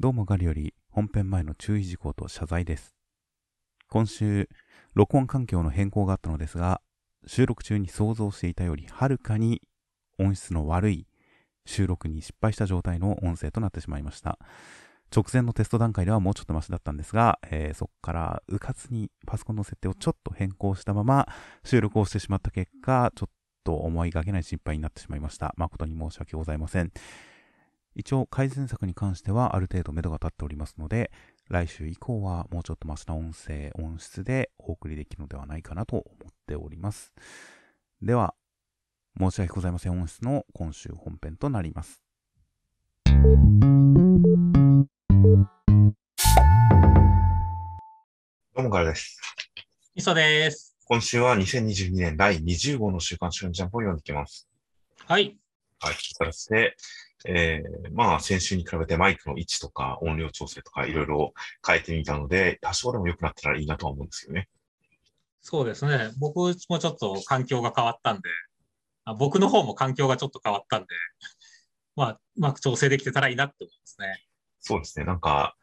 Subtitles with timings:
[0.00, 2.96] どうもガリより本編前の注意事項と謝罪です。
[3.90, 4.48] 今週、
[4.94, 6.80] 録音環境の変更があったのですが、
[7.26, 9.60] 収録中に想像していたよりはるかに
[10.18, 11.06] 音質の悪い
[11.66, 14.38] 収録に失敗した状態の音声となってしまいました。
[15.14, 21.28] 直前のテスト段階ではもうちょっとマシだったんですが、えーそこからうかつにパソコンの設定をちょっと変更したまま
[21.62, 23.32] 収録をしてしまった結果、ちょっ
[23.64, 25.52] と思いがけない失敗になってしまいました。
[25.58, 26.90] 誠に申し訳ございません。
[28.00, 31.10] 一応改善策に関してはある程度目処が立っておりますので、
[31.50, 37.12] 来週以降はもうちょっとマシな音声、音質でお送りできるのではないかなと思っております。
[38.00, 38.34] では、
[39.18, 40.00] 申し訳ございません。
[40.00, 42.02] 音質の今週本編となります。
[48.54, 49.20] どうもからです。
[49.94, 50.74] 磯です。
[50.86, 54.48] 今週は2022年第20号の週刊週刊ジャンプを読んでいきます。
[55.06, 55.36] はい。
[55.80, 55.94] はい。
[55.98, 56.76] そして、
[57.26, 61.32] えー、まあ先週に比べてマイクの位置とか音量調整とかいろいろ
[61.66, 64.48] 変えてみたので、多少でも良くなったらいいなとは思うんですけどね。
[65.42, 66.10] そうですね。
[66.18, 68.22] 僕もちょっと環境が変わったんで、
[69.04, 70.86] あ僕の方も環境がちょっと変わったんで、
[71.96, 74.24] まあ、うまく調整できてたらいいなって思いますね。
[74.60, 75.04] そうですね。
[75.04, 75.56] なんか、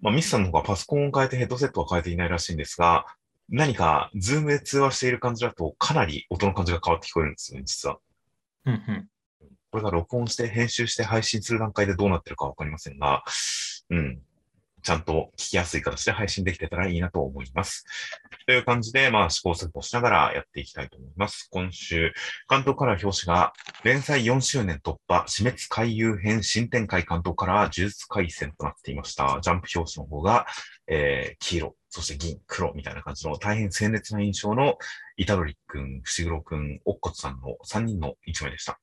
[0.00, 3.06] まあミスさんの方がパソコンを変えてヘッドセットは変えていないらしいんですが、
[3.48, 7.98] 何かズームで通話している感じだとかなり音の感じが変わって聞こえるんですよね、実は。
[8.66, 9.08] うんうん。
[9.74, 13.24] これが録音して編集して配信する段階でどうなってるかわかりませんが、
[13.90, 14.20] うん。
[14.84, 17.84] ちゃんと聞きやすい形で配信できてたらいいなと思います。
[18.46, 21.48] という感じで、まあ試行錯誤しながらやっていきたいと思います。
[21.50, 22.12] 今週、
[22.46, 29.40] 関東から表紙が、連載4周年突破、死滅回遊編新展開関東から呪術回戦となっていました。
[29.42, 30.46] ジャンプ表紙の方が、
[30.86, 34.78] えー、黄色、そして銀、黒みたいな感じの大変鮮烈な印象の、
[35.16, 38.78] 板取くん、伏黒くん、おっこつさんの3人の一枚でした。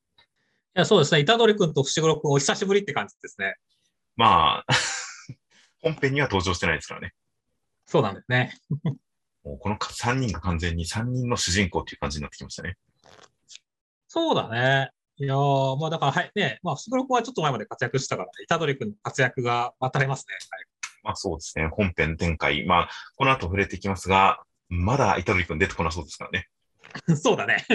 [0.74, 1.20] いや、そうですね。
[1.20, 3.56] 板取くんと伏黒くんお久しぶりって感じですね。
[4.16, 4.74] まあ、
[5.82, 7.12] 本編には登場してないですからね。
[7.84, 8.58] そうなんですね。
[9.44, 12.76] もうこの3人が完全に3人の主人公っていう感じになってきましたね。
[14.08, 14.90] そうだね。
[15.16, 20.34] いやー、まあだから、はい、ね、まあ、伏黒くんはちょっと前まで活躍したから、板取くんの活躍が待たれますね。
[21.02, 21.66] まあそうですね。
[21.66, 22.64] 本編展開。
[22.64, 26.48] まあ、この後触れていきますが、まだ板取くん出てこなそうですからね。
[27.06, 27.66] はい、そうだね。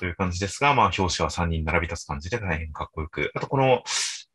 [0.00, 3.30] という感じですが、まあ表紙は3人並び立つ感じで大変かっこよく。
[3.34, 3.82] あとこの、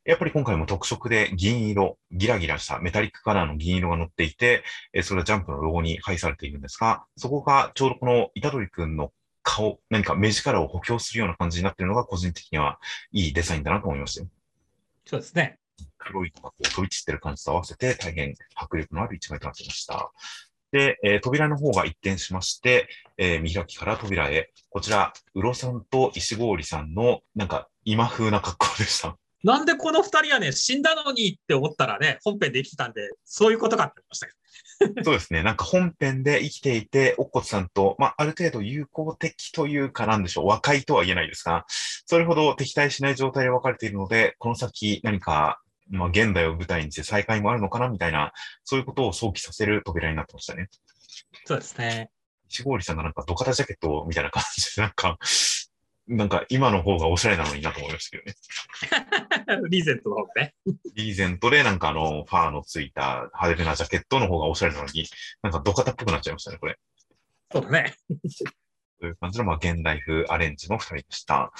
[0.06, 9.12] やっぱり今回も特色で銀色、ギラギラしたメタリックカラーの銀色が乗っていて、えーそれはジャンプのロゴに配されているんですが、そこがちょうどこの板取くんの
[9.42, 12.80] 顔、何か目力を補強するような感じになっているのが個人的には
[13.12, 14.28] いいデザインだなと思いましたよ。
[15.08, 15.58] そうですね。
[15.98, 20.12] 黒いのがこう飛び散ってる感じと合わせて大変迫力のある一枚となっていました。
[20.76, 29.18] で、えー扉の方が一転しまして、えー見開きから扉へ、こちら、うろさんと石郡さんの、なんか、今風な格好でした。
[29.46, 35.04] なんでこの二人はね、死んだのにって思ったらね、本編で生きてたんで、そういうことかって思いましたけど。
[35.06, 35.44] そうですね。
[35.44, 41.66] なんか本編で生きていて、おっこつさんと、まあ、ある程度友好的というかなんでしょう、和解とは言えないですが、
[42.06, 48.32] それほど敵対しない状態で分かれているので、この先何か、まあ、現代を舞台にして再会もあるのかなみたいな、
[48.64, 50.70] そういうことを想起させる扉になってましたね。
[51.46, 52.10] そうですね。
[52.50, 55.18] 石郡さんがなんかドカタジャケットみたいな感じで、なんか、
[56.08, 58.24] なんか今の方がおしゃれなのになと思いましたけ
[59.48, 59.70] どね。
[59.70, 60.56] リーゼントの方がね。
[60.94, 65.08] リーゼントでなんかあの、ファーのついた派手なジャケットの方がおしゃれなのに、
[65.42, 66.78] なんかドカタっぽくなっちゃいましたね、これ。
[67.52, 67.96] そうだね。
[69.00, 71.52] という感じの、まあ、現代風アレンジの二人でした。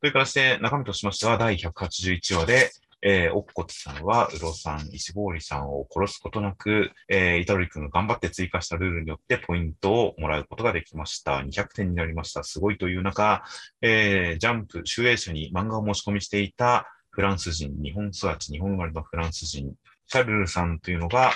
[0.00, 2.70] というからして、中身としましては、第181話で、
[3.02, 11.38] えー、おっこつさんは、うろさん、石郡さんを殺すことなく、えー、板取くんが頑張って追加したルールによってポイントをもらうことができました。
[11.40, 12.44] 200点になりました。
[12.44, 13.42] すごいという中、
[13.80, 19.74] えー、ジャンプ、集英社に漫画を申し込みしていたフランス人、日本育ち、日本生まれのフランス人、
[20.06, 21.32] シャルルさんというのが、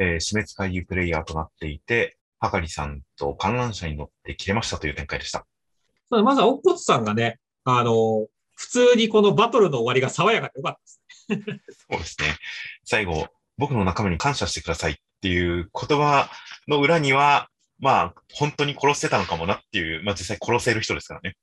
[0.00, 5.46] えー、死滅回遊プレイヤーとなっていて、はかりさんと観覧車に乗って切れましたという展開でした。
[6.10, 11.86] まずは、おっこつさんがね、あの、普通にこのバトルの終わりが爽やかでよかったです。
[11.90, 12.36] そうですね。
[12.84, 16.28] 最後、僕の仲間に感謝してくださいっていう言葉
[16.66, 17.48] の裏には、
[17.78, 21.36] まあ、本当に殺してたのかもなっていう、まあ実際殺せる人ですからね。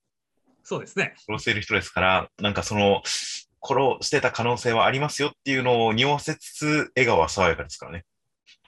[0.63, 1.13] そうですね。
[1.29, 3.03] 殺せる人ですから、なんかその、
[3.61, 8.05] 殺してた可能性はありますよっていうのを匂わせつつ、笑顔は爽やかですからね。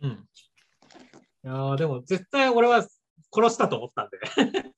[0.01, 0.12] うん。
[0.12, 2.88] いやーでも絶対俺は
[3.33, 4.18] 殺したと思ったんで。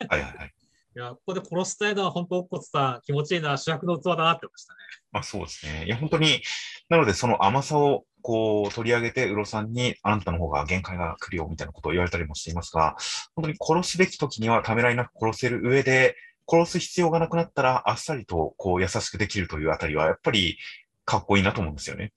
[0.07, 0.53] はいはいはい。
[0.97, 4.79] いや、ここで殺したいのは本当、おっこつさん、気持ちいいな、主役の器だなって思いましたね。
[5.11, 5.85] まあそうですね。
[5.85, 6.41] いや、本当に、
[6.89, 12.95] なのでその甘さをこう取り上げて、うろさんに、あなたの方が限界が来るよみたいなことを言われたりもしていますが、
[13.35, 16.15] 本当に殺すべき時にはためらいなく殺せる上で、
[16.49, 20.57] 殺す必要がなくなったら、あっさりとこう優しくできるというあたりは、やっぱり
[21.05, 22.11] かっこいいなと思うんですよね。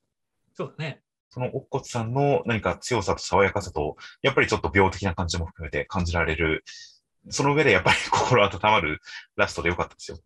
[0.55, 1.03] そうだね。
[1.29, 6.65] その乙骨さんの何か強さと爽やかさと、やっぱりちょっと病的な感じも含めて感じられる、
[7.29, 9.01] その上でやっぱり 心温まる
[9.37, 10.19] ラストでよかったですよ。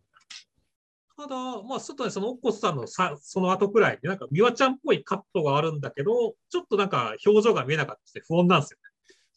[1.17, 8.85] ただ、まあ、ちょっとね、その、おっこさんのさ、その後くらいに、なんか、美和ちゃんっぽいカットがあるんだけど、ちょっとなんか、表情が見えなかった不穏なんですよね。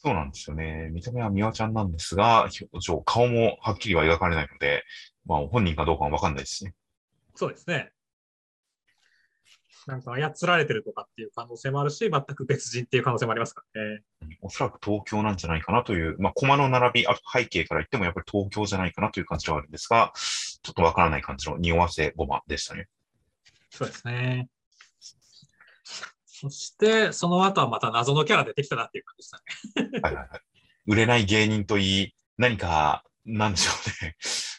[0.00, 0.90] そうなんですよね。
[0.92, 4.84] 見た目は美和ちゃんなんですが、表情、顔もはっきりは描かれないので、
[5.26, 6.74] まあ本人かどうかはわかんないですね。
[7.34, 7.92] そうですね。
[9.88, 14.02] なんか操られてるとかっていう可能性もあるし、全く別人っていう可能性もありますからね。
[14.42, 22.86] おそらく東京なんじゃないかなという、まあ、コマの並び、背景から言ってもやっぱり東京じゃないかなという感じではあるんですが、ちょっとわからない感じの匂わせごまでしたね。
[23.70, 24.50] そうですね。
[26.26, 29.36] そして、その後はまた謎のキャラ出てきたなっていう感じで
[29.80, 30.00] したね。
[30.02, 30.40] はいはいはい。
[30.86, 33.70] 売れない芸人といい、何か、なんでしょ
[34.02, 34.16] うね。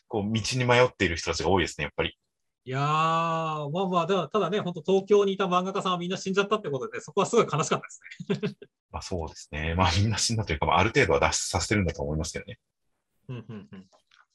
[0.08, 2.18] こう、道に迷っている人たちが多いですね、やっぱり。
[2.66, 7.82] いやー、まあまあ、ただね、本当東京にいた漫画家さんはみんな死んじゃったってことで、そこはすごい悲しかっ
[8.28, 8.68] たですね。
[8.92, 9.76] まあそうですね。
[9.76, 12.60] まあみんな死んだというか、まあある程度は脱出させてるんだと思いますけどね。
[13.30, 13.86] うんうんうん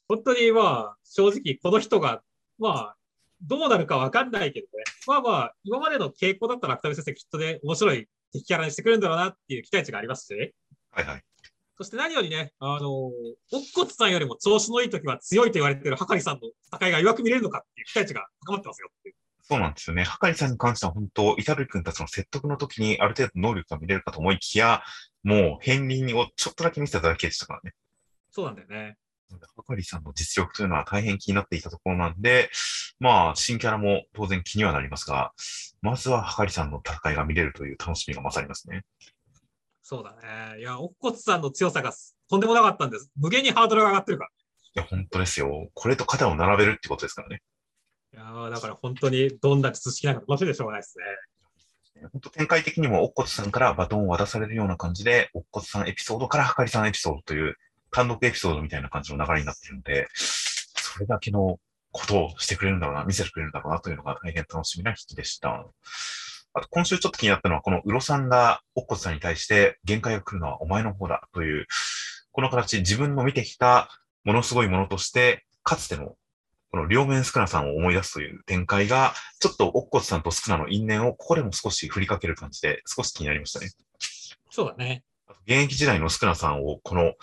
[0.07, 0.61] 本当にま
[0.95, 2.23] あ、正直この人が、
[2.59, 2.97] まあ、
[3.41, 4.85] どうなるかわかんないけどね。
[5.07, 10.55] まあまあ、今までの傾向だったら、芥見先生きっとね、面白い敵キャラにしてくれるんだろうなっていう期待値がありますし、
[10.91, 11.25] はいはい。
[11.77, 13.13] そして何よりね、あの、おっ
[13.75, 19.15] こつさんよりも調子のいい時は強いと言われているはかりさんの戦いが弱く見れるのかっていう期待値が高まってますよっていう。
[19.43, 20.05] そうなんですよね。
[20.05, 24.83] はかりさんに関しては本当、イタル君たちの説得の時にある程度能力が見れるかと思いきや、
[25.23, 27.73] もう片鱗をちょっとだけ見せただけでしたからね。
[28.31, 28.97] そうなんだよね。
[29.57, 32.51] はかりさんの実力というのは大変気になっていたところなんで、
[33.01, 35.33] まあ、新キャラも当然気にはなりますが、
[35.83, 38.85] まずははかりさんの戦いが見れるという楽しみが勝りますね。
[39.87, 40.17] そうだ
[40.55, 40.61] ね。
[40.61, 41.93] いや、おっこつさんの強さが
[42.31, 43.11] とんでもなかったんです。
[43.17, 44.31] 無限にハードルが上がってるから。
[44.31, 44.33] い
[44.77, 45.69] や、本当ですよ。
[45.75, 47.43] これと肩を並べるってことですからね。
[48.15, 52.09] いやーだから本当にどんな術式なんか楽しみでしょうがないですね。
[52.13, 57.57] 本当展開的にも、おっこつさんからバトンを渡されるような感じで、おっこつさんエピソードからはかりさんエピソードという
[57.91, 61.59] 単独エピソードみたいな感じの流れになっているので、それだけの
[61.93, 65.67] ことをしてくれるんだろうな、見せてくれるんだろうなというのが大変楽しみな引きでした。
[66.55, 71.67] あと、今週ちょっと気になったのは、このうろさんがおっこつさんに対して限界が来るのはお前の方だという、
[72.33, 73.91] この形、自分の見てきた
[74.25, 76.17] ものすごいものとして、かつての
[76.75, 83.71] この両面スクナさんを思い出すという展開が、ちょっとオッコツさんとスクナの因縁をここでも少し振りかける感じで、少し気になりましたね。
[84.51, 85.05] そうだね。
[85.47, 87.15] 現役時代のスクナさんを、この、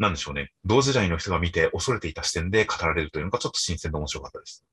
[0.00, 4.66] なんでしょうね、同時代の人が見て恐れていた視点で語られるというのがちょっと新鮮で面白かったです。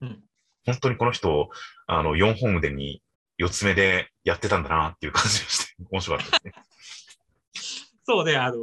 [0.00, 0.22] うん。
[0.64, 1.50] 本当にこの人、
[1.86, 3.02] あの、4本腕に
[3.38, 6.52] 4つ目でやってたんだなっていう感じがして、 面白かったですね。
[8.04, 8.58] そうね、あの、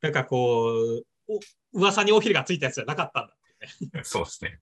[0.00, 1.40] なんかこう、お
[1.72, 3.36] 噂に尾ひれがついたやつじゃなかったんだっ
[3.90, 4.02] てね。
[4.04, 4.60] そうですね。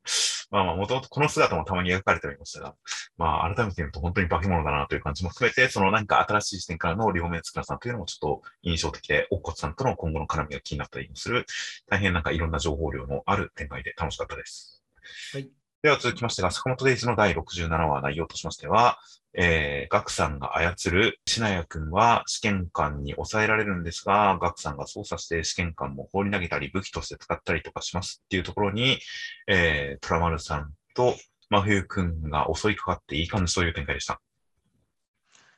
[0.50, 2.74] まあまあ、もともとこの姿もたまに描かれてはいましたが、
[3.16, 11.46] まあ、改めて見ると本当に化け物だなという感じも含めて、そのなんか新しい視点からの両面つくらさんというのもちょっと印象的で、おっこつさんとの今後の絡みが気になったりもする、
[11.88, 14.82] 大変なんかいろんな情報量のある展開で楽しかったです。
[15.32, 15.59] はい。
[15.82, 18.98] では続きましてが、坂本デイズの第67話内容としましては、
[19.32, 28.98] えー、ガクさんが操るシナヤ君は試験官に抑えられるんですが、ガクさんが操作して試験官も放り投げたり武器として使ったりとかしますっていうところに、
[29.48, 31.14] えー、トラマルさんと
[31.48, 34.20] 真冬君が襲いかかっていい感じという展開でした。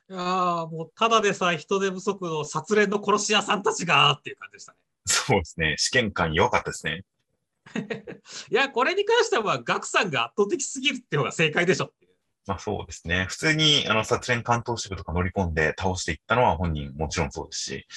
[0.09, 4.77] いやーもうただでさえ人手不足の殺練の殺し屋さんたちがっていう感じでしたね。
[5.05, 5.75] そうですね。
[5.77, 7.03] 試験官弱かったですね。
[8.49, 12.11] いや、これに関しては、ガクさんが圧倒的すぎるっていう方が正解でしょっていう。
[12.45, 13.25] まあそうですね。
[13.29, 17.87] 普通に、あの、殺練関東支部とか乗り込んで倒していったのは本人もちろんそうですし。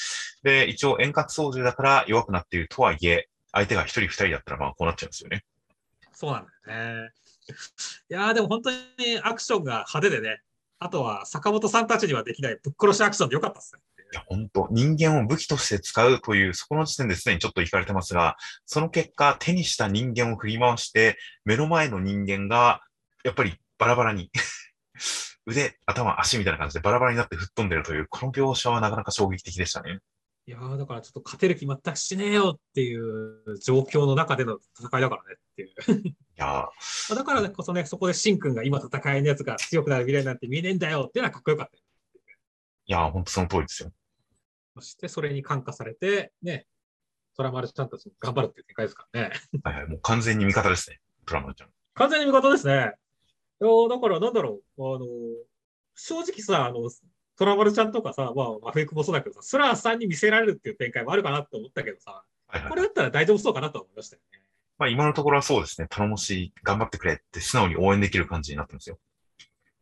[0.42, 5.44] で、一応遠隔操縦だから弱くなっているとはいえ、相手が一人二人だったらまあこうなっちゃうんですよね。
[6.12, 7.11] そうなんだよね。
[8.11, 8.76] いやーでも本当に
[9.23, 10.40] アクションが派手でね、
[10.78, 13.80] あとは坂本さんたちにはできないぶっ殺しアクションでよかったっすね。
[14.13, 22.83] いや、本当人間を武器として使うという、そこの時点ですでにちょっと行かれてますが、その結果、手にした人間を振り回して、目の前の人間が、
[23.25, 24.31] やっぱりバラバラに、
[25.47, 30.01] 腕、頭、足みたいな感じでバラバラになって吹っ飛んでるという、この描写はなかなか衝撃的でしたね。
[30.49, 36.09] いやーだからちょっと勝てる気全くしねえよっていう状況の中での戦いだからねっていう。
[36.09, 41.83] いやー だからこそね、そこでシンくんが今戦いのやつが強くなる未来なんて見えねえんだよっていうのはかっこよかったよ。
[42.87, 43.93] いやー、本当その通りですよ。
[44.76, 46.66] そしてそれに感化されて、ね、
[47.37, 49.33] トラマルちゃんたちも頑張るっていう展開ですからね。
[49.64, 51.71] はいはい、もう完全に味方ですね、プラマルちゃん。
[51.95, 52.73] 完全に味方ですね。
[52.73, 55.07] いやーだからなんだろう、あの、
[55.95, 56.90] 正直さ、あの、
[57.37, 64.40] トラマルちゃんとかさ、まあ、マフェクもそうだけどさ、スラーさんに見せられるっていう展開もあるかなって思ったけどさ、はいはいこれだったら大丈夫そうかなと思いましたよね。
[64.78, 68.99] まあ今のところはそうですね、頼もしい、頑張ってくれって素直に応援できる感じになってますよ。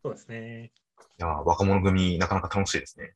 [0.03, 0.73] そうですね。
[1.19, 3.15] や、若者組、なかなか楽しいですね。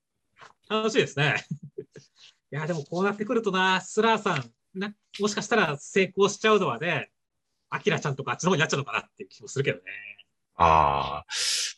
[0.69, 1.45] 楽しいですね。
[2.51, 7.11] いや、でもこうなってくるとな、スラーさん、なもしかしたら成功しちゃうのはね、
[7.71, 9.85] アキラちゃんとかあっちの方になっちゃうのかなっていう気もするけどね。
[10.57, 11.27] ああ、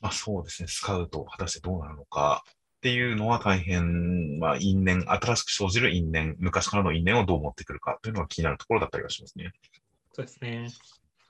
[0.00, 9.53] まあそうですね、スカウト、果たしてどうなるのかっていうのは大変、まあ因縁、新しく生じる因縁、昔からの因縁をどう持ってくるかというのが気になるところだったりはしますね。
[10.12, 10.69] そうですね。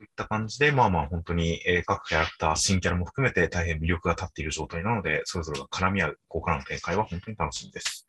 [0.01, 8.07] といった感じで、まあまあ本当に、えー各キャラクター、新キャラも含めて大変魅力が立っている状態なので、それぞれが絡み合う、ここからの展開は本当に楽しみです。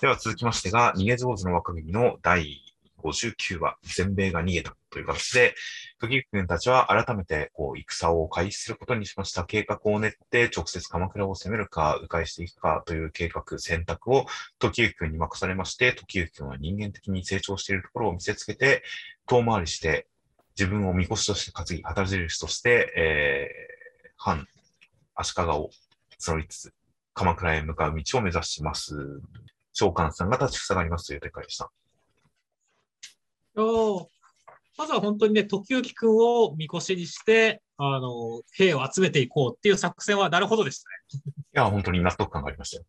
[0.00, 2.62] では続きましてが、逃げ上手の若君の第
[3.00, 5.54] 59話、全米が逃げたという形で、
[6.00, 14.26] 時行君たちは改めてこう戦を開始することにしました計画を練って、直接鎌倉を攻めるか、迂回していくかという計画、選択を
[14.58, 18.82] 時行君に任されまして、時行君は人間的に成長しているところを見せつけて、
[19.26, 20.08] 遠回りして、
[20.58, 24.46] 自分をみこしとして担ぎ、旗印として、えー、反
[25.16, 25.70] 足利を
[26.20, 26.74] 募りつつ、
[27.12, 29.20] 鎌倉へ向かう道を目指します。
[29.72, 31.70] 召喚さんが立ちふさがりますという展開でした。
[34.76, 41.22] まずは本当にね、時行くんをみこしにして、あの、兵を集めていこうっていう作戦はなるほどでしたね。
[41.54, 42.84] いや、本当に納得感がありましたよ。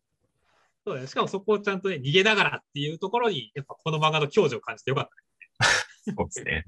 [0.84, 1.06] そうだね。
[1.06, 5.25] しかもそこをちゃんとね、逃げながらっていうところに、やっぱこの漫画の強度を感じてよかった。
[6.06, 6.64] そうですね。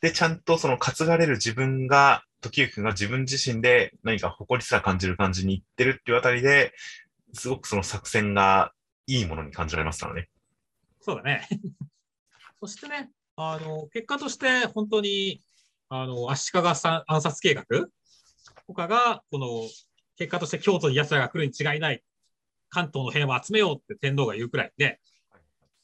[0.00, 6.74] で、ちゃんとその担がれる自分が、時行くんが自分自身で何か誇りすら感じる感じにいってるっていうあたりで、
[7.32, 8.72] すごくその作戦が
[9.06, 10.28] いいものに感じられますからね。
[11.00, 11.48] そうだね。
[12.60, 15.42] そしてね、あの、結果として本当に、
[15.88, 17.64] あの、足利さん暗殺計画？
[18.66, 19.68] とかが、この、
[20.16, 22.02] 結果として京都に奴らが来るに違いない、
[22.68, 25.00] 関東の兵を集めようって天皇が言うくらいで、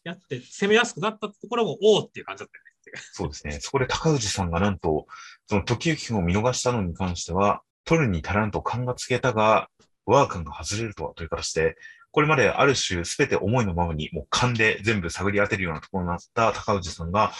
[0.04, 2.69] やって攻めやすくなったところも、おおっていう感じだったよね。
[3.12, 3.58] そうですね。
[3.60, 5.06] そこで高氏さんがなんと、
[5.46, 9.68] その時行くんを見逃したのに関しては、取るに足らんと勘がつけたが、
[10.06, 11.76] ワー感が外れるとはという形で、
[12.12, 17.32] これまである種すべて思いのままにもう勘で全部探り当てるようなところになった高氏さんが、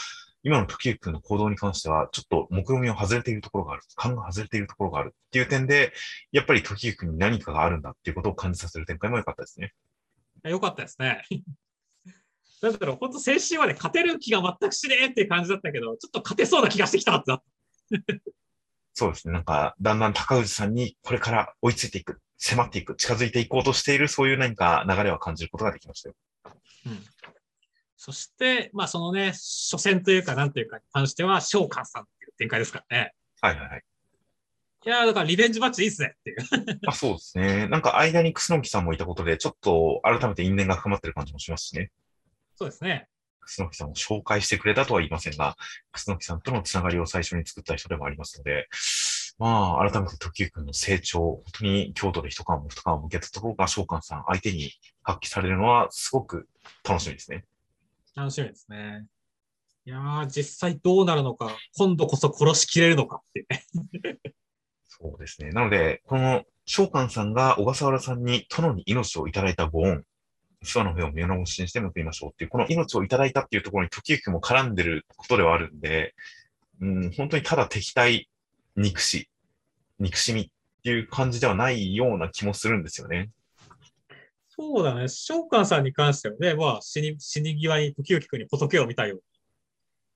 [0.43, 3.83] 今の時行くんの行動に関しては、ちょっと目論見を外れているところがある。
[3.95, 5.93] 勘が外れているところがあるっていう点で、
[6.33, 9.73] やっぱり時行くんに何かがあるんだっていうことを感じさせる展開も良かったですね。
[10.45, 11.23] よかったですね。
[12.63, 17.45] なんだろう、本当先週まで勝てる気が全くしねえっていう感じだったけど、ちょっと勝てそうな気がしてきたってなった。
[18.93, 19.33] そうですね。
[19.33, 26.15] なんか、だんだん高氏さんにこれから追いついていく、迫っていく、近づいていこうとしている、そういう何か流れは感じることができましたよ。
[26.87, 27.05] うん
[28.03, 33.13] そして、まあそのね、初戦というか、なんというかに関しては、召喚さんっていう展開ですからね。
[33.43, 33.85] はいはいはい。
[34.87, 36.39] いやーだからリベンジマッチいいっすねっていう。
[36.89, 37.69] あそうですね。
[37.69, 41.91] なんか間に楠木さんもいたことで、ちょっと改めて因縁が深まってる感じもしますしね。
[42.61, 43.09] そうですね。
[43.41, 45.57] 楠木さんを紹介してくれたとは言いませんが、
[45.93, 48.69] 楠木さんとのつながりを最初に作った人でもありますので、
[49.39, 56.51] まあ、改めて時行くんの成長、本当に京都で一皮も二皮も向けたところが召喚さん相手に発揮されるのはすごく
[56.87, 57.47] 楽しみですね。
[58.15, 59.07] 楽しみですね。
[59.87, 63.47] いやー実際どうなるのか、今度こそ殺しきれるのかって。
[64.87, 65.49] そうですね。
[65.53, 70.05] なので、この召喚さんが小笠原さんに殿に命をいただいたご恩、
[70.63, 76.15] 諏訪の上を見直しにして報いましょうっていう、この命をいただいたっていうところに時行くも絡んでることではあるんで、
[76.81, 78.29] うん、本当にただ敵対、
[78.77, 79.29] 憎し、
[79.99, 80.49] 憎しみっ
[80.83, 83.31] ていう感じではないような気もするんですよね。
[84.49, 85.09] そうだね。
[85.09, 89.23] 召喚さんに関してはね、まあ死に、死に際に時行くに仏を見たよう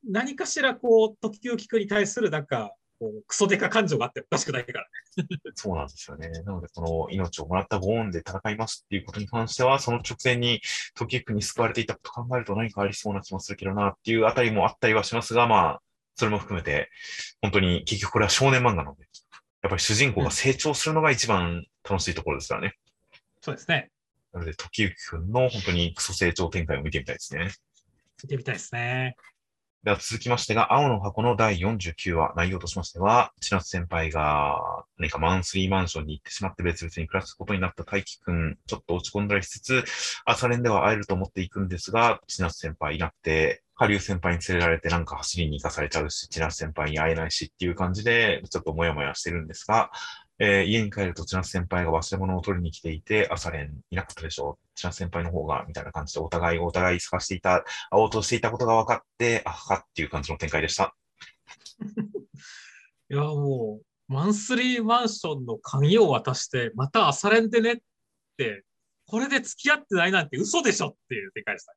[0.06, 0.12] に。
[0.12, 5.26] 何かしらこう、時行くに対するなんか、こうクソデカ感情があっておかしくないからね。
[5.54, 6.28] そうなんですよね。
[6.28, 10.60] なので、この命をもらったご恩で戦いますっていうことに関しては、その直前に
[10.94, 15.82] 時行くんに救われていたことを考えると何かありそうな気もするけどなっていうあたりもあったりはしますが、まあ、
[16.16, 16.90] それも含めて、
[17.42, 19.06] 本当に結局これは少年漫画なので、
[19.62, 22.76] やっぱり主人公が成長するのが一番楽しいところですからね。
[23.40, 23.90] そうですね。
[24.32, 27.50] なので、時行くんの本当にクソ成長展開を見てみたいですね。
[28.22, 29.16] 見てみたいですね。
[29.84, 39.84] では続きましてが、青の箱の第49話、内容としましては、千夏先輩が何かマンスリーマンションに行ってしまって別々に暮らすことになった大輝くん、ちょっと落ち込んだりしつつ、
[40.24, 49.90] 朝練では会えると思っていくんですが、千夏先輩いなくて、下流先輩に連れられてなんか走りに行かされちゃうし、千夏先輩に会えないしっていう感じで、ちょっともやもやしてるんですが、
[50.38, 60.94] えー家に帰ると千夏先輩が忘れ物を取りに来ていて、朝練いなかったでしょ千夏先輩の方が、みたいな感じでお互いお互い探していた、会おうとしていたことが分かって、あははっていう感じの展開でした。
[63.10, 67.76] いや、もう、マンスリーマンションの鍵を渡して、また朝練でねっ
[68.36, 68.64] て、
[69.06, 71.74] これで付き合ってないなんて嘘でしょっていう展開でした。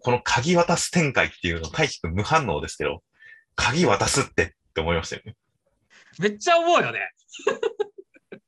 [0.00, 3.02] この鍵渡す展開っていうの、大輝くん無反応ですけど、
[3.54, 5.36] 鍵渡すってって思いましたよね。
[6.18, 7.10] めっちゃ思うよね。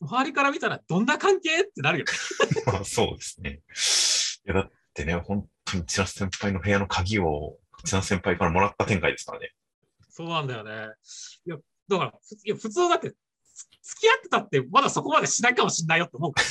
[0.00, 2.12] 周りから見たらどんな関係ってなるよね。
[2.66, 3.62] まあそうですね。
[4.46, 9.52] いや、だってね、本当に千奈先輩の部屋の鍵を千奈先輩からもらった展開ですからね。
[10.10, 10.94] そうなんだよね。
[11.46, 11.56] いや、
[11.88, 16.46] だから、ふいや普通だって、つ付き合ってたって、まだそこまでしないかもしれないよって思うから。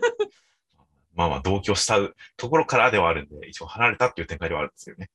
[1.14, 1.98] まあまあ同居した
[2.36, 5.10] ところからではあるんで、一応離れたっていう展開ではあるんですよね。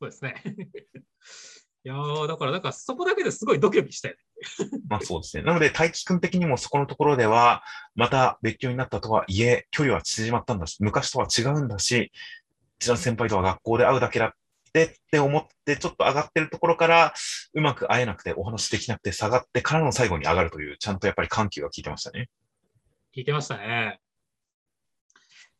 [0.00, 0.42] そうですね。
[1.88, 4.20] いやー、だから、なんかそこだけですごいドキドキしたよね。
[4.90, 5.42] まあそうですね。
[5.42, 7.64] なので、大輝くん的にもそこのところでは、
[7.94, 12.12] また別居になったとはいえ、距離は縮まったんだし、昔とは違うんだし、
[12.78, 14.32] 千奈先輩とは学校で会うだけだっ
[14.74, 17.14] てって思って、ちょっと上がってるところから、
[17.54, 22.28] うまく会えなくて、お話できなくて、下がってからの最後に上がるという、ちゃんとやっぱり緩急が効いてましたね。
[23.16, 23.98] 聞いてましたね。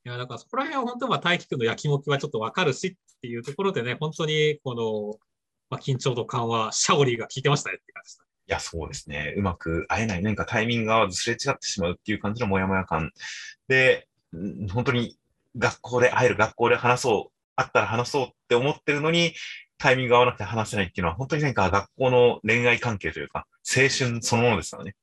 [0.04, 5.27] いや、だからそこら辺は本当は大輝くんの焼きもきはちょっとわかるしっていうところでね、本当にこの、
[5.70, 8.24] まあ、緊張と緩和、シャオリーが効いてましたねって感じでした。
[8.24, 9.34] いや、そうですね。
[9.36, 13.12] うまく会えない、何かタイミングが合わずすれ違ってしまうっていう感じのモヤモヤ感。
[13.68, 15.18] で、ん本当に
[15.56, 19.34] 学校で会える、学校で話そう、会ったら話そうって思ってるのに、
[19.76, 24.96] タイミングが合わなくて話せないっていうのは、本当に何か学校の恋愛関係というか、青春そのものですからね。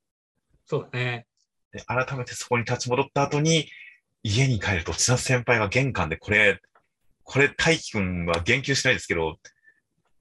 [0.65, 1.27] そうだね。
[1.71, 3.69] で、改めてそこに立ち戻った後に、
[4.23, 6.59] 家に帰ると、千奈先輩が玄関で、これ、
[7.23, 9.37] これ、大輝くんは言及しないですけど、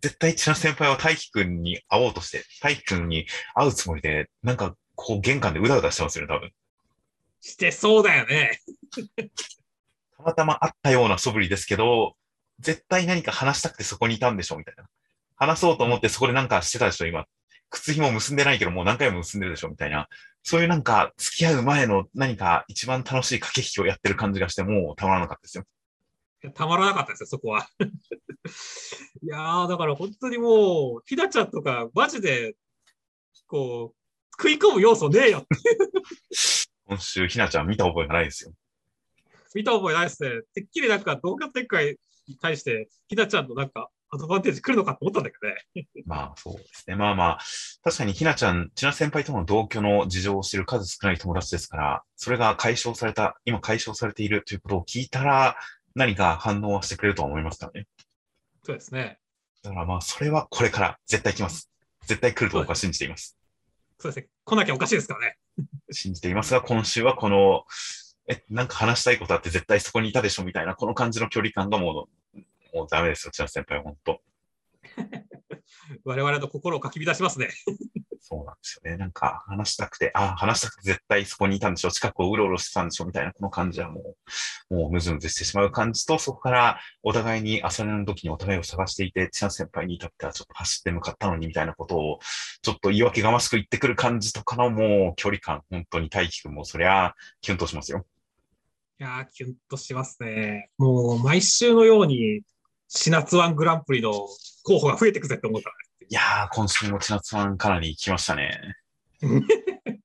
[0.04, 6.50] 絶対千奈先輩は大輝くんに会おうとして、大輝くんに会うつもりで、なんか、こう、玄関でうだうだしてますよね、多分。
[7.40, 8.60] してそうだよね。
[10.18, 12.16] たまたま会ったような素振りですけど、
[12.60, 14.84] 絶対何か話したくてそこにいたんでしょ、みたいな。
[15.36, 17.24] 話そうと思ってそこでなんかしてたでしょ、今。
[17.70, 20.08] 靴紐結んでないけど、もう何回も結んでるでしょ、みたいな。
[20.42, 25.64] そういうなんか、付き合う前の何か一番楽しい駆け引きをやってる感じがして、もうたまらなかったですよ。
[26.52, 27.68] たまらなかったですよ、そこは。
[29.22, 32.54] いやー、だから本当にもう、ひなちゃんとか、マジで、
[33.46, 35.48] こう、食い込む要素ねえよって
[36.86, 38.52] 今週、ひなちゃん見た覚えがないですよ。
[39.54, 40.42] 見た覚えないですね。
[40.54, 45.88] てっきりなんか動画展開に対して、ひなちゃんのなんかアドバンテージ来るのかと思ったんだけどね。
[46.06, 46.96] まあ、そうですね。
[46.96, 47.38] まあまあ、
[47.82, 55.56] 確かにひなちゃん、千奈先輩との同居の事情を知る数少ない友達ですから、それが解消された、今解消されているということを聞いたら、
[55.94, 57.86] 何か反応はしてくれるとは思いますからね。
[58.62, 59.18] そうですね。
[59.62, 61.70] だからまあ、それはこれから絶対来ます。
[62.06, 63.38] 絶対来ると僕は信じています。
[63.98, 64.28] そうですね。
[64.44, 65.38] 来なきゃおかしいですからね。
[65.90, 67.64] 信じていますが、今週はこの、
[68.28, 74.20] え、なんか話したいことあって絶対そこにいたでしょみたいな、この感じの距離感がもう、もうダメですよ、千奈先輩、本当
[76.04, 77.50] 我々の心をかき乱しますね。
[78.26, 78.96] そうなんですよね。
[78.96, 84.00] なんか話したくて、ああ、話したくて絶対そこにいたんでしょ、近くをうろうろしてたんでしょ、みたいな、この感じはも
[84.70, 92.18] う、もうムズムズしてしまう感じと、そこからお互いに朝寝の時にお互いを探していて、千奈先輩に至ってはちょっと走って向かったのに、みたいなことを、
[92.62, 98.06] ちょっと言い訳がましく言ってくる感じとかのもう距離感、本当に大輝くんもそりゃ、キュンとしますよ。
[98.98, 100.70] いやー、キュンとしますね。
[100.78, 102.40] もう毎週のように、
[102.88, 104.12] シナツワングランプリの
[104.62, 105.83] 候補が増えてくぜって思うからね。
[106.08, 108.76] いやー、今週も千夏さんかなり来ましたね。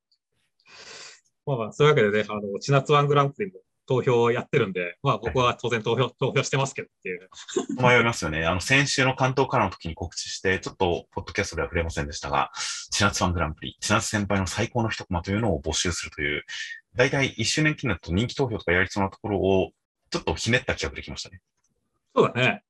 [1.45, 7.29] まあまあ、そういうわけでね、あの、シナツワングランプリも投票をやってるんで、まあ僕は当然投票、 投票してますけどっていう。
[7.81, 8.45] 迷いますよね。
[8.45, 12.51] あの、先週の関東からの時に告知して、ちょっと、ポッドキャストでは触れませんでしたが、
[12.91, 16.45] 千夏ファングランプリ、千夏先輩の最高の一コマというのを募集するという、
[16.93, 19.71] 大体1周年記念だと人気投票とかやりそうなところを、
[20.11, 21.41] ちょっとひねった企画できましたね。
[22.15, 22.63] そうだね。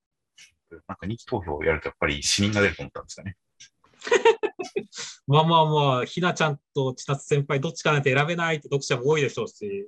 [0.87, 3.37] なんか人気投票をやるとやっぱり死人が出ると思ったんですよね。
[5.27, 9.87] まあまあまあ、ひなちゃんと千夏先輩どっちかなんて選べないって読者も多いでしょうし、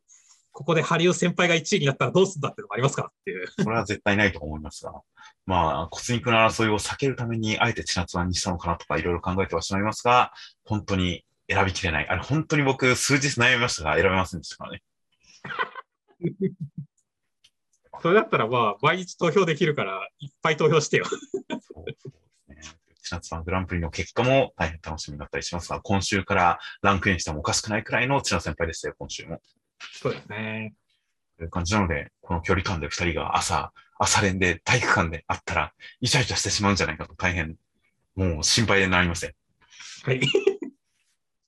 [0.51, 3.47] ここでハリウ先輩が1位になったらどうすんだっていうのもありますからっていう。
[3.47, 4.93] それは絶対ないと思いますが、
[5.45, 10.33] まあ、骨肉の争いを避けるために、あえて千夏湾にしたのかなとかいろいろ考えてはしまいますが、
[10.65, 12.07] 本当に選びきれない。
[12.07, 14.83] あれ、本当に僕、数日悩みましたが、選べませんでしたからね。
[18.01, 21.05] それだったらまあ、毎日投票できるから、いっぱい投票してよ。
[21.05, 21.17] そ
[21.81, 22.07] うです
[22.49, 22.77] ね。
[23.03, 29.41] 千夏湾グランプリの結果も大変楽しみだったりしますが、今週からランクインしてもおかしくないくらいの千夏先輩でしたよ、今週も。
[29.93, 30.73] そうですね。
[31.37, 37.55] という感じなので、この距離感で二人が朝、朝練で体育館で会ったら、イチャイチャしてしまうんじゃないかと大変、
[38.15, 39.33] もう心配でなりません。
[40.03, 40.19] はい。
[40.19, 40.27] で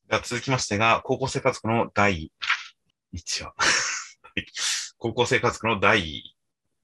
[0.10, 2.32] は続きましてが、高校生活区の第
[3.13, 3.54] 1話。
[4.98, 6.33] 高校生活区の第、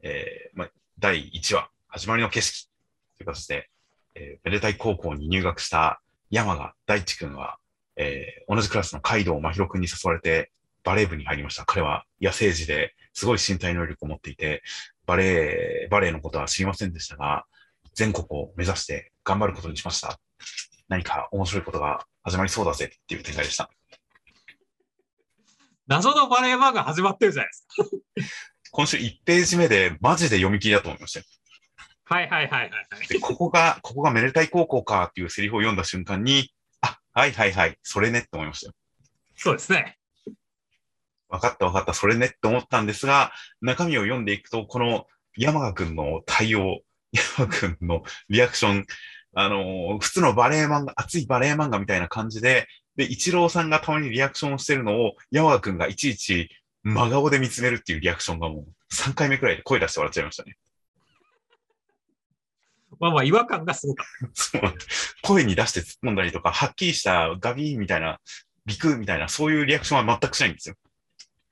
[0.02, 2.70] えーまあ、第1話、始まりの景色。
[3.18, 3.70] という形で、
[4.16, 7.58] えー、めでたい高校に入学した山賀大地君は、
[7.98, 10.52] えー同じクラスの海道真宙君に誘われて、
[10.84, 11.66] バレー部に入りました。
[11.66, 14.64] 彼は野生児ですごい身体能力を持っていて、
[15.06, 17.46] バレー、バレーのことは知りませんでしたが、
[17.94, 20.20] 全国を目指して頑張ることにしました。
[20.88, 23.70] 何か面白いことが始まりそうだぜっていう展開でした。
[25.88, 28.50] 謎のバレエ漫画始まってるじゃないですか。
[28.72, 31.26] 今週1ページ目でマジで読み切りだと思いましたよ。
[32.06, 33.08] はいはいはいはいはい。
[33.08, 36.52] で、ここが、ここがめでたい高校かっていうセリフを読んだ瞬間に、
[36.82, 38.74] あ、はいはいはい、それねって思いましたよ。
[39.36, 39.98] そうですね。
[41.30, 45.06] 分かった分かった、それねって思ったんですが、中身を読んでいくと、この
[45.38, 46.80] 山賀くんの対応、
[47.14, 48.86] 山賀くんのリアクション、
[49.36, 56.50] あのー普通のバレエ漫画、熱いバレエ漫画みたいな感じで、で、一郎さんがたまにリアクションをしてるのを、山賀くんがいちいち
[56.84, 60.58] 真顔で見つめるっていうリアクションがもう3回目くらいで声出して笑っちゃいましたね。
[63.00, 64.62] まあまあ違和感がすごかっ そう
[65.22, 68.20] 声に出して突っ込んだりとか、はっきりしたガビーンみたいな、
[68.66, 70.76] ビクみたいな、そういうリアクションは全くしないんですよ。
[70.76, 70.90] た。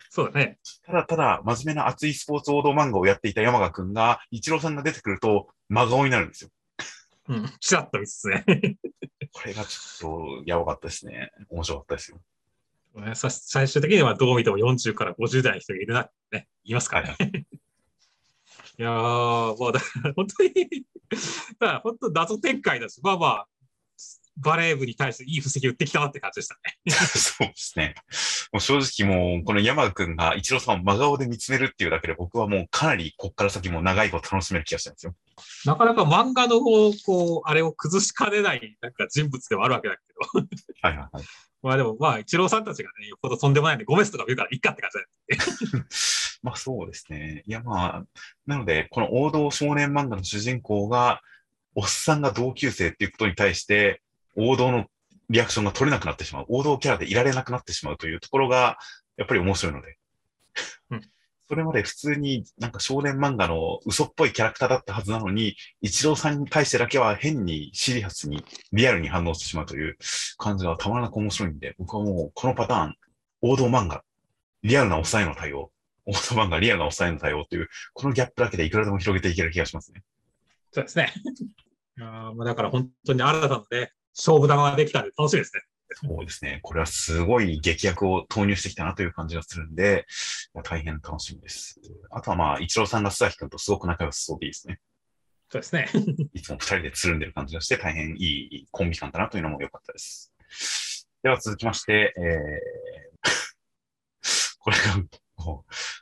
[0.10, 0.58] そうだね。
[0.86, 6.50] ただただ、真面目な熱いスポーツ王道漫画をやっていた山賀くんが、一郎さんが出てくると、真顔になるんですよ。
[7.28, 7.54] うん。
[7.60, 8.46] ちらっと見つつね。
[9.32, 11.32] これがちょっと、やばかったですね。
[11.50, 12.22] 面白かったですよ。
[13.02, 17.46] ねさ最終的にはどう見ても40から50代の人がいるなってね、言いますからね。
[18.80, 23.48] いやー、まあだから 本当に、だから本当謎展開だし、まあまあ、
[24.38, 26.78] バレー部に対していい布石を打ってきたなって感じでしたね。
[26.94, 27.96] そうですね。
[28.52, 35.16] もう正直もう、この山賀くんが一郎さんを真顔で見つめるっていうだけで、僕はもうかなりこっから先も長いこと楽しめる気がしたんですよ。
[35.66, 40.02] なかなか漫画のこうあれを崩しかねないなんか人物ではあるわけだけ
[40.34, 40.48] ど、
[40.82, 41.26] はいはいはい。
[41.68, 45.86] まあでもまあ、一郎さんたちがね、よっぽどとんでもないんで、ゴメスとか見るからいっかって感じだよね。
[46.42, 47.44] まあそうですね。
[47.46, 48.04] いやまあ、
[48.46, 51.22] なので、この王道少年漫画の主人公が、
[51.76, 54.02] おっさんが同級生っていうことに対して、
[54.36, 54.86] 王道の
[55.30, 56.46] リアクションが取れなくなってしまう。
[56.48, 58.78] 王道キャラでいられなくなってしまうというところが、
[59.18, 59.98] やっぱり面白いので。
[60.92, 61.02] うん
[61.50, 69.98] それまで普通になんか少年漫画の嘘っぽいキャラクターだったはずなのに、一郎さんに対してだけは変にシリアスに、リアルに反応してしまうという
[70.38, 72.96] 感じがたまらなく面白いんで、僕はもうこのパターン、
[73.42, 74.04] 王道漫画、
[74.64, 75.72] リアルなおっさんへの対応、
[76.06, 80.04] 王道漫画、リアルなおっさんへの対応という、このギャップだけでいくらでも広げていける気がしますね。
[80.74, 81.14] そうですね。
[81.98, 85.62] いやーまあだから本当に新たなね、勝負玉ができたんで楽しみですね。
[85.94, 86.60] そうですね。
[86.64, 90.06] これはすごい劇薬を投入してきたなという感じがするんで、
[90.64, 91.80] 大変楽しみです。
[92.10, 94.80] あとはまあ、一郎さんが須崎君とすごく仲良さそうでいいですね。
[95.50, 95.88] そうですね。
[96.34, 100.34] いつも二人でつるんでる感じがして、大変いいコンビ感だなというのも良かったです。
[101.24, 104.84] では続きまして、えー、 これが、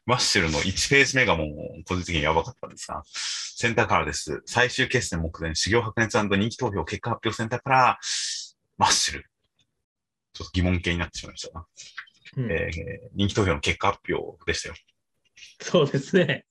[0.05, 4.41] マッシュルの1ページ目がもう、個人的にやばかったんですが、センターからです。
[4.45, 7.99] 最終決戦目前、修行白熱人気投票結果発表センターから、
[8.77, 9.29] マッシュル。
[10.55, 11.65] 疑問形になってしまいましたが、
[12.37, 14.75] うんえー人気投票の結果発表でしたよ。
[15.61, 16.45] そうですね。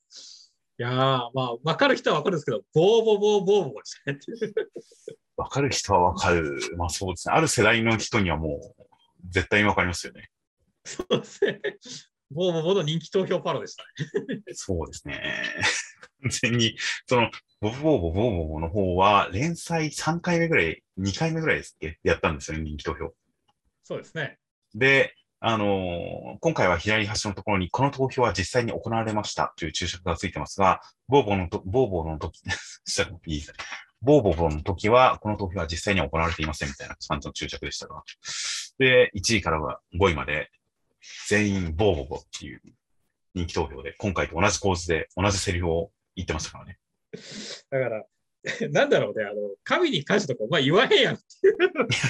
[0.78, 4.52] いやーまあ、わかる人はわかるんですけど、ボーボーボーボーボーでしたね。
[5.36, 6.58] わかる人はわかる。
[6.76, 7.34] まあそうですね。
[7.34, 8.84] ある世代の人にはもう、
[9.30, 10.30] 絶対にわかりますよね。
[10.84, 11.60] そうですね。
[12.30, 13.84] ボーボーボーの人気投票パロでした
[14.32, 14.42] ね。
[14.52, 15.22] そうですね。
[16.22, 21.98] 完全に、その、ボブボーボボーボーボーの方は、連載3回目ぐらい、2回目ぐらいですっけ？
[22.02, 23.14] やったんですよね、人気投票。
[23.84, 24.38] そうですね。
[24.74, 32.40] で、あのー今回は左端のところに、この投票は実際に行われましたという注釈がついてますが、ボーボーのと、ボーボーの時、
[32.84, 33.56] 下いいですね
[34.00, 38.02] ボーボーボーの時は、この投票は実際に行われていませんみたいな感じの注釈でしたが。
[38.78, 40.50] で、1位からは5位まで、
[41.28, 42.62] 全員ボーボーボーっていう
[43.34, 46.78] 人気投票で、今回と同じ構図で同じセリフを言ってましたからね。
[47.70, 48.04] だから、
[48.72, 51.57] なんだろうね、あの、神に関してとか、お前言わへんやんっていう。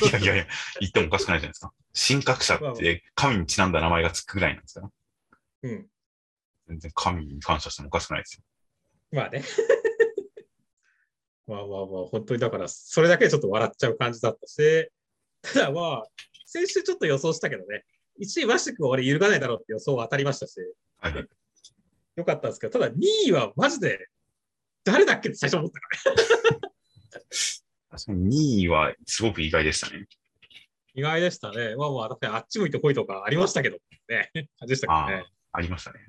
[0.08, 0.46] いやいやいや、
[0.80, 1.72] 言ってもおかしくないじゃないですか。
[2.08, 4.90] 神格者って神にちなんだ名前がつくぐらいなんですか？
[5.62, 5.70] ら。
[5.70, 5.88] うん。
[6.66, 8.42] 全然神に感謝してもおかしくないですよ。
[9.12, 9.44] まあね。
[11.46, 14.88] まあまあまあ、本当にだから、それだけでちょっと笑っちゃう感じだったし、
[15.42, 16.06] ただまあ、
[16.46, 17.84] 先週ちょっと予想したけどね、
[18.20, 20.54] 1位マッシュ君は俺揺るがないだろうって予想は当たりましたし、
[20.98, 21.28] はいはい。
[22.16, 22.94] よかったんですけど、ただ2
[23.26, 24.08] 位はマジで、
[24.84, 26.70] 誰だっけって最初思ったから。
[27.90, 30.06] 確かに2位はすごく意外でしたね。
[30.94, 31.74] 意外でしたね。
[31.76, 34.30] まあまあ、あっち向いてこいとかありましたけどね。
[34.32, 35.24] 感じでしたけどあね。
[35.52, 36.00] あ、ありましたね。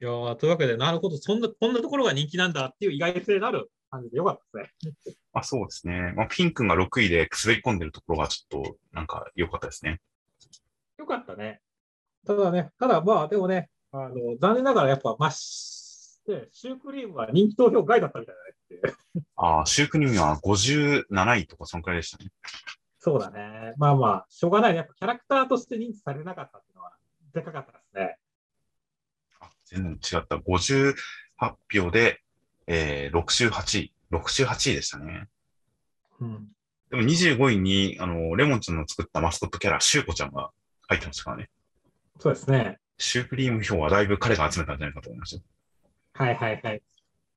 [0.00, 5.14] いやーというわけで、なるほど、そんな、こんなところが人気なんだっていう意外性のある感じでよかったですね。
[5.32, 6.12] あそうですね。
[6.14, 10.00] まあ、ピン君が6位で滑り込んでるところがちょっとなんか良かったですね。
[10.98, 11.60] よかったね。
[12.26, 15.30] ただね、ただまあ、でもね、あの、残念ながらやっぱ、まあ、
[16.26, 18.94] しでシュークリームは人気投票外だったみたいだねって。
[19.36, 22.30] ああ、シュークリームは57位とかそのくらいでしたね。
[22.98, 23.74] そうだね。
[23.76, 24.78] まあまあ、しょうがないね。
[24.78, 26.92] やっぱキャラクターとして認知されなかったっていうのは、
[27.32, 28.18] でかかったですね。
[29.40, 30.36] あ全然違った。
[30.36, 30.94] 58
[31.72, 32.22] 票で、
[32.66, 33.92] えー、68位。
[34.10, 35.28] 68位でしたね。
[36.20, 36.48] うん。
[36.90, 40.50] でも25位に、あの、レモンちゃんの作ったマスコットキャラ、シューコちゃんが
[40.88, 41.50] 入ってましたからね。
[42.18, 42.78] そうですね。
[42.98, 45.42] シュークリーム票はだいぶ彼が集めたんじゃないかと思いますよ。
[46.16, 46.82] はいはいはい。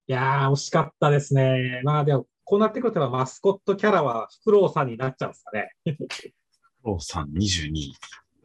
[0.07, 1.81] いやー、惜しかったですね。
[1.83, 5.75] まあでも、こうなってくるとマスコットキャラはフクロウさんになっちゃうんですかね。
[6.83, 7.93] ローさん22位。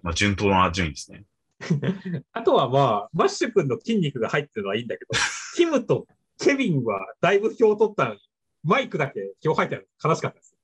[0.03, 1.25] まあ、順当な順位ですね。
[2.33, 5.11] あとはまあ、マッシュ君の筋肉が入ってるのはいいんだけど、
[5.57, 6.07] ティムと
[6.39, 8.21] ケビンはだいぶ票取ったのに、
[8.65, 10.57] マイクだけ票入ってるの悲しかったです。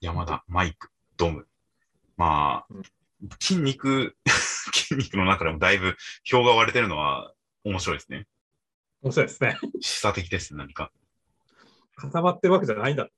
[0.00, 1.46] 山田、マイク、ドム。
[2.16, 2.82] まあうん、
[3.38, 4.16] 筋肉、
[4.72, 7.32] 筋肉の中でもだいぶ票が割れてるのは
[7.64, 8.26] 面白いですね。
[9.04, 9.58] 面白いですね。
[9.80, 10.90] 示唆的ですね、何か。
[11.96, 13.08] 固まってるわけじゃないんだ。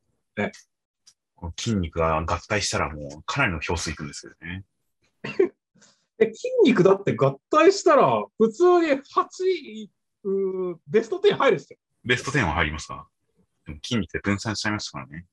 [1.37, 4.65] この筋肉が合体したらもうかなりの票数いくんですけどね。
[6.19, 9.01] え、筋肉だって合体したら、普通に8
[9.45, 9.93] 位、
[10.25, 11.79] うーベスト10入るっすよ。
[12.05, 13.09] ベスト10は入りますか？
[13.65, 15.27] でも筋肉で分散しちゃいましたからね。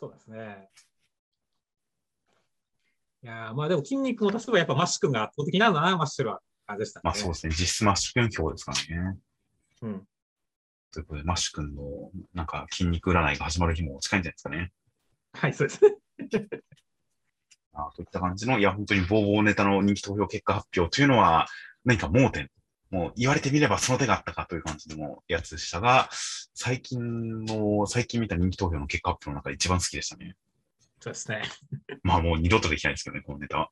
[0.00, 0.70] そうですね。
[3.22, 6.40] いやーまあでも筋肉も足せばやっぱマッシュ君が圧倒的なんだな、マッシュルは。
[6.66, 7.02] 感じでしたね。
[7.04, 7.54] まあそうですね。
[7.58, 9.18] 実質マッシュ君票ですからね。
[9.84, 10.02] うん。
[10.92, 11.82] ということで、マッシュ君の
[12.32, 14.72] なんか筋肉占いが始まる日も近いんじゃないですかね。
[15.34, 15.90] はい、そうですね。
[17.74, 21.48] あといった感じの、いや、本当にボーボーネタの人気投票結果発表というのは、
[21.84, 22.50] 何か盲点。
[22.90, 26.08] もう言われてみればその手があったかという感じでもやつでしたが、
[26.54, 30.36] 最近の、最近見た人気投票の結果発表の中で一番好きでしたね。
[31.00, 31.42] そうですね。
[32.04, 33.70] まあもう二度とできないですけどね、このネタは。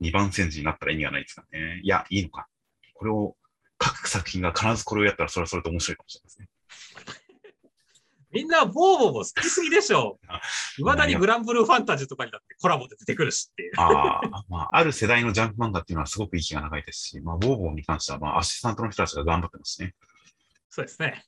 [0.00, 1.80] 二番煎じになったら意味がないですからね。
[1.82, 2.48] いや、いいのか。
[2.94, 3.36] これを、
[3.78, 6.48] 各作品が必ずこれをやったらそれはそれで面白いかもしれないですね。
[8.36, 10.40] みんなボーボーも好きすぎでしょあ。
[10.78, 13.72] いまだにグランブルーファンタジーとかにだってコラボで出てくるしっていう。
[13.78, 19.94] ああ、まあ、ある世代のジャンプ漫画っていうのはすごく息が長いですし、まあ、ボーボーに関しては、まあ、アシスタントの人たちが頑張ってますしね。
[20.68, 21.24] そうですね。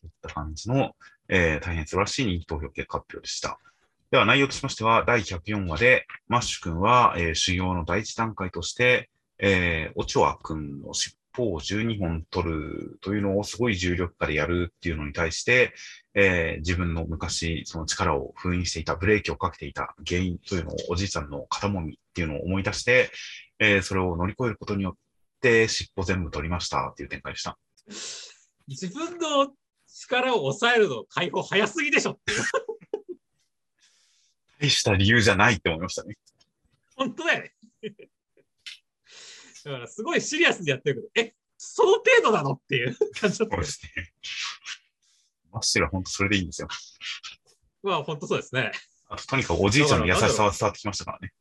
[0.00, 0.94] といった感じの、
[1.28, 3.58] えー大変素晴らしい人気投票結果発表でした。
[4.10, 15.74] では内容としましては、第104話で、マッシュ君は、えー修行の第一段階として、えーオチョア君の尻尾を12本取るというのをすごい重力化でやるっていうのに対して、
[16.14, 23.10] えー自分の昔、その力を封印していた、ブレーキをかけていた原因というのをおじいちゃんの肩もみっていうのを思い出して、
[23.58, 24.94] えーそれを乗り越えることによっ
[25.40, 27.58] て、尻尾全部取りましたっていう展開でした。
[28.68, 29.52] 自分の
[29.86, 32.18] 力を抑えるの解放早すぎでしょ。
[34.60, 36.16] 大した理由じゃないって思いましたね。
[36.96, 37.54] 本当だよね。
[39.64, 43.70] だからすごいシリアスにやってるけど、え、その程度なのっていう 感じだったそうで。
[43.70, 44.12] すね。
[45.50, 46.68] マッシュルは本当それでいいんですよ。
[47.82, 48.72] まあ本当そうですね。
[49.08, 51.32] あと、とにかくおじいちゃんの優しさは伝わってきましたからね。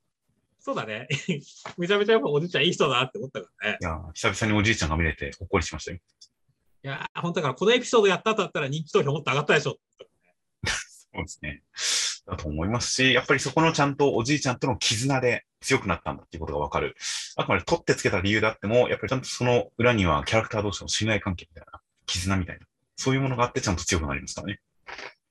[0.59, 1.07] そうだね。
[1.77, 3.77] めちゃめちゃやっぱおじいちゃんいい人だなって思ったからね。
[3.81, 5.97] いやー、久々におじいちゃんが見れてほっこりしましたよ。
[5.97, 9.77] いやー、本当だからこのエピソードやった後だったら人気投票もっと上がったでしょ。
[10.67, 11.63] そうですね。
[12.27, 16.95] だと思いますし、やっぱりそこのちゃんとおじいちゃんとの絆で強くなったんだっていうことがわかる。
[17.35, 24.59] あくまで取ってつけた理由であっても、やっぱりちゃんとその裏にはキャラクター同士の信頼関係みたいな、絆みたいな、そういうものがあってちゃんと強くなりますからね。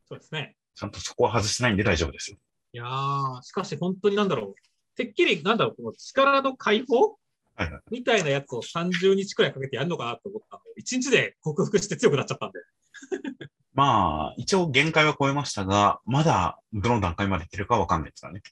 [0.08, 0.56] そうですね。
[0.74, 2.36] ちゃんとそこは外してないんで大丈夫ですよ。
[2.74, 4.96] いやー、しかし本当になんだろう。
[4.96, 7.18] てっきり、なんだろう、この力の解放
[7.54, 7.82] はいはい。
[7.90, 12.60] みたいなやつを30日くらいかけてやるのかなと思ったのを、1日で克服して強くなっちゃったんで。
[13.74, 18.42] まあ、一応限界は超えましたが、まだどの段階までいってるかわかんないですからね。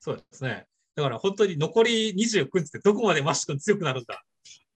[0.00, 0.66] そうですね。
[0.94, 4.22] だから本当に残り29日でどこまでマッシュ君強くなるんだ。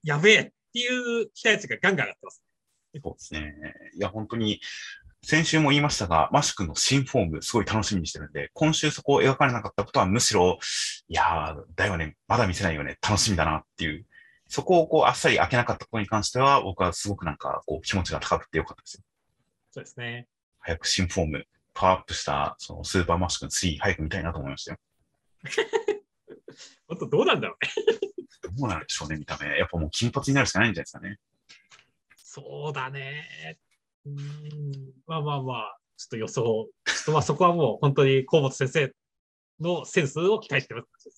[0.03, 2.43] やべえっていう期待値がガンガン上がってます。
[3.01, 3.53] そうですね。
[3.95, 4.61] いや、本当に、
[5.25, 10.59] 先週も言いましたが、マッシュ君の新フォーム、すごい楽しみにしてるんで、今週そこを描かれなかったことは、むしろ、
[11.07, 14.05] いやー、だよね、まだ見せないよね、楽しみだなっていう、
[14.49, 19.03] そこをこう、あっさり開けなかったことに関しては、僕はすごくなんか、こう、気持ちが高くてよかったですよ。
[19.73, 20.27] そうですね。
[20.59, 24.77] 早く新フォーム、パワーアップした、そのスーパーマッシュ君3、早く見たいなと思いましたよ。
[26.87, 27.71] 本当どうなんだろうね。
[28.55, 29.47] どうなるでしょうね、見た目。
[29.57, 31.17] やっぱもう金髪になるしかないんじゃないですかね。
[32.15, 33.57] そうだね。
[34.05, 34.93] うーん。
[35.07, 36.43] まあまあまあ、ちょっと予想。
[36.43, 36.69] ちょ
[37.01, 38.93] っとまあそこはもう本当に河本先生
[39.59, 41.13] のセンスを期待してますね。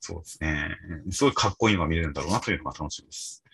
[0.00, 0.76] そうですね。
[1.12, 3.44] すごいかっこいいのが見れるんだろうなというのが楽しみです。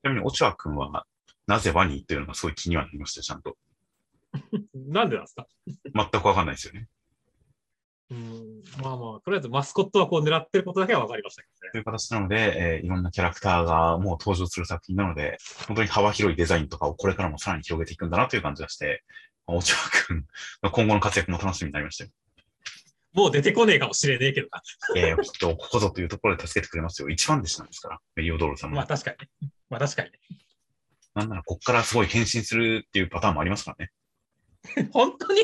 [0.00, 1.04] ちなみに、オチワ君は、
[1.48, 3.56] なぜワニというのがすごい気にはなりましたよ、ちゃんと。
[4.74, 5.46] なんでなんですか？
[5.94, 6.88] 全くわかんないですよね。
[8.10, 8.62] うん。
[8.82, 11.70] まあまあ、とりあえずマスコットはこう狙ってることだけは分かりましたけどね。
[11.72, 19.04] という形なので、えーいろんなキャラクターがもう登場する作品なので、本当に幅広いデザインとかをこれからもさらに広げていくんだなという感じがして、
[19.46, 20.26] オチワ君
[20.62, 22.10] の今後の活躍も楽しみになりましたよ。
[23.12, 24.62] もう出てこねえかもしれねえけどな。
[24.96, 27.08] えー、きっとここぞというところで助けてくれますよ。
[27.10, 28.76] 一番弟子なんですから、メリオドールさんも。
[28.76, 29.50] まあ確かにね。
[29.68, 30.10] まあ確かに
[31.14, 33.90] なんならこっからすごい変身するっていうパターンもありますからね。
[34.76, 34.90] ね。
[34.92, 35.42] 本当に？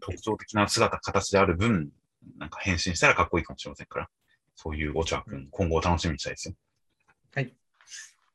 [0.00, 1.90] 特徴的な姿、形である分、
[2.38, 4.10] なんか変身したらかっこいいかもしれませんから。
[4.54, 6.54] そういうオチャ君、今後を楽しみにしたいですよ。
[7.34, 7.54] はい。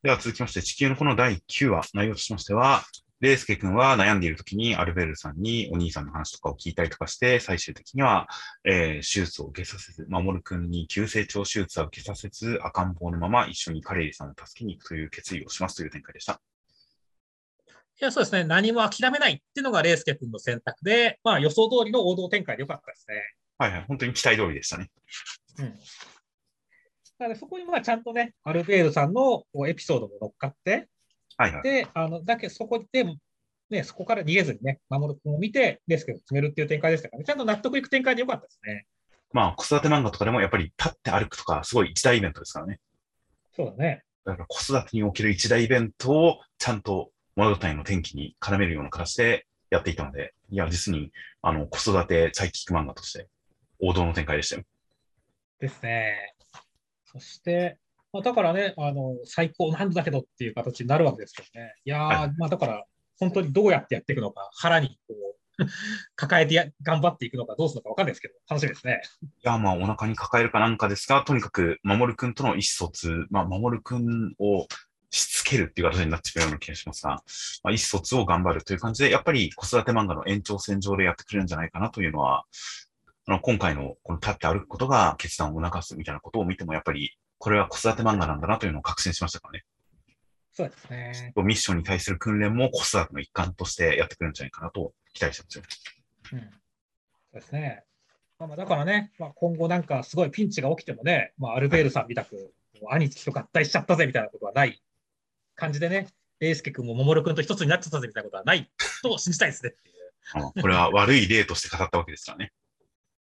[0.04, 2.84] では続きまして、地球のこの第9話、内容としましては、
[3.21, 8.28] レイスケ君は悩んでいる時にアルベルさんにお兄さんの話とかを聞いたりとかして、最終的には、
[8.63, 16.41] えー手術を受けさせず、守君に急成長手術は受けさせず、赤ん坊のまま一緒にカレリさんを助けに行くという決意をしますという展開でした。
[18.01, 18.43] いや、そうですね。
[18.43, 23.15] 何も諦めないっていうのがレースケ君の選択で、まあ予想通りの王道展開でよかったですね。
[23.58, 24.89] はいはい、本当に期待通りでしたね。
[25.60, 25.65] うん。
[27.19, 30.89] なので、そこにまあちゃんとね、アルベールさんのエピソードも乗っかって、
[31.38, 31.63] はいはい。
[31.63, 33.05] で、あの、だけそこで、
[33.69, 38.86] ね、そこから逃げずにね、守君を見て、レースケ君を決めるっていう展開でしたからね、ちゃんと納得いく展開でよかったですね。
[39.31, 42.79] まあ、子育て漫画とかでもやっぱり立って歩くとか、すごい一大イベントですからね。
[43.55, 44.03] そうだね。
[44.25, 53.28] だから子育てにおける一大イベントをちゃんと物語の転機に絡めるような形でやっていたので、いや、実に、あの、子育てサイキック漫画として
[53.80, 54.63] 王道の展開でしたよ。
[55.60, 56.34] ですね。
[57.06, 57.78] そして、
[58.13, 61.74] まあ、だからね、あの、最高難度だけどっていう形になるわけですけどね。
[61.84, 62.86] いやー、はまあだから、
[63.19, 65.36] 本当にどうやってやっていくのか、腹にこう
[66.15, 69.02] 抱えてや頑張っていくのか、どうするのか分かんないですけど、楽しみですね。
[69.21, 74.67] いや、まあ、お腹に抱えるかなんかですが、とにかく、守くんとの意思疎通、まあ、守くんを
[75.15, 77.23] しつけるっていう形になってしまうような気がしますが、
[77.63, 82.43] まあ、意思疎通を頑張るという感じで、やっぱり子育て漫画の延長線上でやってくれるんじゃないかなというのは、
[83.28, 89.65] あの今回のこの立って歩くことが決断を促すみたいなことを見ても、やっぱり、これは子育て漫画なんだなというのを確信しましたからね。
[90.54, 91.34] そうですね。
[91.38, 95.63] ミッションに対する訓練も子育ての一環としてやってくるんじゃないかなと期待してますよ。
[96.34, 96.39] うん。
[96.39, 96.45] そ
[97.38, 97.84] うですね。
[98.39, 104.82] まあ、まあだからね、まあ、今後なんかすごいピンチが起きてもね、まあ、アルベールさんみたく、もう兄貴と合体しちゃったぜみたいなことはない
[105.56, 106.08] 感じでね、
[106.39, 108.70] レイスケ君も守君と一つになっちゃったぜみたいなことはない
[109.02, 109.76] と信じたいですね
[110.62, 112.52] これは悪い例として語ったわけですからね。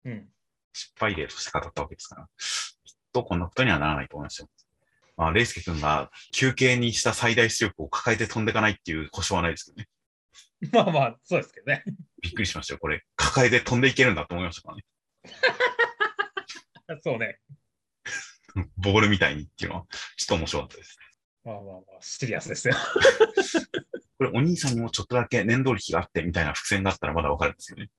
[0.05, 0.29] うん。
[0.73, 2.29] 失敗例として語ったわけですから。
[2.85, 4.49] きっとこんなことにはならないと思いますよ。
[5.17, 9.89] まあ、レイスケ君が休憩にした最大出力を抱えて飛んでいかないっていう保証はないですけどね。
[10.73, 11.85] まあまあ、そうですけどね。
[12.21, 12.81] びっくりしましたよ。
[12.81, 14.85] これ、抱えて飛んでいけるんだと思いましたからね。
[17.03, 17.39] そうね。
[18.77, 19.87] ボールみたいにっていうのは、
[20.17, 20.99] ちょっと面白かったです。
[21.45, 22.75] まあまあまあ、シリアスですよ。
[24.19, 27.91] これ、お兄さんにもちょっとだけ念動力があってみたいな伏線があったらまだわかるんですよね。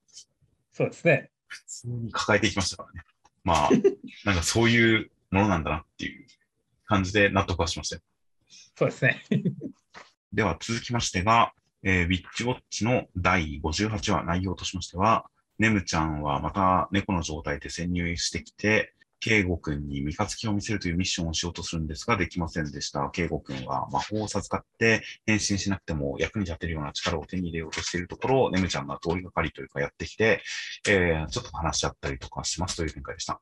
[0.73, 1.32] そうですね。
[1.47, 3.04] 普通に抱えていきましたからね。
[3.43, 3.69] まあ、
[4.25, 6.28] なんかそういうものなんだなっていう
[6.86, 8.02] 感じで納得はしましたよ。
[8.75, 9.23] そうですね。
[10.34, 23.10] では続きましてが、えー、ウィッチウォッチの第58話内容としましては、ネムちゃんはまた猫の状態で潜入してきて、ケイゴくんに三日月を見せるというミッションをしようとするんですが、できませんでした。
[23.10, 30.41] ケイゴくんは魔法を授かって変身しなくても役に立てるような力を手に入れようとしているところを、ネムちゃんが通りがかりというかやってきて、
[30.88, 33.41] えー、ちょっと話し合ったりとかしますという展開でした。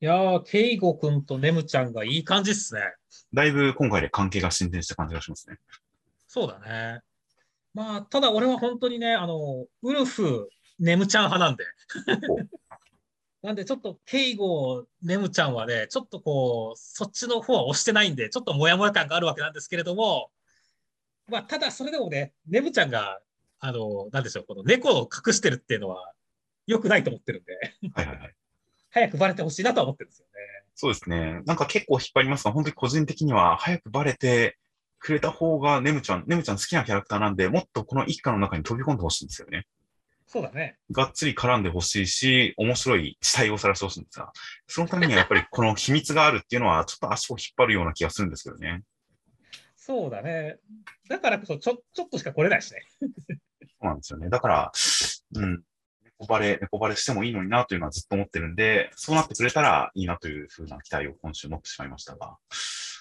[0.00, 2.80] いやー、ケイゴくんとネムちゃんがいい感じっすね。
[3.32, 5.56] だいぶ今回で関係が進展した感じがしますね。
[6.26, 7.00] そうだね。
[7.72, 11.64] まあ、ただ俺は本当にね、あの、ウルフ、ネムちゃん派なんで。
[13.44, 20.30] なんでちょっと、ケイゴ、ネムちゃんはね、ちょっとこう、そっちの方は押してないんで、ちょっとモヤモヤ感があるわけなんですけれども、
[21.28, 23.20] まあ、ただそれでもね、ネムちゃんが、
[23.60, 26.14] あの、なんでしょう、この猫を隠してるっていうのは、
[26.66, 27.52] 良くないと思ってるんで、
[27.92, 28.34] はいはいはい。
[28.88, 30.32] 早くバレてほしいなとは思ってるんですよね。
[30.74, 31.42] そうですね。
[31.44, 34.56] なんか結構引っ張りますが、本当に個人的には早くバレて
[34.98, 39.66] くれた方がネムちゃん、ネムちゃん好きなキャラクターなんで、もっとこの一家の中に飛び込んでほしいんですよね。
[40.26, 40.78] そうだね。
[40.90, 44.32] がっつり絡んでほしいし、面白い地帯をさらしてほしいんですが、
[44.66, 48.82] そのためにはやっぱりこの秘密があるっていうのは、ちょっと足を引っ張るような気がするんですけどね。
[49.76, 50.56] そうだね。
[51.08, 52.80] だからこそ、ちょ、ちょっとしか来れないしね。
[53.00, 53.06] そ
[53.82, 54.30] うなんですよね。
[54.30, 54.72] だから、
[55.34, 55.62] うん。
[56.18, 62.36] 猫バレ、猫バレしてもいいのになというのはずっと思ってるんで、そうなってくれたらいいなというふうな期待を今週持ってしまいましたが。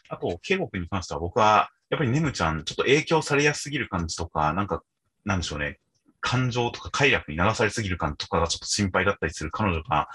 [0.10, 4.84] あと、ケイゴ君に関しては僕は、やっぱりネムちゃん、ちょっと影響されやすすぎる感じとか、なんか、
[5.26, 5.80] なんでしょうね。
[6.24, 10.08] 感情とか快楽に流されすぎる感とかがちょっと心配だったりする彼女が、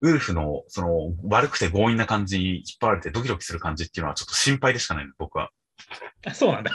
[0.00, 5.50] ウルフの、その、悪くて強引な感じに引っ張られてドキドキする感じっていうのはちょっと心配でしかないの、僕は。
[6.24, 6.70] あそうなんだ。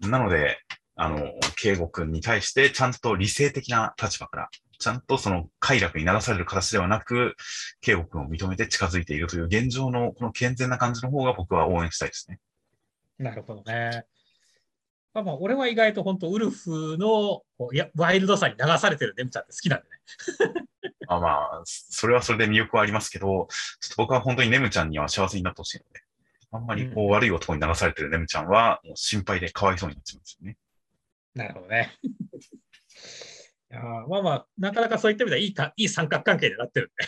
[0.00, 0.58] なので、
[0.94, 4.48] あの、慶吾君に対してちゃんと理性的な立場から、
[4.78, 7.34] ちゃんとその快楽に流される形ではなく、
[7.80, 12.38] 慶吾君を認めて近づいているという現状のこの健全な感じの方が僕は応援したいですね。
[13.18, 14.04] なるほどね。
[15.12, 17.42] まあまあ、俺は意外と本当ウルフの
[17.72, 20.68] いやワイルドさに流されてるネムちゃんって好きなんでね。
[21.08, 23.48] まあまあ、それはそれで魅力はありますけど、ちょっ
[23.90, 26.00] と僕は本当にネムちゃんには幸せになってほしいので、
[26.52, 30.56] あんまりこう悪い男に流されてるネムちゃんはもう心配でかわいそうになっちゃうんですよね。
[31.34, 31.98] なるほどね。
[33.72, 37.06] いやーまあまあ、なかなかそういった意味ではいいかいい三角関係になってるんで。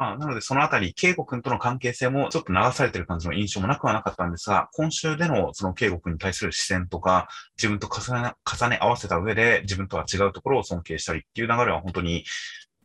[0.00, 7.28] まあ、なので、そのあたり、圭吾君との関係性もちょっと流されてる感じの印象もなくはなかったんですが、今週でのその圭吾君に対する視線とか、
[7.58, 12.24] 自分と重ね重ね合わせた上で、自分とは違うところを尊敬したりっていう流れは本当に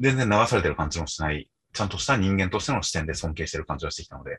[0.01, 4.38] 全然流されてる感じもしない、ちゃんとした人間としての視点で尊敬してる感じがしてきたので、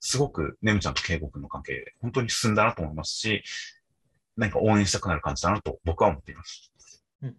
[0.00, 3.44] すごくネムちゃんと圭吾君の関係、本当に進んだなと思いますし、
[4.36, 6.72] 何か応援したくなる感じだなと僕は思っています。
[7.22, 7.36] うん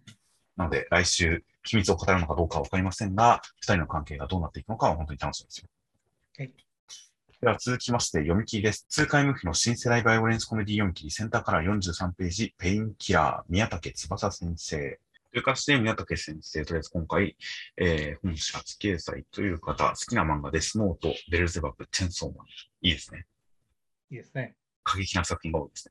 [0.58, 5.68] なので、来週、秘密を語るのかどうかはわかりませんが、二人の関係がどうなっていくのかは本当に楽しみですよ。
[6.38, 6.68] はい
[7.40, 8.84] では続きまして、読み切りです。
[8.88, 14.98] 痛快無比の新世代バイオレンスコメディ読み切り、センターから43ページ、ペインキラー、宮武翼先生。
[15.30, 17.36] という形で、宮武先生、とりあえず今回、
[17.76, 22.46] えー、本社初掲載という方、好きな漫画、デスノート、ベルゼバブ、チェンソーマン。
[22.82, 23.26] いいですね。
[24.10, 24.56] いいですね。
[24.82, 25.88] 過激な作品が多いです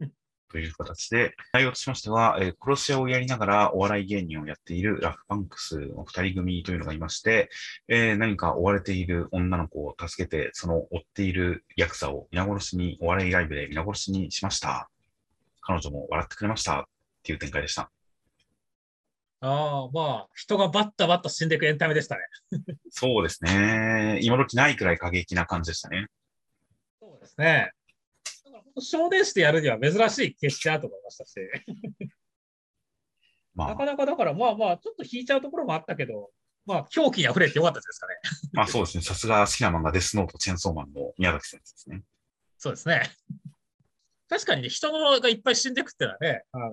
[0.00, 0.12] ね。
[0.52, 7.48] という形で、内容としましては、えー殺し屋をやりながらお笑い芸人をやっているラフパンクスの二人組というのがいまして、
[7.88, 14.90] えー何か追われている女の子を助けて、その追っているヤクザを皆殺しに、お笑いライブで皆殺しにしました。
[15.62, 16.80] 彼女も笑ってくれました。
[16.80, 16.84] っ
[17.22, 17.90] ていう展開でした。
[19.40, 22.20] ああ、まあ、人がバッタバッタ死んでいくエンタメでしたね。
[22.90, 24.20] そうですね。
[24.22, 26.06] 今時ないくらい過激な感じでしたね。
[27.00, 27.72] そうですね。
[28.74, 31.34] だから本当少年誌でやるには珍しい決してだと思いましたし、
[33.54, 36.30] まあなか、なかだからまあまあ、ちょっと引いちゃうところもあったけど、
[36.64, 38.14] まあ、狂気に溢れてよかったですかね。
[38.52, 39.02] まあそうですね。
[39.02, 42.02] さすが好きな漫画デスノート、チェンソーマンの宮崎先生ですね。
[42.58, 43.10] そうですね。
[44.28, 46.72] 確かにね、人のがいっぱい死んでいくっていうのはね、あの、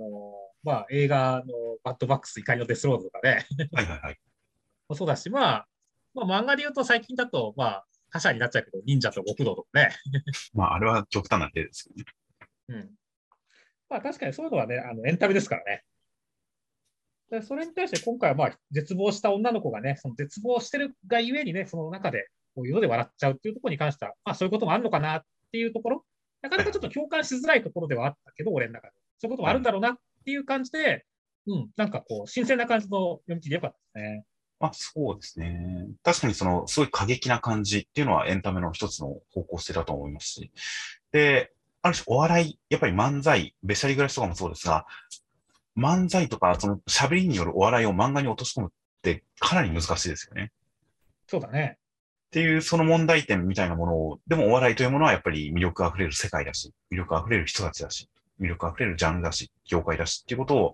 [0.63, 4.19] まあ、映画のバッドバックス怒りのデスロードとかね、はいはいはい。
[4.87, 5.67] もそうだし、まあ、
[6.13, 9.89] まあ、漫画で言うと最近だと、まあ、他者になっちゃうけど、忍者と極道とかね。
[10.53, 12.03] まああれは極端な例ですよね。
[12.69, 12.95] うん。
[13.89, 15.83] まあ、確かにそういうのはね、あのエンタメですからね。
[17.29, 26.05] でそれに対して今回はまあ絶望した女の子がね、その絶望してるがゆえにね、その中でこういうので笑っちゃうっていうところに関しては、まあそういうこともあるのかなっていうところ、
[26.41, 28.93] なかなかちょっと共感しづらいところではあったけど、俺の中で。
[29.19, 31.05] そういうこともあるんだろうなっていう感じで、
[31.47, 34.25] うん、なんかこう、新鮮な感じの読み切りでよかったですね。
[34.59, 35.87] まあそうですね。
[36.03, 40.51] 確かにその、すごい過激な感じっていうのはエンタメの一つの方向性だと思いますし。
[41.11, 41.51] で、
[41.81, 44.85] ある種お笑い、やっぱり漫才、べしゃり暮らしとかもそうですが、
[45.77, 50.51] 漫才とかその喋りによるお笑いを漫画に落とし込むってかなり難しいですよね。
[51.27, 51.77] そうだね。
[52.27, 58.09] っていうその問題点みたいなものを、でもお笑いというものはやっぱり魅力あふれる世界だし、魅力あふれる人たちだし、
[58.41, 60.73] 魅力あふれるジャンルだし、業界だしっていうことを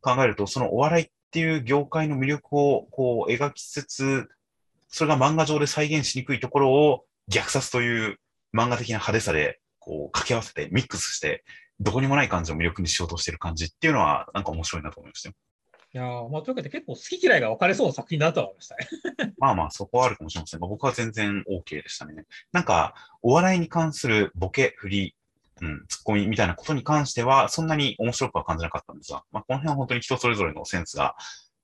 [0.00, 4.28] 考えると、そのお笑いっていう業界の魅力をこう描きつつ、
[4.88, 8.18] それが漫画上で再現しにくいところを虐殺という
[8.52, 11.44] 漫画的な派手さでこう掛け合わせてミックスして、
[11.78, 15.34] どこにもない感じを魅力にしようとしてる感じっていうのはなんか面白いなと思いましたよ。
[15.92, 18.88] いやーまあ、というわけで結構好き嫌いが分かれそうな作品だなとは思いましたね。
[19.38, 22.24] まあまあ、そこはあるかもしれませんが、僕は全然 OK でしたね。
[22.52, 25.16] なんか、お笑いに関するボケ、振り、
[25.60, 31.16] うん、ツッコミみたいなことに関しては、そんなに面白くは感じなかったんですが、まあ、この辺は本当に人それぞれのセンスが、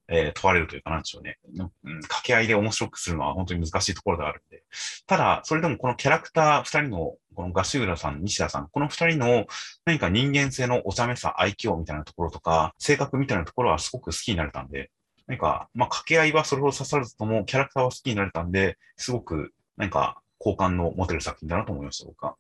[0.08, 1.38] えー問われるというか、なんでしょうね。
[1.84, 4.62] うん、掛け合いで面白くするのは本当に難しいところではあるんで。
[5.06, 9.46] ただ、それでもこのキャラクター二人の、このガシウラさん、西田さん、この二人の
[9.84, 14.90] 何か人間性のお茶目さ、愛嬌みたいなところとか、性格みたいなところはすごく好きになれたんで、
[15.26, 22.36] 何か、まあ、掛け合いはそれほど刺さらずとも、キャラクターは好きになれたんで、すごく、なんか、好感の持てる作品だなと思いました、僕は。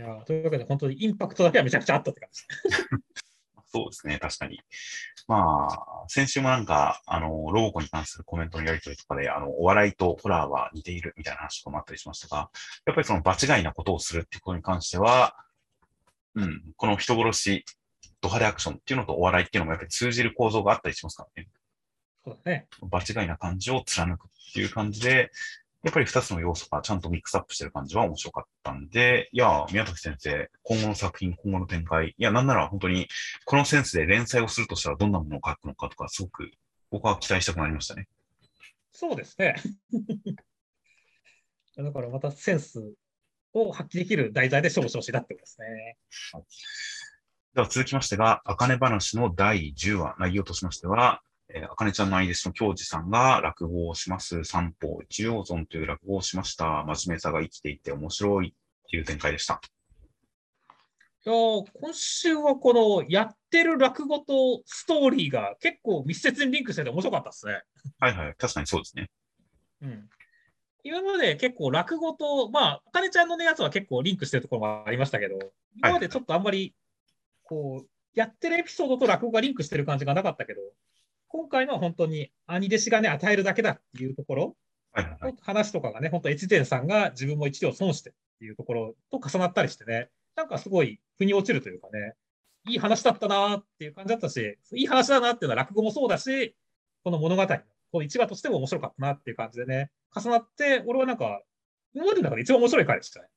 [0.00, 2.42] いやーというわけで本当にインパクトだけはめちゃくちゃあったって感じ。
[3.66, 4.60] そうですね、確かに。
[5.28, 12.50] まあ、先週もなんか、あの、ロボコに関するコメントのやりとりとかで、あの、お笑いとホラーは似ているみたいな話とかもあったりしましたが、
[12.86, 15.36] やっぱりその場違いなことをするっていうことに関しては、
[16.34, 17.64] うん、この人殺し、
[18.20, 21.48] ド派手アクションっていうのとお笑いっていうのもやっぱり通じる構造があったりしますからね。
[22.24, 22.66] そうだね。
[22.82, 25.30] 場違いな感じを貫くっていう感じで、
[25.82, 33.08] やっぱり二つの要素がちゃんとミックスアップしてる感じは面白かったんで、いや、宮崎先生、今後の作品、今後の展開、いや、なんなら本当に、
[33.46, 36.50] このセンスで連載をするとしたらどんなものを書くのかとか、すごく
[36.90, 38.08] 僕は期待したくなりましたね。
[38.92, 39.54] そうですね。
[41.76, 42.92] だからまたセンス
[43.54, 45.96] を発揮できる題材で勝負してほしいなってことですね。
[47.54, 51.22] では続きましてが、あかね話の第10話、内容としましては、
[51.52, 54.44] えー、あかねちゃんの愛弟子の京二さんが落語をします。
[54.44, 56.84] 三方一葉尊という落語をしました。
[56.84, 58.52] 真面目さが生きていて面白いっ
[58.90, 59.60] ていう展開でした。
[61.26, 67.62] いやー今週はこのやってる落語とストーリーが結構密接にリンクしてて面白かったですね。
[67.98, 69.10] はいはい、確かにそうですね。
[69.82, 70.08] うん、
[70.82, 75.38] 今まで結構落語と、まあ、あかねちゃんの、ね、やつは結構リンクしてるところもありましたけど、
[75.76, 76.74] 今までちょっとあんまり、
[77.42, 80.60] こう、やってるエピソードと落語がリンクしてる感じがなかったけど、
[81.32, 84.56] 今回のは本当に兄弟子がね、与えるだけだっていうところ、
[84.92, 85.34] はいはいはい。
[85.40, 92.14] 話とかがね、本当越前さんが自分も一両損してっていうところと重なったりしてね、なんかすごい腑に落ちるというかね、
[92.66, 96.56] いい話だったなっていう感じだったし、いい話だなっていうのは落語もそうだし、
[97.04, 101.42] この物語、この一話としても面白かったなっていう感じでね、重なって、俺はなんか、
[101.94, 103.28] 今までの中で一番面白い回でしたね。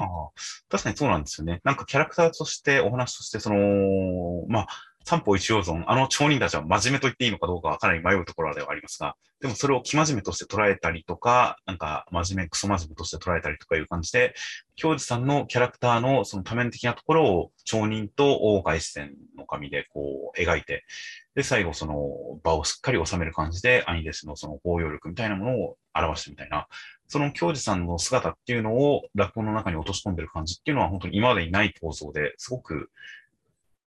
[0.00, 0.30] ああ
[0.68, 1.60] 確かにそうなんですよね。
[1.62, 4.66] なんかキャラクターとして、お話として、その、まあ、
[5.08, 14.34] 三方一応存、あの町人たちは真面目と言っていいのかどうかはかなり迷うところではありますが、でもそれを生真面目として捉えたりとか、なんか真面目、クソ真面目として捉えたりとかいう感じで、
[14.76, 20.84] 京司さんのキャラクターのその多面的なところを町人と大岡越前の神でこう描いて、
[21.34, 26.66] で、最後その場をしっかり収める感じで、兄弟子のその包容力みたいなものを表してみたいな、
[27.06, 32.90] その京司さんの姿っていうのを落語の中に落とし込んでる感じっていうのは本当に今までにない構造ですごく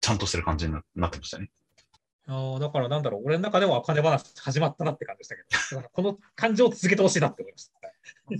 [0.02, 1.50] ちゃんとしてる感じにななってましたね。
[2.28, 7.72] あーだからなんだろう、俺の中でもあかね話始まったなって感じでしたけど、だからこの感情を続けてほしいなって思いました。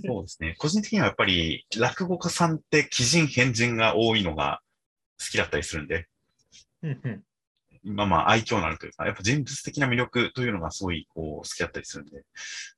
[0.06, 0.54] そうですね。
[0.58, 4.60] 個人的にはやっぱり落語家さんって奇人変人が多いのが
[5.20, 6.06] 好きだったりするんで、
[6.82, 7.94] うんうん。
[7.94, 12.22] まあまあ愛嬌のあるというか、やっぱ人物的な魅力というのがすごいこう好きだったりするんで、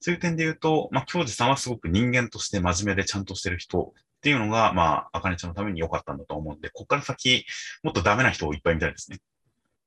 [0.01, 3.93] そういう点で言うと、まあ京司さんはすごく人間として真面目でちゃんとしてる人
[4.25, 7.45] っていうのが、まあ、あかねちゃんのために良かったんだと思うんで、ここから先、
[7.83, 9.18] もっとダメな人をいっぱい見たいですね。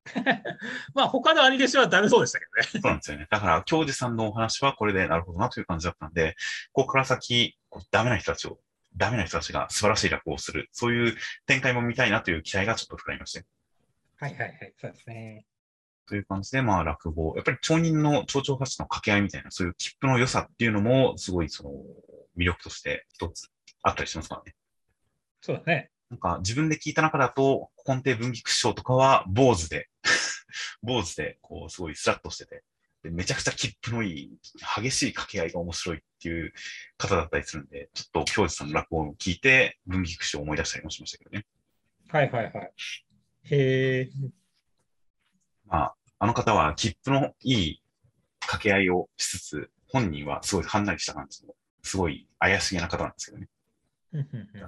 [0.94, 2.68] まあ他の兄弟子はダメそうでしたけどね。
[2.68, 3.26] そうなんですよね。
[3.32, 6.36] だから、京司さんのお話はこれでなるほどなという感じだったんで、
[6.72, 8.60] ここから先、こうダメな人たちを、
[8.96, 11.18] ダメな人たちが素晴らしい落語をする、そういう
[11.48, 13.44] 展開も見たいなという期待がちょっと膨らみまして。
[14.18, 15.48] はいはいはい、そうですね。
[16.08, 17.34] という感じで、まあ、落語。
[17.36, 21.72] やっぱり町人の町長発の掛け合いみたいな、そういう切符の良さっていうのも、すごいその、
[22.38, 23.50] 魅力として一つ
[23.88, 24.56] あったりしますからね。
[25.42, 25.90] そうだね。
[26.10, 29.90] なんか、自分で聞いた中だと、根底文菊師匠とかは、坊主で、
[30.82, 32.64] 坊主で、こう、すごいスラッとしてて、
[33.04, 34.38] でめちゃくちゃ切符のいい、
[34.82, 36.54] 激しい掛け合いが面白いっていう
[36.98, 41.46] 方だったりするんで、ちょっと京司さんの落語を聞いて、文菊師匠を思い出したりもしましたけどね。
[42.10, 42.72] はいはいはい。
[43.44, 44.10] へえ。
[45.66, 47.84] まあ、あの方は切符のいい
[48.40, 53.48] 掛け合いをしつつ、本人はすごいはんなりした感じの、すごい怪しげな方なんですけどね。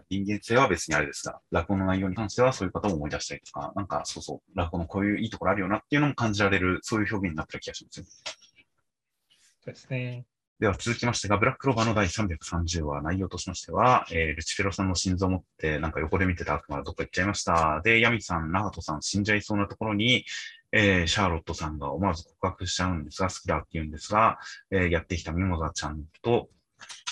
[0.09, 8.05] 人間性は別にあれですが、落語の内容に関してはそういう方を思い出したりとか、なんかそうそう、落語のこういういいところあるよなっていうのも感じられる、そういう表現になってる気がしますよ。
[8.05, 10.25] そうですね。
[10.59, 17.81] では続きましてが、ブラックローバーの第330話、内容としましては、えールチフェロさんの心臓を持って、なんか横で見てた悪魔がどっか行っちゃいました。
[17.85, 20.25] で、ヤミさん、ナガトさん死んじゃいそうなところに、
[20.73, 24.37] えーシャーロットさんが思わず告白しちゃうんですが、好きだって言うんですが、
[24.71, 26.49] えーやってきたミモザちゃんと、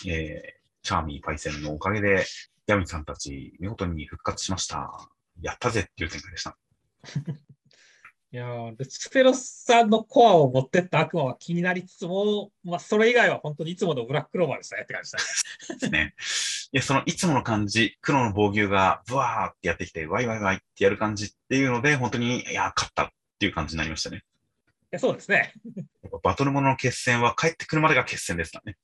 [0.06, 0.57] えー
[0.88, 2.26] チャーミーパイセンのおかげで、
[2.66, 4.90] ヤミさんたち見事に復活しました。
[5.42, 6.58] やったぜっていう展開でした。
[8.32, 15.80] いやールチフェロスさんのコアを持ってった悪魔は気になりつつも、まあ、それ以外は本当にいつものブラッククローバーでしたねって感じでしたね。
[15.80, 16.14] ですね。
[16.72, 23.10] いや、そのいつもの感じ、黒の防御がブワーってやってきて、ワイワイワイってやる感じっていうので、本当に、いや、勝ったっ
[23.40, 24.20] ていう感じになりましたね。
[24.20, 24.22] い
[24.92, 25.52] やそうですね。
[25.76, 28.78] やっぱバトルものの決戦は帰ってくるまでが決戦ですからね。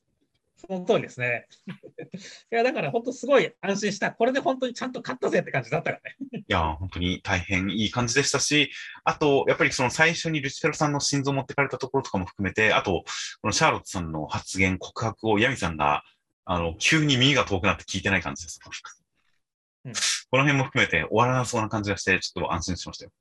[0.68, 1.48] その通りですね。
[2.52, 4.12] いや、だから本当すごい安心した。
[4.12, 6.18] これで本当にちゃんと勝ったぜって感じだったからね。
[6.40, 8.72] いや、本当に大変いい感じでしたし、
[9.04, 13.04] あと、やっぱりその最初にルチフェロさんの心臓を持ってかれたところとかも含めて、あと、
[13.42, 16.04] このシャーロットさんの発言、告白をヤミさんが、
[16.46, 18.60] あの、急に耳が遠くなって聞いてない感じです。
[18.66, 19.94] うん
[20.32, 23.12] この辺も含めて終わらなそうな感じがして、ちょっと安心しましたよ。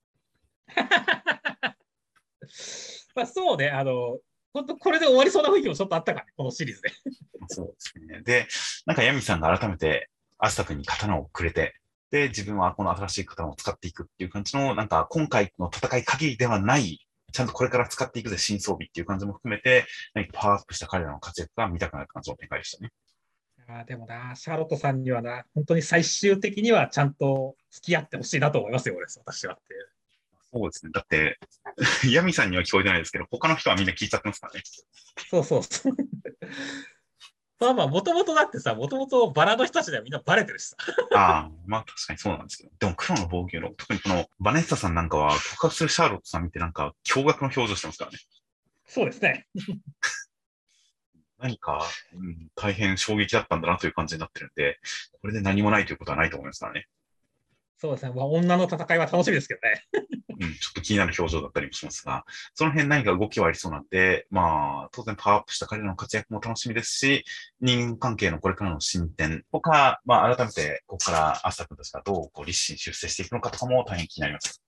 [3.14, 4.18] まあそうね、あの、
[4.52, 6.90] 本当これで終わりそうな雰囲気もちょっとあったからね、このシリーズで。
[7.48, 8.22] そうですね。
[8.22, 8.48] で、
[8.86, 11.74] なんかヤミさんが改めて、アスタ君に刀をくれて、
[12.10, 17.00] で、自分はこの新しい刀を使っていくっていう感じの、なんか今回の戦い限りではない、
[17.32, 22.90] ちゃんとこれから使っていくぜ、新装備っていう感じも含めて、何かパワーアップした彼らの活躍が見たくなる感じの展開でしたね。
[23.68, 29.88] あーでもな、シャーロットさんにはな、本当に最終的にはちゃんと付き合ってほしいなと思いますよ、俺、私はっていう。
[30.52, 30.92] そうですね。
[30.92, 31.38] だって、
[32.10, 34.62] ヤミさんには聞こえてないですけど、他の人はみんな聞いちゃってますからね。
[35.30, 35.92] そうそうそう。
[37.58, 40.76] まあまあ、もともとだってさ、もともとバラの人たちではみんなバレてるしさ。
[41.14, 42.70] ああ、まあ確かにそうなんですけど。
[42.78, 48.18] でも黒の防御の、特にこのバネッサさんなんかは、告白するシャーロットさん見てなんか驚愕の表情してますからね。
[48.86, 49.46] そうですね。
[51.38, 51.84] 何か、
[52.14, 54.78] うん、大変衝撃だったんだなという感じになってるんで、
[55.20, 56.86] これで何もないということはないと思いますからね。
[57.82, 58.12] そうですね。
[58.14, 59.82] まあ、女の戦いは楽しみですけどね。
[60.28, 62.24] うん、ちょっと気になる表情だったりもしますが、
[62.54, 67.24] その辺何か動きはありそうなんで、まあ、当然パワーアップした彼らの活躍も楽しみですし、
[67.60, 74.62] 人間関係のこれからの進展とか、まあ、改めて、ここからアスタ君たちがどうこう立身出世していくのかとかも大変気になります。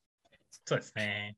[0.65, 1.37] そうですね。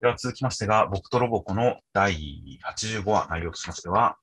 [0.00, 4.16] では続きましてが、僕とロボコの第85話内容としましては、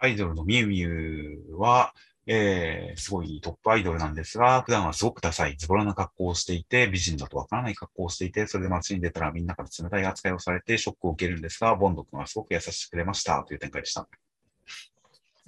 [0.00, 1.94] アイドルのミュウミュウは、
[2.28, 14.08] えー、すごいトップアイドルなんですが、普段はすごくダサい、ズボラな格好をしていて、美人だとわからない格好をしていて、それで街に出たらみんなから冷たい扱いをされてショックを受けるんですが、ボンド君はすごく優しくくれましたという展開でした。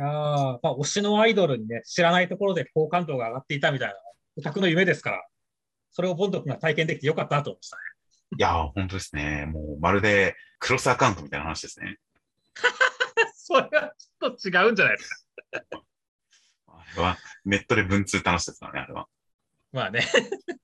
[0.01, 3.95] あまあ、推しのアイドルにね、知らないところで好感度が上がっていたみたいな、
[4.37, 5.27] オタクの夢ですから、
[5.91, 7.83] それをボンド君が体験できてよかったと思いましたね。
[8.37, 9.47] いやー、本当ですね。
[9.47, 11.97] もうまるでクロスアカウントみたいな話ですね。
[13.35, 15.29] それはちょっと違うんじゃないです
[15.71, 15.83] か。
[16.97, 19.07] はネットで文通って話ですからね、あれは。
[19.73, 20.01] まあね。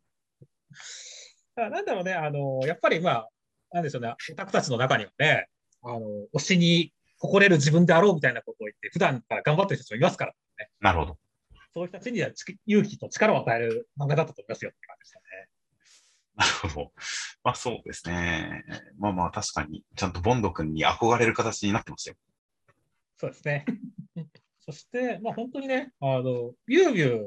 [1.57, 3.29] あなんだろうね、あの、やっぱりまあ、
[3.73, 5.49] なんでしょうね、オタクたちの中にはね、
[5.83, 6.01] あの、
[6.35, 10.71] 推しに誇れる自分であろうみたいなことを言って、普段から頑張ってる人もいますからね。
[10.81, 11.19] なるほど。
[11.75, 15.25] そういう人たちにはち勇気と力を与える漫画だったと思いますよって感じでしたね。
[16.37, 16.93] なるほど。
[17.43, 18.65] まあそうですね。
[18.99, 22.17] まあまあ確かに、ちゃんとボンド君に憧れる形になってましたよ。
[23.17, 23.65] そうですね。
[24.67, 27.21] そして、まあ本当にね、あの、ビュービュー、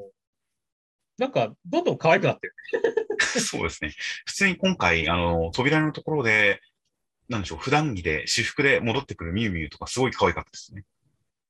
[1.17, 2.53] なんか、どんどん可愛くなってる。
[3.19, 3.93] そうですね。
[4.25, 6.61] 普通に今回、あの、扉のところで、
[7.29, 10.83] なんでしょう、普段着で、私服で戻ってくるミュウミュウとかすごい可愛かったですね。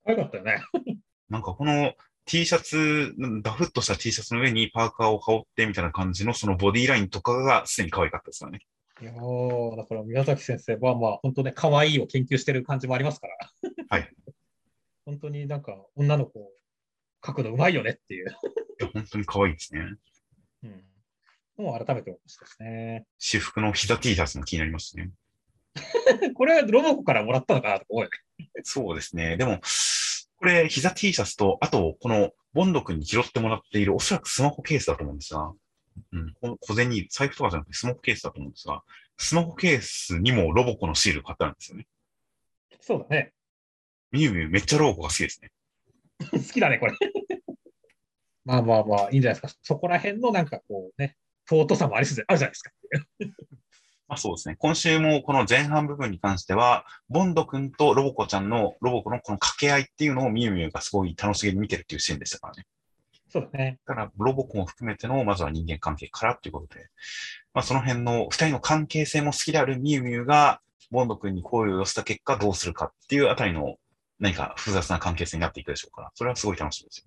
[0.06, 0.62] 可愛かったよね。
[1.30, 1.94] なんかこの
[2.26, 8.60] T シャツ、ダフッとした T シャツの上にパーカーを羽織ってみたいな感じのそのボディラインとかがすでに可愛かったですよね。
[9.02, 13.38] いやー、だから宮崎先生は、まあ本当ね、可愛いを研究してる感じもありますから。
[13.90, 14.14] はい。
[15.08, 16.52] 本当になんか、女の子、
[17.24, 18.28] 描くのうまいよねっていう。
[18.28, 19.80] いや、本当に可愛いですね。
[20.64, 20.84] うん。
[21.66, 23.06] もう改めて思いましたですね。
[23.18, 25.12] 私服の膝 T シャツも気になりますね。
[26.36, 28.50] これ、ロボコからもらったのかなと思うよね。
[28.64, 29.38] そうですね。
[29.38, 29.62] でも、
[30.40, 35.54] これ、膝 T シャツと、あと、この、ボンド君に拾ってもらっている、おそらくスマホケースだと思うんですが、
[36.12, 38.84] うん、小銭、財布とかじゃなくてスマホケースだと思うんですが、
[39.16, 41.88] スマホケースにもロボコのシール貼ってあるんですよね。
[42.82, 43.34] そうだね。
[44.12, 45.52] ミュウミュウめっちゃロボコが好きですね。
[46.32, 46.94] 好きだね、これ。
[48.46, 49.60] まあまあまあ、いいんじゃないですか。
[49.62, 51.18] そこら辺のなんかこうね、
[51.50, 52.72] 尊さもありつつあるじゃないですか。
[54.08, 54.56] まあそうですね。
[54.58, 62.66] 今週もこの前半部分に関しては、ボンド君とロボコちゃんの、ロボコのこの掛け合いっていうのをミュウミュウがすごい楽しげに見てるっていうシーンでしたからね。
[63.30, 63.80] そうだね。
[63.86, 66.88] だから、ロボコも含めての、まずは人間関係からっていうことで、
[67.54, 73.76] まあその辺の二人の関係性も好きであるミュウミュウが、ボンド君に好意を寄せた結果どうするかっていうあたりの
[74.20, 77.06] 何か複雑な関係性になっていくでしょうから、それはすごい楽しみですよ。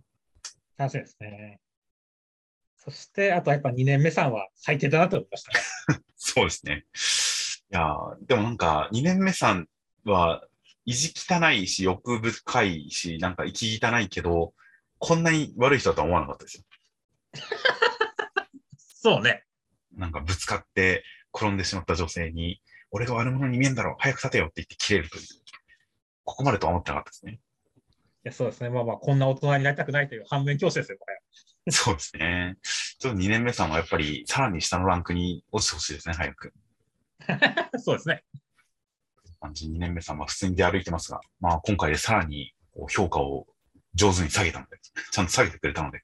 [0.76, 1.60] 楽しみですね。
[2.76, 6.00] そして、あとやっぱ2年目さんは最低だなと思いましたね。
[6.16, 6.84] そうですね。
[7.72, 9.68] いやーでもなんか、2年目さん
[10.04, 10.42] は、
[10.86, 14.54] 意地汚いし、欲深いし、なんか息汚いけど、
[14.98, 16.64] こんなに悪い人だとは思わなかったですよ。
[18.78, 19.44] そうね。
[19.92, 21.04] なんかぶつかって
[21.34, 25.24] 転んでしまった女性に、俺が悪者に見えんだろ、早く立てよって言って切れるという。
[26.30, 27.32] ここまでとは思ってなかったですね。
[27.32, 27.36] い
[28.24, 28.70] やそうですね。
[28.70, 31.20] まあまあ、こんな大人になりたくないという反面教師ですよ、これ。
[31.72, 32.56] そうですね。
[32.98, 36.52] ちょっと2年目さんはやっぱりさらに下のランクに落ちてほしいですね、早く。
[37.78, 38.22] そうですね。
[39.40, 43.46] 感じ2年目さんは普通に出歩いてますが、まあ今回でさらにこう評価を
[43.94, 44.78] 上手に下げたので、
[45.10, 46.02] ちゃんと下げてくれたので、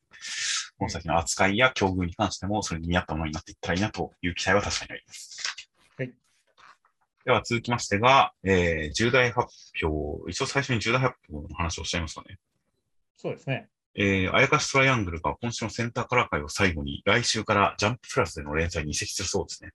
[0.79, 5.56] この先の扱いや境遇に関してもそれに見合ったものになっていったらいいなという期待は確かにあります。
[7.27, 7.33] はい。
[7.33, 12.39] では続きましてが、えー、重大発表、一応最初に重大発表の話をおっしゃいますかね。
[13.17, 13.69] そうですね。
[13.95, 19.71] えー、あやかしトライアングルが今週のセンターカラー会を最後に来週からジャンププラスでの連載に移籍するそうですね。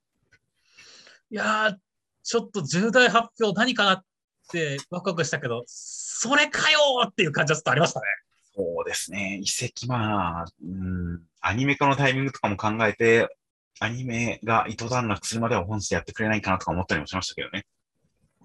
[1.32, 1.76] いやー、
[2.24, 4.04] ちょっと重大発表何かなっ
[4.52, 8.06] てワクワクしたけど、それかよーっていう感じはちょっとありましたね。
[8.54, 9.40] そうですね。
[9.42, 13.28] 移籍、まあ、うん、アニメ化のタイミングとかも考えて、
[13.80, 17.66] アニメが糸段落するまでは本誌でやってくれないかなとか思ったりもしましたけどね。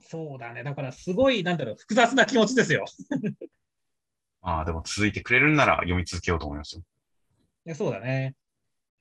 [0.08, 0.62] そうだね。
[0.62, 2.84] だからすごい、なんだろう、複雑な気持ちですよ。
[4.40, 6.82] まあ、でも続いてくれるんなら読み続けようと思いますよ。
[7.66, 8.34] いやそうだね。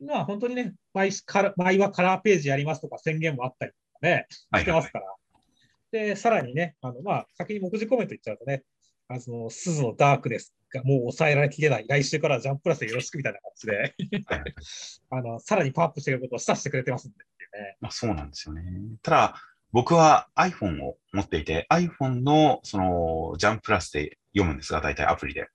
[0.04, 5.06] まあ本当にね毎から、毎はカラーページやりますとか宣言もあったりとかね、はい、してますから。
[5.92, 8.64] で、さらにね、あの、まあ、先に目次コメント言っちゃうとね、
[9.08, 11.86] あの、鈴のダークですが、もう抑えられきれない。
[11.88, 13.96] 来週からジャンププラスでよろしくみたいな感じで、
[15.10, 17.18] あの、さらにパワーアップしていくことを示唆してくれてますんで
[17.60, 17.78] ね。
[17.82, 18.64] まあ、そうなんですよね。
[19.02, 19.36] ただ、
[19.72, 25.48] 僕は iPhone を持っていて、iPhone のそのジャンププラスで読むんですが、大体アプリで。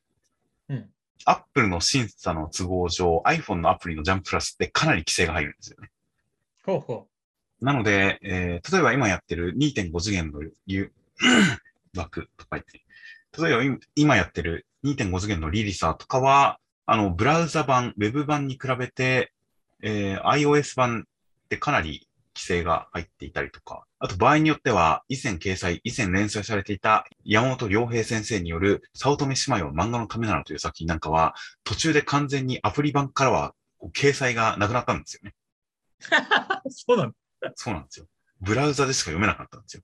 [0.68, 0.90] うん。
[1.26, 5.90] Apple の審査の都合上、iPhone のアプリのジャンププラスってかなり規制が入るんですよね。
[6.64, 7.06] ほうほ
[7.60, 10.92] なので、えー例えば今やってる2.5次元のゆ
[11.96, 12.82] 枠とか言って、
[13.38, 19.32] 例えば今今やってる2.5次元のリリサーとかは、あの、ブラウザ版、ウェブ版に比べて、
[19.82, 33.54] えー iOS 版ってかなり規制が入っていたりとか、あと場合によっては、以前掲載、以前連載されていた山本良平先生による早乙女姉妹を漫画のためならという作品なんかは、途中で完全にアプリ版からは
[33.92, 35.34] 掲載がなくなったんですよね。
[36.70, 37.52] そうなんだ。
[37.54, 38.06] そうなんですよ。
[38.40, 39.82] ブラウザでしか読めなかったんですよ。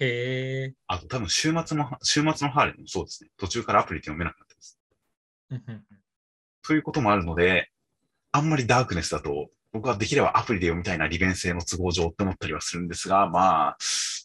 [0.00, 0.74] へえ。
[0.86, 3.30] あと多分週末の、週末のハーレムもそうですね。
[3.36, 4.78] 途中からアプリで読めなかったです。
[6.66, 7.70] ということもあるので、
[8.32, 13.76] あんまりダークネスだと、僕はできればアプリで読みたいな利便性の都合上って思ったりはするんですが、まあ、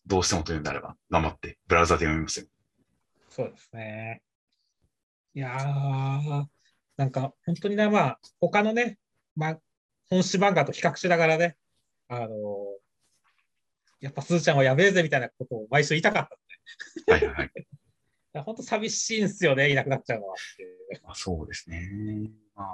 [0.07, 2.47] どうしてもというんであれば、頑張ってブラウザで読みますよ。
[3.29, 4.21] そうですね。
[5.33, 6.45] いやー、
[6.95, 8.97] なんか本当にね、まあ、他のね、
[9.35, 9.59] まあ、
[10.09, 11.57] 本誌漫画と比較しながらね、
[12.07, 12.74] あのー
[14.01, 16.27] やっぱすーちゃんはやべえぜみたいなことを毎週言いたかっ
[17.05, 17.51] たはいはいはい。
[18.43, 20.35] 本当寂しいんですよね、いなくなっちゃうのは。
[21.03, 21.89] まあ、そうですね。
[22.55, 22.67] まあ、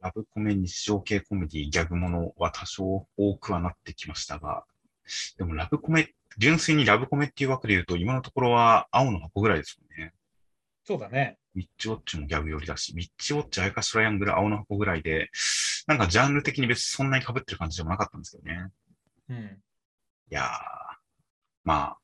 [0.00, 4.64] ラブコメ、日常系コメディ、ギャグものは多少多くはなってきましたが、
[5.36, 10.12] でもラブコメ、純粋にラブコメっていう枠で言うと、今のところは青の箱ぐらいですよね。
[10.84, 11.38] そうだね。
[11.56, 15.30] ウィッチウォッチもギャグ寄りだし、ウィッチウォッチ、アイカストライアングル、青の箱ぐらいで、
[15.86, 18.68] なんかジャンル的に別にそんなに被ってる感じでもなかったんですけどね。
[19.30, 19.58] うん。
[20.30, 20.46] いやー、
[21.64, 21.98] まあ、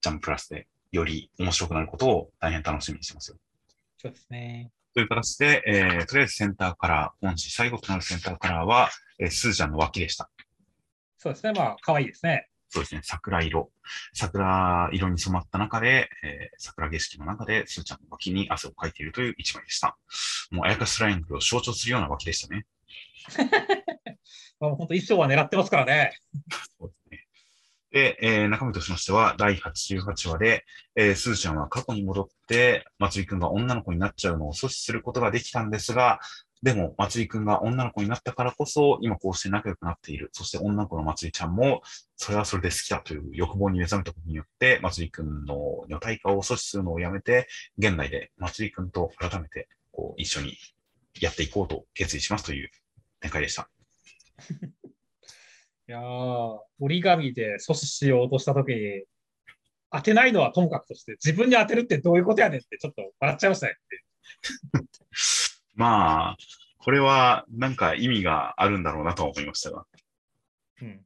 [0.00, 3.36] ジャンププラスでより面白くなることを大変楽しみにしてますよ。
[3.96, 4.72] そうですね。
[4.92, 10.30] という形で、えー、とりあえずセンターカラー、本誌最後となるセンターカラーは、えー、スーちゃんの脇でした。
[11.18, 11.52] そうですね。
[11.52, 12.48] まあ、可愛いですね。
[12.68, 13.70] そうですね、桜色。
[14.12, 19.96] 桜色に染まった中で、えー、桜景色の中で、スーちゃんの脇に汗をかいているという一枚でした。
[20.50, 22.66] もう、あやかしライングルを象徴するような脇でしたね。
[24.60, 26.18] まあ、本当衣装は狙ってますからね。
[27.94, 28.18] で。
[28.20, 30.64] えー中身としましては、第88話で、
[30.96, 36.18] えー、スーちゃんは過去に戻って、まつりくんが女の子になっちゃうのを阻止することができたんですが、
[36.62, 40.30] でも、まつりくんが女の子になったからこそ、今こうして仲良くなっている。
[40.32, 41.82] そして女の子のまつりちゃんも、
[42.16, 45.56] それはそれで好きだという欲望に目覚めたことによって、まつりくんの
[45.88, 47.46] 女体化を阻止するのをやめて、
[47.78, 50.56] 現代でまつりくんと改めて、こう、一緒に
[51.20, 52.70] やっていこうと決意しますという
[53.20, 53.68] 展開でした。
[55.86, 59.04] いやー、折り紙で阻止しようとしたときに、
[59.90, 63.76] 当てないのはともかくとして、自分に当てるってどういうことやねんって、ちょっと笑っちゃいましたね。
[65.74, 66.36] まあ、
[66.78, 69.86] これはなんか意味があるんだろうなとは思いましたが、
[70.80, 71.04] うん。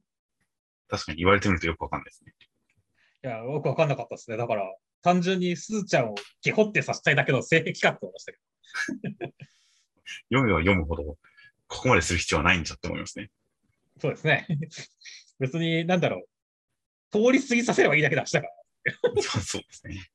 [0.87, 2.33] 確かに言われてみるとよくわかんないですね。
[3.23, 4.37] いや、よくわかんなかったですね。
[4.37, 4.63] だから、
[5.01, 8.39] 単純にすーちゃんをゲホってさせたいだけの性癖かって思いましたけ
[10.31, 11.03] 読めば読むほど、
[11.67, 13.29] ここまでする必要はないんじゃって思いますね。
[13.99, 14.01] ど。
[14.01, 14.47] そうですね。
[15.39, 16.25] 別に、なんだろう。
[17.11, 19.21] 通り過ぎさせればいいだけだしたから。
[19.41, 20.09] そうですね。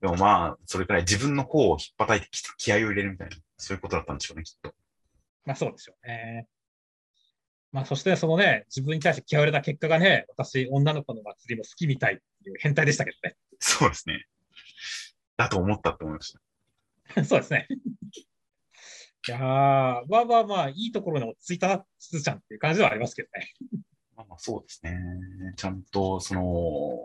[0.00, 4.72] でもまあ、それくらい自分の方を引っ叩いてき気合を入れるみたいな、そういうことだったんでしょうね、きっと。
[5.44, 6.46] まあそうでしょうね。
[7.72, 13.36] まあそしてそのね、自分に対して気合を入れた結果がね、私、女の子の祭りも好きみたいっていう変態でしたけどね。
[13.58, 14.26] そうですね。
[15.36, 16.32] だと思ったって思いまし
[17.14, 17.24] た。
[17.24, 17.68] そうですね。
[19.28, 23.52] いやー、まあまあまあ、いいところに落ち着いたな、すずちゃんっていう感じではありますけどね。
[24.16, 24.98] まあまあそうですね。
[25.56, 27.04] ちゃんと、その、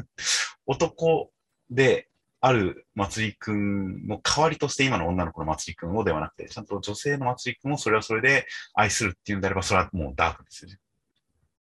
[0.66, 1.30] 男
[1.70, 2.08] で
[2.40, 10.78] あるまつりくんの代わりとして今の女の子のまつりくんをではなくて、ちゃんと女性のまつりくんをそれはそれで愛するっていうんであれば、それはもうダークですよね。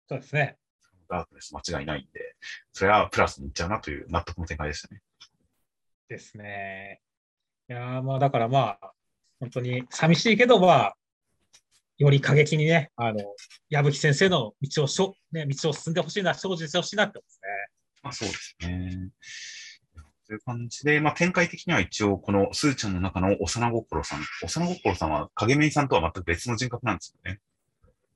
[0.09, 0.57] そうですね。
[1.09, 1.53] ダークです。
[1.53, 2.37] 間違いないんで、
[2.73, 5.03] それはプラスにいっちゃうなという納得の展開でしたね。
[6.09, 7.01] ですね。
[7.69, 8.93] いやー、まあだからまあ、
[9.41, 10.97] 本当に寂しいけど、まあ、
[11.99, 13.21] より過激にね、あの、
[13.71, 17.49] 矢吹先生の道をしょ、ね、道を進んでほしいな、精進してほしいなって思いますね。
[18.03, 19.11] まあそうですね。
[20.27, 24.23] という感じで、まあ展開的には一応このスーちゃんの中の幼心さん。
[24.43, 27.41] 幼心さんは影芽さんとは全く別の人格なんですよね。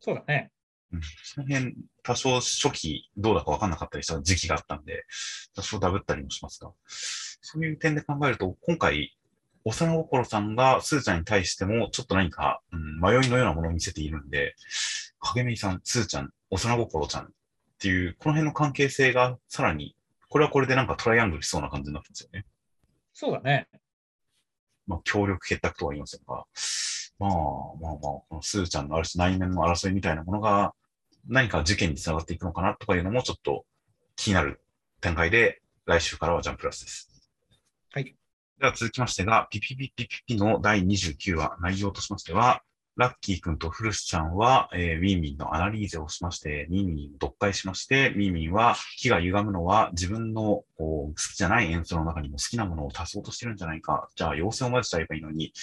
[0.00, 0.50] そうだね。
[0.92, 5.04] うん、その辺、多少初期どうだか分かんなかったりした時期があったんで、
[5.54, 9.16] 多少ダブったりもしますが、そういう点で考えると、今回、
[9.64, 14.54] 幼心さんがスーちゃんに対しても、ちょっと何か、うん、迷いのようなものを見せているんで、
[15.20, 17.28] 影芽さん、スーちゃん、幼心ちゃんっ
[17.78, 19.96] ていう、この辺の関係性がさらに、
[20.28, 22.46] これはこれでなんかトライアングルしそうな感じになってますよね。
[23.12, 23.68] そうだね。
[24.86, 26.44] まあ、協力結託とは言いませんが、
[27.18, 27.30] まあ、
[27.80, 30.72] まあまあ、このスーちゃんのある種内面の争いみたいなものが、
[31.28, 33.64] 何か事件につながっていくのかなとかいうのもちょっと
[34.16, 34.62] 気になる
[35.00, 37.10] 展開で、来週からはジャンプラスです。
[37.92, 38.14] はい。
[38.60, 42.60] では続きましてが、ピピピピピピの第29話、内容としましては、
[42.94, 54.10] ラッキー君とフルスちゃんは、えー、ウィーミンのアナリーゼをしまして、ミーミンを読解しまして、ミーミンは木が歪むのは自分のこう好きじゃない演奏の中にも好きなものを足そうとしてるんじゃないか。
[54.14, 55.54] じゃあ、妖精を混ぜちゃえばいいのに、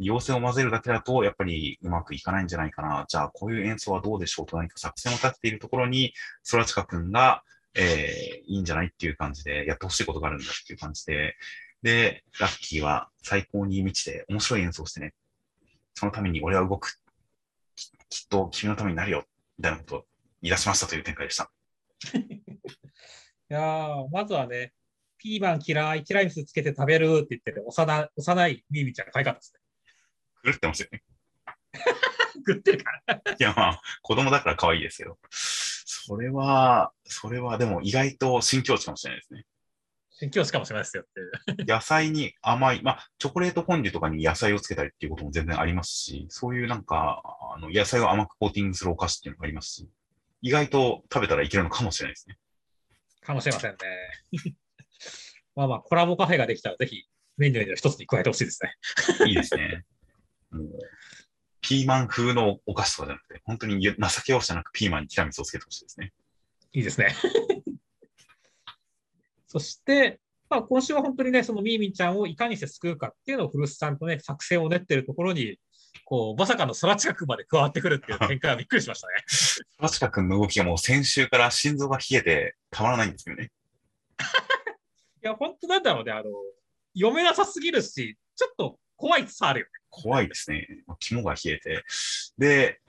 [0.00, 3.04] 妖精を混ぜるだけだとやっぱりうまくいかないんじゃないかな。
[3.06, 7.44] じゃあ、こういう演奏はどうでしょうと何か作戦を立てているところに、ソラチカ君が、
[7.76, 11.36] えー、いいんじゃないっていう感じで、やってほしいことがあるんだっていう感じで、
[11.82, 15.14] で、ラッキーは最高に満ちて面白い演奏をしてね。
[15.94, 16.98] そのために俺は動く。
[17.76, 19.24] ききっと君のためになるよ。
[19.58, 20.04] みたいなことを
[20.42, 21.50] 言い出しましたという展開でした。
[22.16, 22.40] い
[23.48, 24.72] やーまずはね、
[25.18, 29.54] ピーマン嫌い、ティラミスつけて食べるって言ってる幼幼いミーミーちゃんが可愛かったです
[30.44, 31.02] 狂ってますよね。
[31.02, 31.04] ね。
[32.36, 33.14] 食ってるから。
[33.16, 35.18] いや、まあ、子供だから可愛いですけど。
[35.30, 39.44] それは、それはでも意外と新境地かもしれないですね。
[40.20, 41.64] 新教師かもしれないですよって。
[41.64, 47.22] 野菜に甘い、まあ、チョコレートフォンデュとかに野菜をつけたりっていうことも全然ありますし、そういうなんか、
[47.56, 49.88] あの、野菜を甘くコーティングするお菓子っていうのがありますし、
[50.42, 52.36] 意外と食べたらいけるのかもしれないですね。
[53.22, 53.78] かもしれませんね。
[55.56, 57.06] まあまあ、コラボカフェができたら、ぜひ
[57.38, 58.76] メニューの一つに加えてほしいですね。
[59.26, 59.86] いいですね。
[60.50, 60.68] もう、
[61.62, 66.12] ピーマン風のお菓子とかじゃなくて、本当に情け惜しじゃなくピーマンにティラミスをつけてほしいですね。
[66.74, 67.16] いいですね。
[69.50, 75.58] そして、まあ、今週は本当にね、そのミーミンちゃんをいかにして救うかっていうのを古巣さんとね、作戦を練ってるところに、
[76.04, 79.14] こう、まさかの空近くまで加わってくるっていう 展開はびっくりしましたね。
[79.76, 83.50] トラチカ君の動きがもう先週から心臓が冷えてたまらないんですよね。
[85.22, 86.30] いや、本当なんだろうね、あの、
[86.94, 89.72] 読めなさすぎるし、ちょっと怖いさあるよね。
[89.88, 90.68] 怖いですね。
[91.00, 91.84] 肝が冷えて。
[92.38, 92.80] で、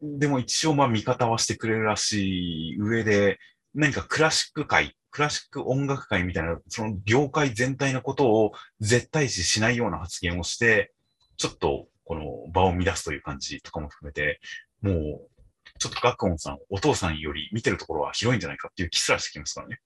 [0.00, 3.40] でも一応まあ味方はしてくれるらしい上で、
[3.74, 10.92] 何かクラシック界、クラシック音楽界みたいな、その業界全体のことを絶対視しないような発言をして、
[11.38, 14.42] ちょっとこの場を乱すという感じとかも含めて、
[14.82, 15.30] もう、
[15.78, 19.80] ちょっと学音さん、お父さんより見てるところは広いんじゃないかっていう気すらしてきますからね。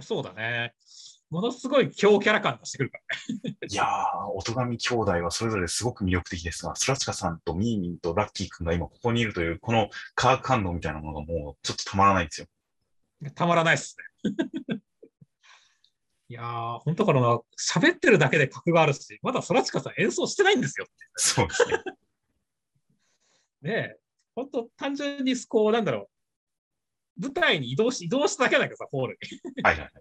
[0.00, 0.74] そうだね。
[1.30, 3.04] ものすごい強キャラ感出してくるから。
[3.68, 3.86] いやー、
[4.34, 12.48] 音神兄弟はそれぞれすごく魅力的ですが、スラチカさんとミーミンとラッキー君が今ここにいるという、この化学反応みたいなものがもうちょっとたまらないんですよ。
[13.34, 14.04] たまらないっすね。
[16.30, 20.86] いやー、本当からな、喋ってるだけで格があるし、まだ空近さん演奏してないんですよ。
[21.16, 21.82] そうですね。
[23.62, 23.96] ねえ、
[24.34, 26.10] 本当単純にこう、なんだろ
[27.18, 29.62] う、舞台に移動し、移動しただけだけどさ、ホールに。
[29.62, 29.92] はいはいはい。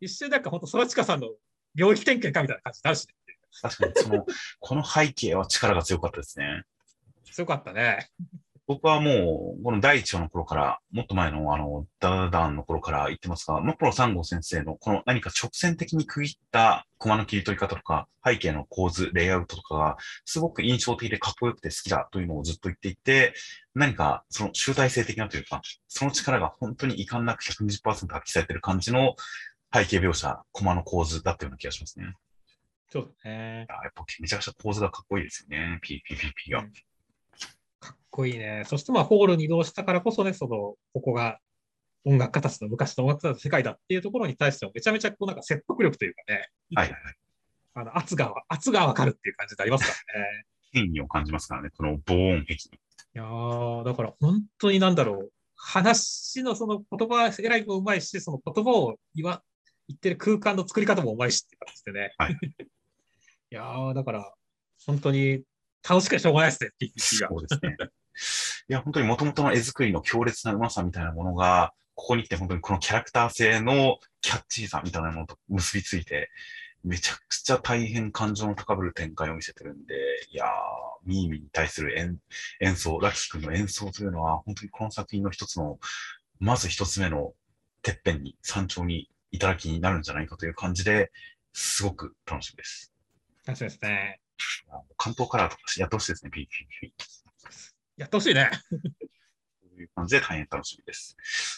[0.00, 1.28] 一瞬なんか本当空近さんの
[1.74, 3.14] 領域点検かみたいな感じになるし、ね、
[3.60, 4.26] 確かにその、
[4.60, 6.62] この背景は力が強かったですね。
[7.32, 8.08] 強かったね。
[8.68, 23.34] 僕はもう、この第一話の頃から、もっと前のあの、ダダダンの頃から言ってますが、マップロ3号先生のこの何か直線的に区切ったコマの切り取り方とか、背景の構図、レイアウトとかが、すごく印象的でかっこよくて好きだというのをずっと言っていて、
[23.74, 29.16] 何かその集大成的なというか、その力が本当に遺憾なく120%発揮されている感じの
[29.74, 32.14] 背景描写、コマの構図だったような気がしますね。
[32.90, 33.66] そうだね。
[33.68, 36.60] やっぱめちゃくちゃ構図がかっこいいですよね、PPPP が。
[36.60, 36.72] うん
[37.82, 38.62] かっこいいね。
[38.66, 41.40] そしてまあ、ホールに移動したからこそね、その、ここが
[42.04, 47.14] 音楽家たちの昔の音楽家たちの世界だっていうところに対しても、めちゃめちゃこうなんか説得力というかね、はいはいはい。
[47.74, 50.44] あの圧が、圧がわかるっていう感じでありますからね。
[50.72, 52.54] 権威を感じますからね、この防音壁に。
[52.54, 52.58] い
[53.14, 59.42] やー、だから本当になんだろう、話のその言葉選びもうまいし、その言葉を言わ、
[59.88, 62.14] 言ってる空間の作り方もうまいしっていう感じでね。
[62.16, 62.38] はい
[63.50, 64.32] いやー、だから、
[64.86, 65.42] 本当に
[65.88, 67.28] 楽しくてしょうがないですね、PPP が。
[67.28, 67.76] そうですね。
[68.68, 76.30] いや、本当に元々の絵作りの強烈なうまさみたいなものが、ここに来て本当にこのキャラクター性のキャッチーさみたいなものと結びついて、
[76.84, 79.94] めちゃくちゃ大変感情の高ぶる展開を見せてるんで、
[80.30, 80.48] いやー、
[81.04, 82.18] ミーミーに対する演
[82.60, 85.78] 演奏、ラッキー君の演奏というのは、本当にこの作品の一つの、
[86.40, 87.34] まず一つ目の
[87.82, 91.12] てっぺんに、山頂にいただきになるんじゃないかという感じで、
[91.52, 92.92] すごく楽しみです。
[93.46, 94.21] 楽しみですね。
[94.96, 96.92] 関東カラーとかやってほしいですね、PPP。
[97.96, 98.50] やってほしいね。
[99.72, 101.16] という感じで大変楽しみです。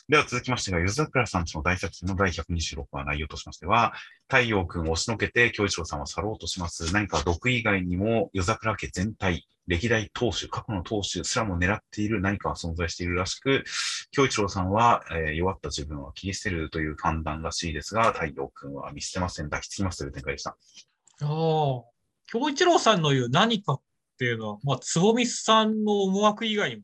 [0.08, 3.92] では続きましてが、ゆずざくらさんちの大作品の第126話内容としましては、
[4.28, 6.92] 太陽君を押しのけて京一郎さんは去ろうとします。
[6.92, 13.64] 何か毒以外にも、夜桜家全体、歴代当主、過去の当主すらも狙っている何かが存在しているらしく、
[14.10, 20.50] 京一郎さんは、えー弱った自分は切り捨てるという判断らしいですが、太陽君は見捨てません、抱きつきますという展開でした。
[20.50, 21.93] ああ、
[22.26, 23.80] 京一郎さんの言う何かっ
[24.18, 26.82] ていうのは、まあ、つぼみさんの思惑以外にも、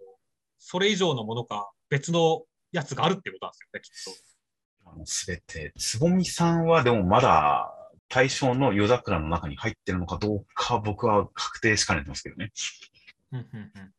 [0.58, 5.06] それ以上のものか、別のやつがあるっていうことなんですよね、きっと。
[5.06, 7.72] すべて、つぼみさんはでもまだ
[8.08, 12.52] 対象の夜桜の中に入ってるのかどうか僕は確定しかねてますけどね。
[13.32, 13.92] うんうんうん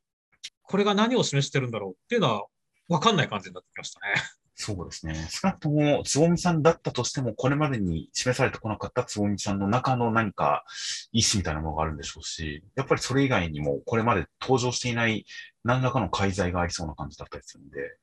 [0.72, 2.46] これが何を示してるんだろうっていうのは
[2.88, 4.14] 分かんない感じになってきましたね。
[4.56, 5.28] そうですね。
[5.30, 10.66] 少なくとも、つぼみさんだったとしても、これまでに示されてこなかったつぼみさんの中の何か
[11.12, 15.26] 意思みたいなものがあるんでしょうし、やっぱりそれ以外にも、これまで登場していない
[15.64, 17.98] 何らかの介在がありそうな感じだったりするんで、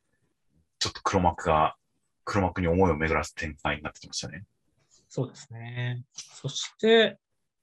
[0.78, 1.76] ちょっと黒幕が、
[2.24, 4.44] 黒幕に思いを巡らす展開になってきましたね。
[5.08, 6.02] そうですね。
[6.12, 7.18] そして、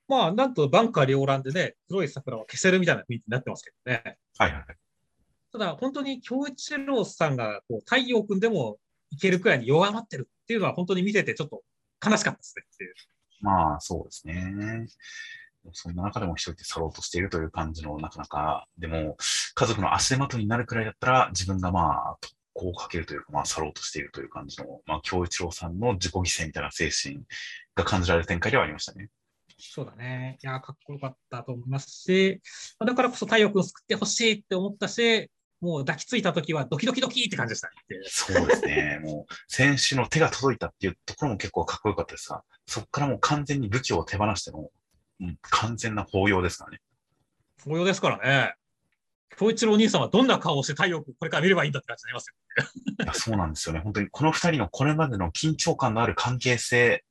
[0.07, 4.17] まあ、なんとバンカー両乱でね、黒い桜は消せるみたいな雰囲気になってますけどね。
[4.37, 4.77] はいはいはい。
[5.57, 8.77] ただ、本当に京一郎さんがこう太陽君でも
[9.09, 11.63] いけるくらいに弱まってるっていうのは、本当に見ててちょっと
[12.05, 12.93] 悲しかったですねっていう。
[13.39, 14.87] まあ、そうですね。
[15.71, 19.17] そんな中でも一人で去ろうとしているという感じの、なかなか、でも、
[19.55, 27.21] 家族の足手まといになるくらいだったら、自分がまあ、特攻をかけるというか、まあ、去ろうとしているという感じの、まあ、京一郎さんの自己犠牲みたいな精神
[27.75, 29.09] が感じられる展開ではありましたね。
[29.57, 30.37] そうだね。
[30.43, 32.41] いやー、かっこよかったと思いますし、
[32.79, 35.31] まあだからこそ太陽君を救ってほしいって思ったし、
[35.65, 37.73] もう抱きついた時はドキドキドキって感じでしたね。
[38.05, 38.99] そうですね。
[39.03, 44.69] もう、選手の手が届いたっていうところも結構かっこよかったですが、そこからもう完全に武器を手放しての、
[45.21, 46.81] うん完全な抱擁ですからね。
[47.63, 48.53] 紅葉ですからね。
[49.37, 52.35] 京一郎お兄さんはどんな顔をして太陽君これから見ればいいんだって感じになりますよ。
[53.03, 53.81] いやそうなんですよね。
[53.81, 57.03] 本当にこの二人のこれまでの緊張感のある関係性、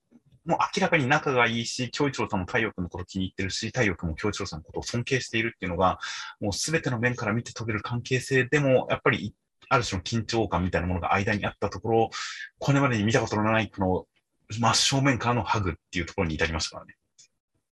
[0.44, 5.98] もう明らかに仲がいいし、京一郎さんも太陽君のこと気に入ってるし、太陽君も京一郎さんのことを尊敬しているっていうのが、
[6.40, 9.34] もうすべての面から見て取れる関係性でも、やっぱり
[9.68, 12.10] ある種の緊張感みたいなものが間にあったところ、
[12.58, 14.06] これまでに見たことのないこの
[14.50, 16.96] 真正面からのハグっていうところに至りましたからね。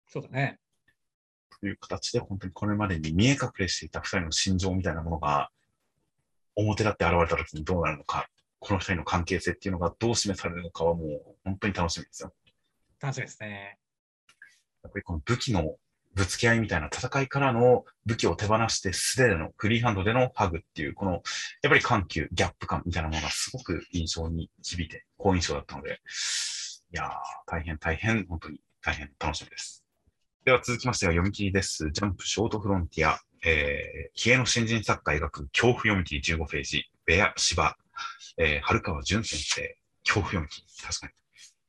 [0.09, 0.59] そうだね。
[1.61, 5.51] という形で、本当にこれまでに見え隠れしていた二人の心情みたいなものが、
[6.57, 12.33] 表立って現れた時にどうなるのか、この二人の関係性っていうのがどう示されるのかはもう本当に楽しみですよ。
[13.01, 13.79] 楽しみですね。
[14.83, 15.77] やっぱりこの武器の
[16.15, 21.23] ぶつけ合いみたいな戦いからの武器を手放して素手でのフリーハンドでのハグっていう、このやっ
[21.69, 26.01] ぱり緩急、ギャップ感みたいなものがすごく印象に響いて、好印象だったので、
[26.93, 27.11] いやー、
[27.47, 29.85] 大変大変、本当に大変楽しみです。
[30.47, 31.91] では続きましては読み切りです。
[31.91, 37.77] ジャンプショートフロンティア、えー、冷えの新人作家描く恐怖読み切り15ページ、ベア、芝、
[38.39, 41.13] えー、春川淳先生、恐怖読み切り、確かに。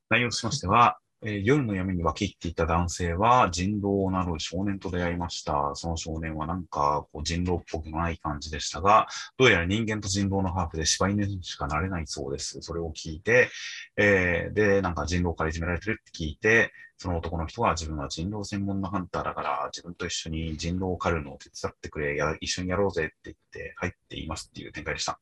[0.09, 5.72] 内容としましては、えー夜の闇に分け入っていた男性は人狼をなる少年と出会いました。
[5.74, 9.07] その少年はなんかこう人狼っぽくない感じでしたが、
[9.38, 12.61] どうやら人間と人狼のハーフで柴犬にしかなれないそうです。
[12.61, 13.49] それを聞いて、
[13.97, 25.20] えーで、なんか人狼からいじめられてるって聞いて、その男の人は自分は人狼専門のハンターだから、自分と一緒に人狼を狩るのを手伝ってくれ、や一緒にやろうぜって言って入っていますっていう展開でした。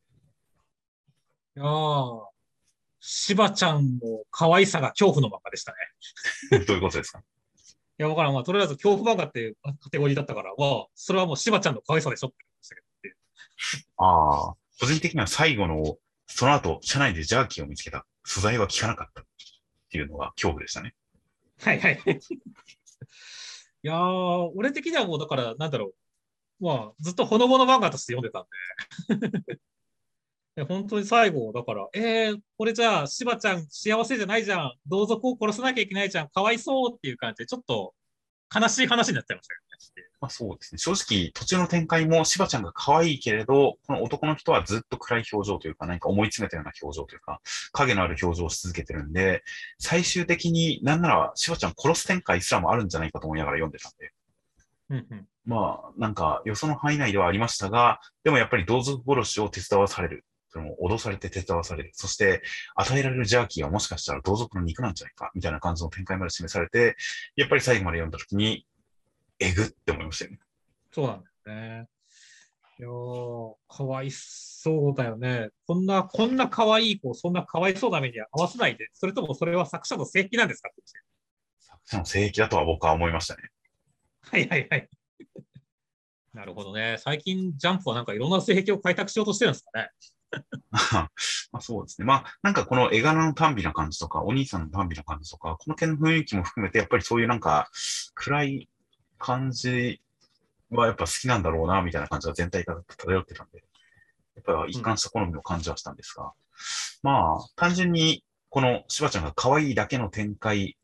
[1.55, 2.34] いやー、
[3.07, 5.73] しばちゃんの可愛さが恐怖の漫画でした
[6.51, 6.65] ね。
[6.65, 7.19] どういうことですか？
[7.19, 7.23] い
[7.99, 8.33] や、わからん。
[8.33, 12.85] まあ、とりあえず恐怖漫画っていうカテゴリーだったから、まあ、それはもうしばちゃんの可愛さでしょって思いましたけど。
[13.97, 15.97] ああ、個人的には最後の、
[16.27, 18.07] その後、車内でジャーキーを見つけた。
[18.23, 19.21] 素材は効かなかった。
[19.21, 19.25] っ
[19.89, 20.95] ていうのが恐怖でしたね。
[21.61, 21.99] はいはい。
[22.03, 25.93] いやー、俺的にはもうだから、なんだろ
[26.59, 26.63] う。
[26.65, 29.59] まあ、ずっとほのぼの漫画として読んでたんで。
[30.63, 34.73] 本当に最後、だから、えー、これじゃあ、しばちゃん幸せじゃないじゃん。
[34.87, 36.29] 同族を殺さなきゃいけないじゃん。
[36.29, 37.93] かわいそうっていう感じで、ちょっと
[38.55, 39.65] 悲しい話になっちゃいましたけど
[40.03, 40.09] ね。
[40.21, 40.77] まあそうですね。
[40.79, 47.41] 正直、途中の展開も、しばちゃんが可愛いけれど、この男の人はずっと暗い表情というか、何か思い詰めたような表情というか、
[47.73, 49.43] 影のある表情をし続けてるんで、
[49.77, 54.13] 最終的になんなら、しばちゃん殺す展開すらもあるんじゃないかと思いながら読んでたんで。
[54.89, 55.27] うんうん。
[55.45, 60.23] まあ、なんか予想の範囲内ではありましたが、でもやっぱり同族殺しを手伝わされる。
[60.55, 61.89] その脅されて手伝わされる。
[61.93, 62.41] そして、
[62.75, 66.95] 与えられるジャーキーはもしかしたら同族の肉なんじゃないか、みたいな感じの展開まで示されて、
[67.35, 68.65] やっぱり最後まで読んだ時に、
[69.39, 70.39] えぐって思いましたよね。
[70.93, 71.89] そうなんだよね。
[72.79, 75.49] いやー、かわいそうだよね。
[75.67, 80.69] こんな、こんな可愛い子、そんなかわいそうな目に合わせないで、それともそれは作者の正義なんですか？
[80.71, 80.81] って
[81.59, 83.43] 作者の聖域だとは僕は思いましたね。
[84.21, 84.89] はいはいはい。
[86.33, 86.97] なるほどね。
[86.99, 89.89] 最近、ジャンプはなんかいろんな性癖を開拓しようとしてるんですかね。
[90.71, 91.09] ま
[91.53, 92.05] あそうですね。
[92.05, 97.69] まあなんかこの絵柄の短美な感じとか、お兄さんの短美な感じとか、この点の雰囲気も含めて、やっぱりそういうなんか
[98.13, 98.69] 暗い
[99.17, 100.01] 感じ
[100.69, 103.63] はやっぱ好きなんだろうな、みたいな感じが全体から漂ってたんで、
[104.35, 106.33] やっぱり一貫した好みを感じはしたんですが、
[107.03, 110.77] まあ単純にこのしばちゃんが可愛いだけの展開、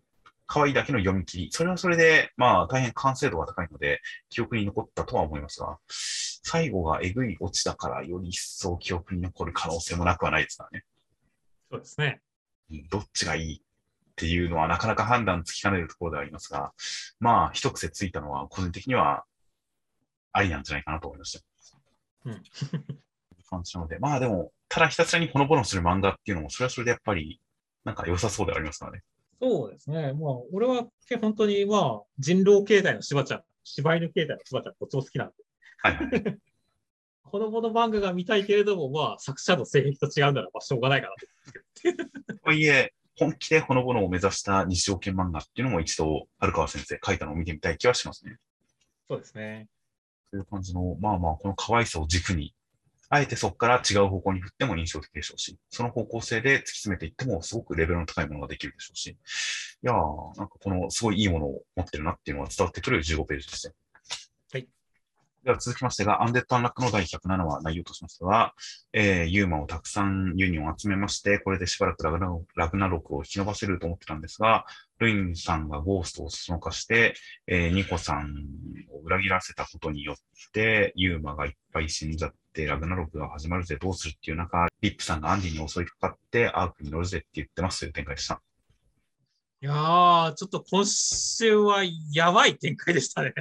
[0.51, 10.83] 可愛いだけの読み切り、それはそれで、まあ大変完成度が高いので、記憶に残ったとは思いますが、最後がえぐいオチだから、より一層記憶に残る可能性もなくはないですからね。
[11.71, 12.19] そうですね。
[12.69, 13.61] うんどっちがいいっ
[14.17, 16.73] ていうのはなかなか判断つきかねるところではありますが、
[17.21, 19.23] まあ、一癖ついたのは、個人的には、
[20.33, 21.45] ありなんじゃないかなと思いました。
[22.25, 22.43] うん。
[23.49, 27.39] 感じなので、まあでも、ただひたすらにほのぼのする漫画っていうのも、それはそれでやっぱり、
[27.85, 29.03] なんか良さそうではありますからね。
[29.41, 30.13] そうですね。
[30.13, 30.85] まあ、俺は
[31.19, 35.33] 本当に、まあ、人狼形態のしばちゃん、柴犬形態のしばちゃん、こっちも好きなんで。
[35.79, 36.39] はいはい。
[37.23, 42.35] 子供の漫画が見たいけれども、まあ、作者の性癖と違うなら、まあ、しょうがないかなと。
[42.35, 48.37] とはいえ、本気でほのぼのを目指した日常系漫画っていうのも一度、春川先生書いたのを見てみたい気はしますね。
[49.09, 49.67] そうですね。
[50.31, 52.53] そういう感じの、まあまあ、この可愛さを軸に、
[53.13, 59.15] あえてそこから違う方向に振っても印象的でしょうし、その方向性で突き詰めていってもすごくレベルの高いものができるでしょうし、い
[59.81, 63.73] やー、なんかこのすごいいいものを持ってるなっていうのが伝わってくる15ページでした。
[64.53, 64.67] はい。
[65.43, 68.53] では続きましてが、アンデッド・アンラックの第107話内容としましては、
[68.93, 74.65] えー、ユーマをたくさんユニオンを集めまして、これでしばらくラグナラグナロクを引き伸ばせると思ってたんですが、
[74.99, 77.15] ルインさんがゴーストをそそのかして、
[77.47, 78.31] えー、ニコさん
[78.93, 80.15] を裏切らせたことによっ
[80.53, 88.41] て、ユーマがいっぱい死んじゃって、ラグナロクが始まるぜ、どうするっていう中、リップさんがアンディに襲いかかって、アークに乗るぜって言ってますという展開でした。
[89.61, 91.83] いやー、ちょっと今週は
[92.13, 93.33] やばい展開でしたね。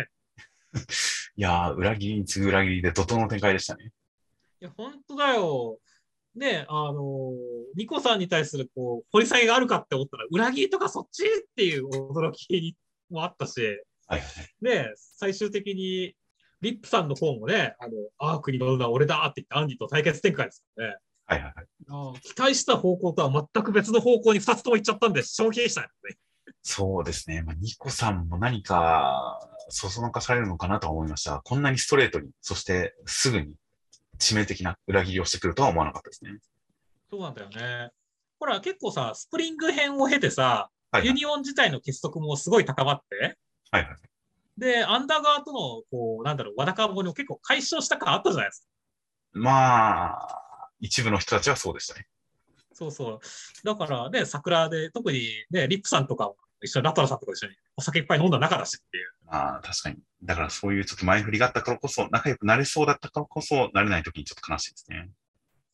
[1.37, 3.93] いやー、裏切りに次ぐ裏切りで怒涛の展開でしたね。
[4.61, 5.79] いや、本当だよ。
[6.35, 7.35] ね、あのー
[7.75, 12.77] ニコさんに対する、こう、掘り下げがあるかって思ったら、裏切りとかそっちっていう驚き
[13.11, 13.61] もあったし、
[14.07, 14.65] はいはい。
[14.65, 16.15] ね、最終的に、
[16.61, 20.97] リップさんの方もね、あの、アークに乗るのは俺だって言って、アンディと対決展開ですからね。
[21.27, 22.21] はいはいはい。
[22.21, 25.89] 期待した方向とは全く別の方向に2つとも行っちゃったんで、衝撃でしたね。
[26.63, 27.43] そうですね。
[27.43, 29.39] まあ、ニコさんも何か、
[29.69, 31.41] そそのかされるのかなとは思いました。
[31.45, 33.55] こんなにストレートに、そしてすぐに
[34.19, 36.39] 致命的な裏切りをしてくるとは思わなかったですね。
[37.09, 37.91] そうなんだよね。
[38.39, 41.07] ほら、結構さ、スプリング編を経てさ、はいはい。
[41.07, 43.37] ユニオン自体の結束もすごい高まって、
[43.71, 43.97] はいはい。
[44.61, 48.69] で、アンダー側との、こう、なんだろう、わだかまりも結構解消した感あったじゃないですか。
[49.33, 52.07] まあ、一部の人たちはそうでしたね。
[52.75, 53.21] そうそう。
[53.65, 59.13] だからね、桜で、特にね、リップさんとかも一緒に、ラトラさんとか一緒にお酒いっぱい飲んだ仲だしっていう。
[59.25, 59.97] まあ、確かに。
[60.23, 65.09] だからそういうちょっと前振りがあったからこそ、仲良くなれそうだったからこそ、なれない時にちょっと悲しいですね。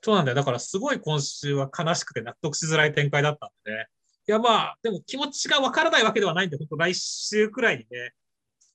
[0.03, 0.37] そうなんだよ。
[0.37, 3.87] だからすごい今週は悲しくて納得しづらい展開だったんでね。
[4.29, 8.26] いやまあ、でも気持ちがわからないわけではないんで、本当来週くらいにね、二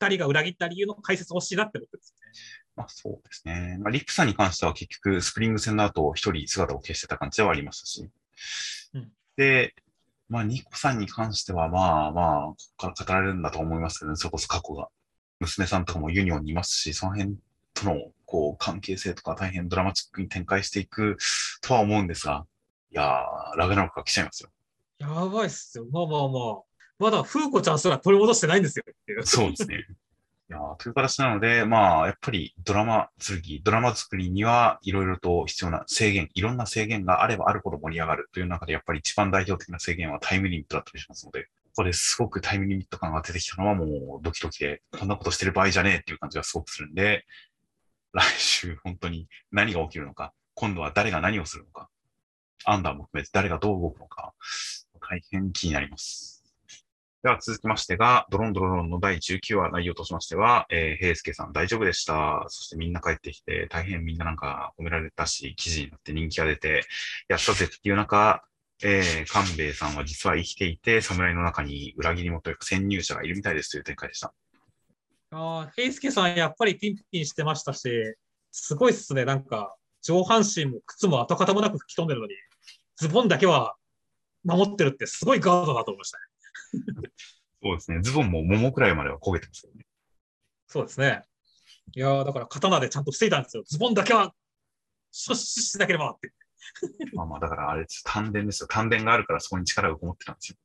[0.07, 2.31] 人が裏切った理由の解説欲しいなって思ってですね。
[2.75, 3.77] まあそうですね。
[3.81, 8.09] まあ、リップさんに関しては結局、スプリング戦の後、一人姿を消してた感じではありましたし。
[8.93, 9.73] うんで、
[10.29, 14.87] まあ、ニコさんに関しては、まあまあ、ここから語られるんだと思いますけどね、それこそ過去が。
[15.39, 17.35] 娘さんとかもユニオンにいますし、その辺
[17.73, 21.17] との、こう、関係性とか大変ドラマチックに展開していく
[21.61, 22.45] とは思うんですが、
[22.91, 24.49] いやー、ラグナロクが来ちゃいますよ。
[24.99, 25.85] やばいっすよ。
[25.91, 26.70] まあまあまあ。
[27.01, 28.85] まだ風子ちゃんすら取り戻してないんですよ。
[29.23, 29.85] そうですね。
[30.49, 47.25] いやという形なので、まあ、やっぱりドラマ続き、ドラマ作りにはいろいろと必要な制限、いろんな制限があればあるほど盛り上がるという中で、やっぱり一番代表的な制限はタイムリミットだったりしますので、ここですごくタイムリミット感が出てきたのはもうドキドキで、こんなことしてる場合じゃねえっていう感じがすごくするんで、
[48.13, 51.89] 来週本当に何が起きるのか、今度は誰が何をするのか、
[52.65, 54.33] アンダーも含めて誰がどう動くのか、
[54.99, 56.40] 大変気になります。
[57.23, 62.45] では続きましてが、ドロンドロロンの第19話内容としましては、えー、平介さん大丈夫でした。
[62.47, 66.81] そしてみんな帰ってきて、大変みんななんか褒められたし、記事になって人気が出て、
[67.27, 68.43] やったぜっていう中、
[68.83, 74.33] えー、官兵衛さんは実は生きていて、侍の中に裏切り者というか潜入者がいるみたいですという展開でした。
[75.29, 78.15] ああ、平介さんやっぱりピンピンしてましたし、
[78.49, 79.25] すごいっすね。
[79.25, 82.33] なんか、上半身も靴も跡形もなく吹き飛んでるのに、
[82.95, 83.75] ズボンだけは
[84.43, 86.30] 守ってるってすごいガードだと思いましたね。
[87.63, 88.01] そうですね。
[88.01, 89.85] ズボンも桃くらいまでは焦げてますよね。
[90.67, 91.23] そうですね。
[91.95, 93.63] いやーだから刀でちゃんと防いだんですよ。
[93.67, 94.33] ズボンだけは
[95.13, 96.31] 阻止しなければって。
[97.13, 98.03] まあまあ、だからあれです。
[98.05, 98.67] 丹田ですよ。
[98.67, 100.57] 丹田があるからそこに力がこもってたんですよ。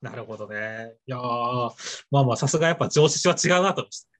[0.00, 0.94] なるほどね。
[1.06, 1.70] いやー
[2.10, 4.10] まあまあ、さすがやっぱ上司は違うなと思いました。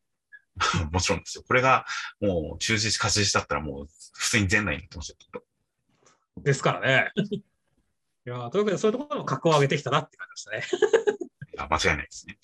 [0.92, 1.44] もちろんですよ。
[1.46, 1.86] これが
[2.20, 5.44] もう中止、勝ちだったらもう普通に前内になってましたよ。
[6.42, 7.12] ですからね。
[8.26, 10.82] いやーというわけで、そういうところの格を上げてきたなって感じでしたね。
[11.54, 12.38] いや間違いないですね。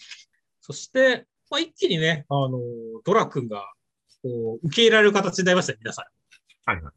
[0.61, 2.61] そして、まあ、一気にね、あのー
[3.05, 3.73] ドラ君が
[4.23, 6.71] こう受け入れられる形になりましたよ、皆さん。
[6.71, 6.93] はいはい。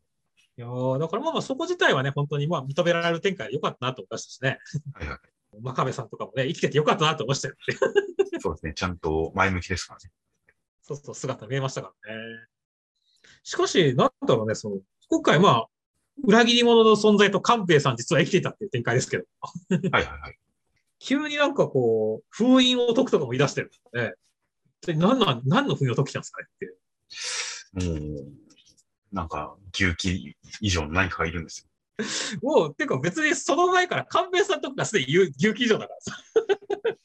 [0.57, 4.59] いやーだからまあまあそこ自体はね、本当にまあ認められる展開で良かったなと思いましたしね。
[4.93, 5.19] はいはい。
[5.61, 7.55] 真壁さんとかもね、生きてて良かったなと思いましたよ。
[8.39, 8.73] そうですね。
[8.73, 10.11] ちゃんと前向きですからね。
[10.81, 12.47] そうそう、姿見えましたからね。
[13.43, 14.77] しかし、なんだろうね、その、
[15.07, 15.67] 今回まあ、
[16.25, 19.23] 裏切り者の存在と官兵衛さん実は生きていたっていう展開ですけど、
[19.69, 20.37] はいはいはい。
[20.99, 24.15] 急になんかこう、封印を解くとかも言い出してるんで。
[24.81, 28.15] で何なん、何の封印を解きたんですかねっていう。
[28.15, 28.33] もう、
[29.11, 31.69] なんか、牛気以上の何かがいるんですよ。
[32.41, 36.17] もう、てか別にその前から勘弁さんとかがすでに牛牛気以上だからさ。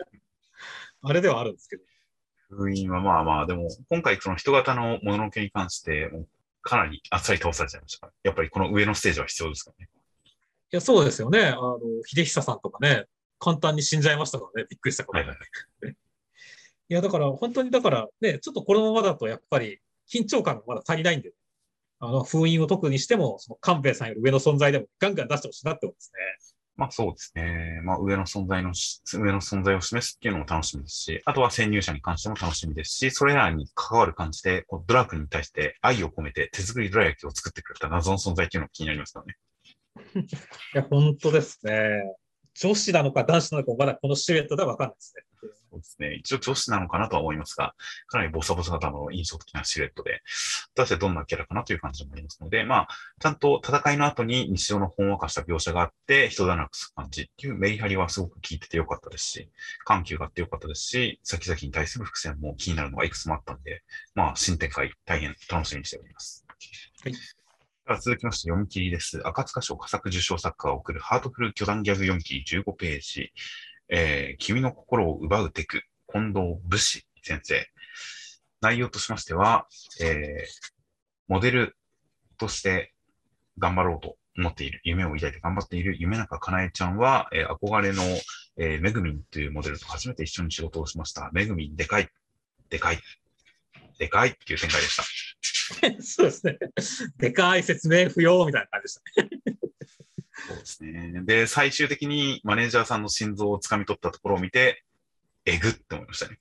[1.02, 1.82] あれではあるんですけど。
[2.50, 6.10] 封印はまあまあ、でも、今回その人型のもののけに関して、
[6.64, 8.12] かなりあっさり倒されちゃいましたから。
[8.24, 9.90] やっぱりこの上のステージは必要ですからね。
[10.24, 10.30] い
[10.76, 11.48] や、そうですよね。
[11.48, 13.04] あの、秀久さんとかね、
[13.38, 14.66] 簡単に死んじゃいましたからね。
[14.68, 15.20] びっくりしたから。
[15.20, 15.38] はいはい
[15.86, 15.92] はい。
[16.88, 19.80] いや、だから、本当にだから、ね、ちょっとこのままだと、やっぱり、
[20.10, 21.32] 緊張感がまだ足りないんで、
[21.98, 26.53] あの、封印を解くにしても、その、官兵衛さんより上の存在でも、ガンガン出してほしいなって思いますね。
[26.76, 27.80] まあそうですね。
[27.84, 28.72] まあ上の存在の、
[29.12, 39.36] 上の存在を示すっていうのも楽しみですし、あとは潜入者に関しても楽しみですし、それらに関わる感じで、こうドラクに対して愛を込めて手作りドラ焼きを作ってくれた謎の存在っていうのも気になりますからね。
[40.74, 42.02] いや、本当ですね。
[42.60, 45.22] 女子なのか男子なのかまだこのシルエットでは分かんないですね。
[45.74, 46.14] そうですね。
[46.14, 47.74] 一応女子なのかなとは思いますが、
[48.06, 50.22] かなりボサボサ型の印象的なシルエットで、
[50.76, 52.88] 果たしてどんなキャラかなという感じもありますので、まあ、
[53.20, 59.51] ちゃんと戦いの後に日常のほんわかした描写があって、人だなくす感じっていうメリハリはすごく効いててよかったですし、
[59.84, 63.82] 緩急があってよかったですし、先々に対する伏線も気になるのがいくつもあったんで、
[64.14, 66.44] まあ、新展開大変楽しみにしております。
[67.05, 67.14] はい
[68.01, 69.20] 続きまして読み切りです。
[69.28, 73.30] 赤塚賞佳作受賞作家が送るハートフル巨大ギャグ読み切り15ページ。
[73.89, 75.82] えー君の心を奪うテク、
[76.12, 77.66] 近藤武士先生。
[78.61, 79.66] 内容としましては、
[80.01, 80.74] えー
[81.27, 81.77] モデル
[82.39, 82.93] として
[83.59, 88.02] 頑張ろうと思っている、夢を抱いて頑張っている夢中かなえちゃんは、えー憧れの、
[88.56, 91.31] えーめぐみんというモデルと初めて一緒に仕事をしました。
[91.32, 92.09] めぐみん、でかい、
[92.70, 92.98] でかい、
[93.98, 95.05] でかいっていう展開でした。
[96.02, 96.59] そうですね。
[97.19, 99.53] でかい説明不要みたいな感じでした。
[100.46, 101.22] そうですね。
[101.24, 104.84] で、最終的にマネージャーさんの心臓を掴み取ったところを見て、
[105.44, 106.38] えぐって思いましたね。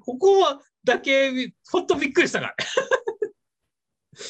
[0.00, 2.54] ここはだけ、本当びっくりしたから。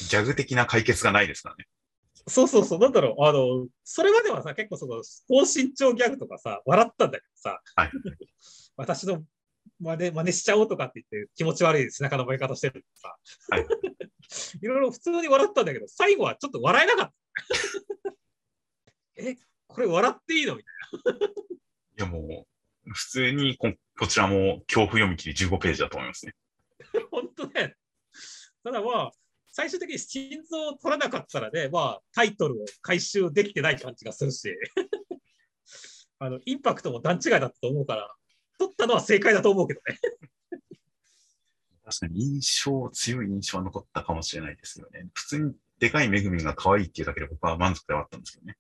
[0.09, 1.67] ギャグ的な解決がないですからね。
[2.29, 7.91] そうそうそう、なんだろう、あの、それまではさ、結構その、高身長ギャグとかさ、笑ったんだけどさ、はい
[8.77, 9.23] 私の
[9.79, 13.17] 真似真似しちゃおうとかって言って気持ち悪い背中の燃え方してるとさ、
[13.51, 13.67] はい
[14.63, 17.13] いろいろ普通に笑ったんだけど、最後はちょっと笑えなかっ
[18.05, 18.15] た。
[19.17, 19.37] え、
[19.67, 20.57] これ笑っていいの？
[20.57, 20.75] みたい
[21.99, 22.47] いやも
[22.87, 26.35] う、普通にここちらも恐怖読み切り15ページだと思いますね。
[26.95, 27.01] な。
[27.11, 27.77] 本当ね。
[28.65, 29.13] ただまあ、
[29.53, 34.55] 最終的に心臓を取らなかったらね、まあ、タイトルを回収できてない感じがするし、
[36.19, 38.15] あの、インパクトも段違いだったと思うから、
[38.59, 39.99] 取ったのは正解だと思うけどね。
[41.91, 45.09] 確かに印象、強い印象は残ったかもしれないですよね。
[45.13, 48.57] 普通にでかいめぐみが可愛いっていうだけで僕は満足ではあったんですけどね。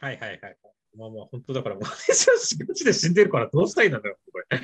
[0.00, 0.56] はいはいはい。
[0.96, 4.60] まあまあ、本当だから、マネージャーガチで死んでるからどうしたらいいんだよ、これ。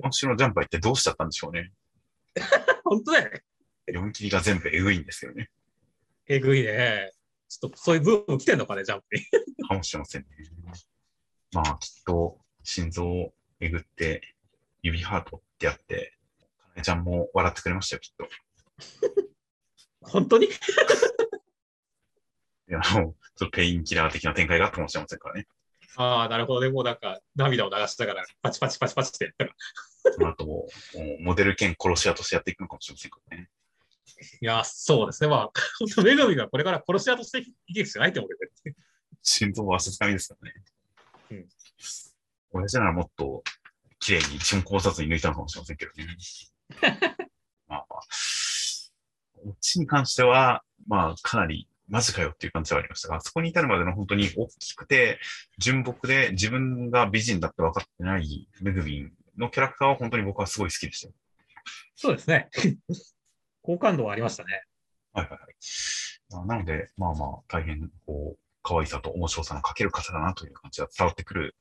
[0.00, 1.72] 今週のジャンプは一体どうしちゃったんでしょうね。
[2.84, 3.42] 本当だよね。
[3.88, 5.50] 読み切りが全部エグいんですよね。
[6.26, 7.12] えぐいね。
[7.48, 9.22] ちょっとそういう部分来てんのかね、ジャンプに。
[9.66, 10.28] かもしれませんね。
[11.52, 14.34] まあ、きっと、心臓をえぐって、
[14.82, 16.17] 指ハートってやって、
[16.78, 18.28] えちゃんも笑ってくれましたよ、きっと。
[20.02, 20.46] 本当に？
[20.48, 20.50] い
[22.68, 25.46] や、あの、ちょっとペインキラー的な展開があったかもしれませんからね。
[25.96, 26.68] ああ、なるほどね。
[26.68, 29.54] もうなんか、涙を流しながら、パチパチパチパチってやったら。
[30.12, 30.68] その後も、も
[31.18, 33.50] うモデル兼殺し屋としてやっていくのかもしれませんからね。
[34.40, 35.28] いや、そうですね。
[35.28, 38.76] まあ、本当、めぐみがこれから殺し屋として生きるしかないと思うけどね。
[39.22, 40.62] 心臓はわしづかみですからね。
[41.30, 41.48] うん。
[42.52, 43.42] 親父ならもっと、
[43.98, 46.06] 綺麗に一問考察に抜いたのかもしれませんけどね。
[47.68, 48.00] まあまあ、
[49.42, 55.18] こっちに関しては、まあ、かなり、マジかよっていう感じはありましたが、そこに至るまでの本当に大きくて、
[55.58, 61.14] 純朴で自分が美人だって分かってないめぐみんのキャラクターは本当に僕はすごい好きでしたよ。
[61.94, 62.48] そうですね。
[63.62, 64.62] 好感度はありましたね。
[65.12, 65.54] はいはいはい。
[66.30, 71.56] まあなので、まあまあ、大変、こう、可愛さと面白さのかける方だなという感じが伝わってくる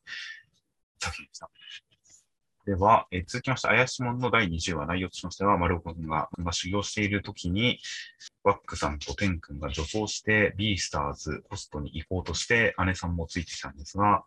[0.99, 1.49] 作品でした。
[2.67, 7.79] では、え続きまして、怪しもの第20話、内容としましては、丸岡君が君が修行している時に、
[8.43, 14.25] ワックさんとテン君が女装して、ビースターズホストに行こうとして、姉さんもついてきたんですが、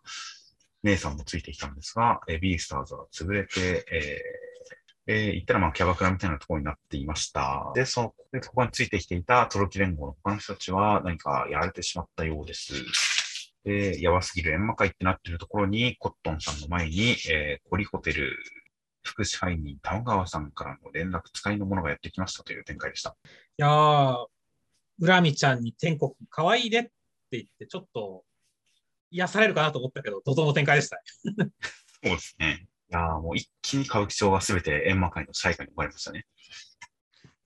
[0.81, 7.71] 姉さんもついてきたんですが、えビースターズは潰れて、えーえー言ったらまあキャバクラみたいなところになっていました。
[7.75, 12.73] で、その、でそこについてきていたトロキ連合の他の人たちは何かやられてしまったようです。
[13.63, 18.35] で、やばすぎる閻魔会ってなってるところに、コットンさんの前に、えーコリホテル
[19.03, 23.15] 副支配人玉川さんからの連絡使いの者がやってきましたという展開でした。
[23.25, 24.25] いやー、
[25.03, 26.91] 恨みちゃんに天国可愛いねって
[27.31, 28.23] 言って、ちょっと
[29.09, 31.03] 癒されるかなと思ったけど、怒涛の展開でしたね。
[32.03, 32.67] そうですね。
[32.89, 36.25] いやーもう一気に歌舞伎町がすべて閻魔会の支配下に生まれましたね。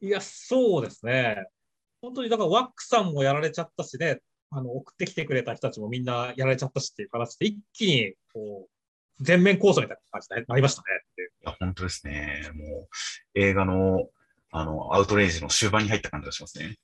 [0.01, 1.45] いや、そうですね。
[2.01, 4.19] 本当に、だからワックさんもやられちゃったしね、
[4.55, 8.69] あの、送ってきてくれた人たちもみんなやられちゃったしっていう形で、一気に、こ
[9.19, 10.87] う、全面構想みたいな感じになりましたね
[11.19, 12.49] いや、本当ですね。
[12.53, 12.87] も
[13.35, 14.07] う、映画の、
[14.51, 16.77] あの、アウトレイジの終盤に入った感じがしますね。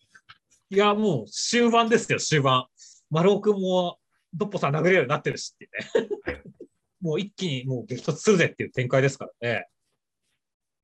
[0.69, 2.65] いや、もう終盤ですよ、終盤。
[3.10, 3.99] 丸尾くんも、
[4.34, 6.10] ドッポさん殴れるようになってるしっていうね。
[6.26, 6.41] はい
[7.02, 9.68] もう一気にもう激突するぜっていう展開ですからね。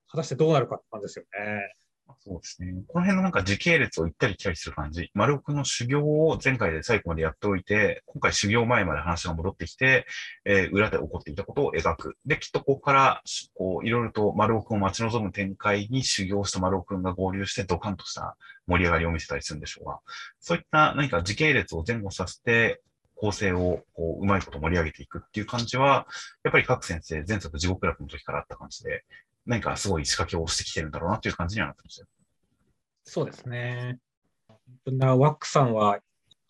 [0.07, 1.76] 果たしてどうなるかって感じですよね。
[2.20, 2.74] そうですね。
[2.88, 5.12] この辺のなんか時系列を行ったり来たりする感じ。
[5.14, 10.06] 丸尾くんの修行を前回で最後までやっておいて、今回修行前まで話が戻ってきて、
[10.46, 12.18] えー裏で起こっていたことを描く。
[12.26, 13.22] で、きっとここから、
[13.56, 20.00] こう、いろいろと丸尾くんを待ち望む展開に修行した丸尾くんが合流してドカンとした盛り上がりを見せたりするんでしょうが、
[20.40, 22.82] そういった何か時系列を前後させて、
[23.16, 26.08] 構成をこううまいこと盛り上げていくっていう感じは、
[26.44, 29.04] やっぱり各先生、前作地獄楽の時からあった感じで、
[29.48, 32.07] 何かすごい仕掛けをしてきてるんだろうなっていう感じにはなってましたよ。
[33.03, 33.99] そうですね。
[34.86, 35.99] なワックさんは、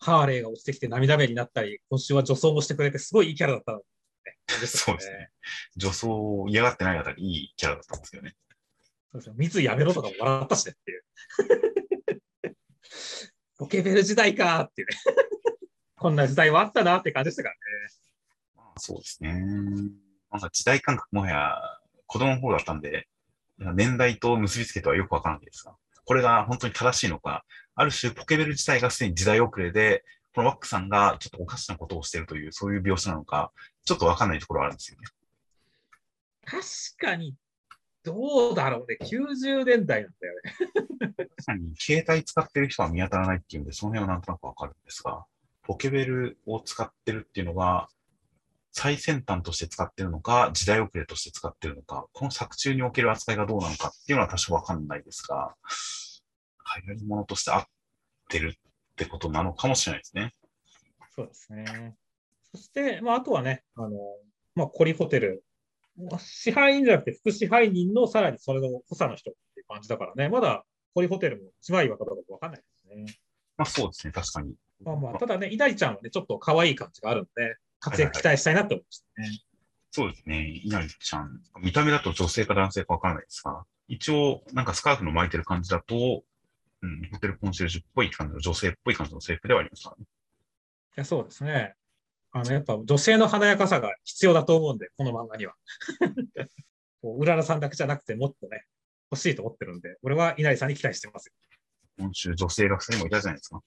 [0.00, 3.84] ハーレーが落ちてきて涙目になったり、今週は女装もしてくれて、すごいいいキャラだったの、ね。
[4.66, 5.30] そうですね。
[5.76, 8.34] 女装嫌がってないあたり、いいキャラだったんですけどね。
[9.12, 9.34] そうですよ。
[9.36, 11.04] 三井やめろとかも笑ったしねっていう。
[13.58, 14.96] ポケベル時代かーっていうね。
[15.96, 17.60] こんな時代はあったなって感じでしたからね。
[18.56, 19.32] まあ、そうですね。
[20.30, 21.78] なんか時代感覚もはや
[22.08, 23.06] 子供の方だったんで、
[23.58, 27.44] 年代と結びつけてはよくわからないですが、これが本当に正しいのか、
[27.74, 30.04] ある種ポケベル自体がすでに時代遅れで、
[30.34, 33.52] このワックさんがちょっとおかしなことをしているという、そういう描写なのか、
[33.84, 35.06] ちょっとわかんないところはあるんですよね。
[36.44, 36.64] 確
[36.98, 37.34] かに、
[38.02, 38.96] どうだろうね。
[39.02, 41.14] 90年代なんだよね。
[41.16, 45.26] 確かに携帯使ってる人は見当たらないっていうんで、その辺はなんとなくわかるんですが、
[45.62, 47.88] ポケベルを使ってるっていうのが、
[48.80, 55.56] 最先端として使ってるのか、時代遅れとして使ってるのか、この作中における扱いがどうなのかっていうのは多少わかんないですが、
[56.86, 57.64] 流行り物として合っ
[58.28, 60.32] てるってことなのかもしれないですね。
[61.10, 61.96] そうですね。
[62.52, 63.90] そして、まあ、あとはね、あの、
[64.54, 65.42] まあ、コリホテル。
[66.20, 70.64] 支配人じゃなくて副支配人のさらにそれの補佐の人っていう感じだからね、まだ
[70.94, 73.06] コリホテルも一枚岩かどうかわかんないですね。
[73.56, 74.54] まあそうですね、確かに。
[74.84, 79.28] まあまあ、ただね、稲荷ちゃんはね、ちょっと可愛い感じがあるんで、活躍期待したいなって思いましたね。
[79.90, 81.40] そうですね、稲荷ちゃん。
[81.60, 86.22] 見た目だと女性か男性かわからないですが、一応、なんかスカーフの巻いてる感じだと、
[86.82, 89.90] うん、ホテルコンシェルジュっぽい感じの女性っぽい感じの制服ではありますか？
[89.90, 90.04] らね。
[90.04, 91.74] いやそうですね。
[92.32, 95.54] あの、やっぱ女性の華やかさが必要だと思うんで、この漫画には。
[97.00, 98.64] こううららさんだけじゃなくて、もっとね、
[99.10, 101.32] 欲しいと思ってるんで、俺は稲荷さんに期待してますよ。
[101.98, 103.62] 今週女性が2人もいたじゃないですか。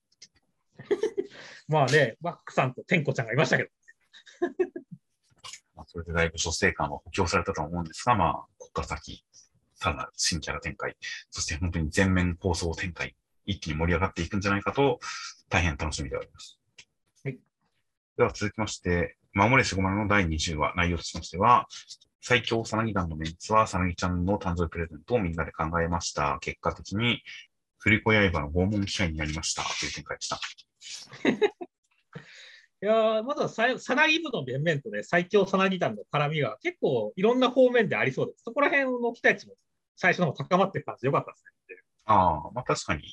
[1.67, 3.69] まあね、ワックさんと天子ちゃんがいましたけど、
[5.75, 9.23] まあ、それでだいぶ女性感は補強されたとは思うんですが、まあ、ここから先、
[9.75, 10.95] さらなる新キャラ展開、
[11.29, 13.15] そして本当に全面構想展開、
[13.45, 14.99] 一気に盛り上がっていくんじゃないかと、
[15.49, 16.59] 大変楽しみであります。
[17.23, 17.39] はい。
[18.17, 21.67] では続きまして、守れしごまの第20話、内容としましては、
[22.21, 26.37] 最強さなぎ団のメンツは、さなぎちゃんの誕生日プレゼントをみんなで考えました。
[26.41, 27.23] 結果的に、
[27.79, 29.63] 振り子刃の拷問機会になりました。
[29.63, 30.39] という展開でした。
[32.83, 38.43] いやーまずはささなぎ部の面々とね、最強さなぎ団の絡みが結構いろんな方面でありそうです。
[38.43, 39.53] そこら辺の期待値も
[39.95, 41.51] 最初の方高まってる感じでよかったですね。
[42.05, 43.03] ああ、まあ確かに、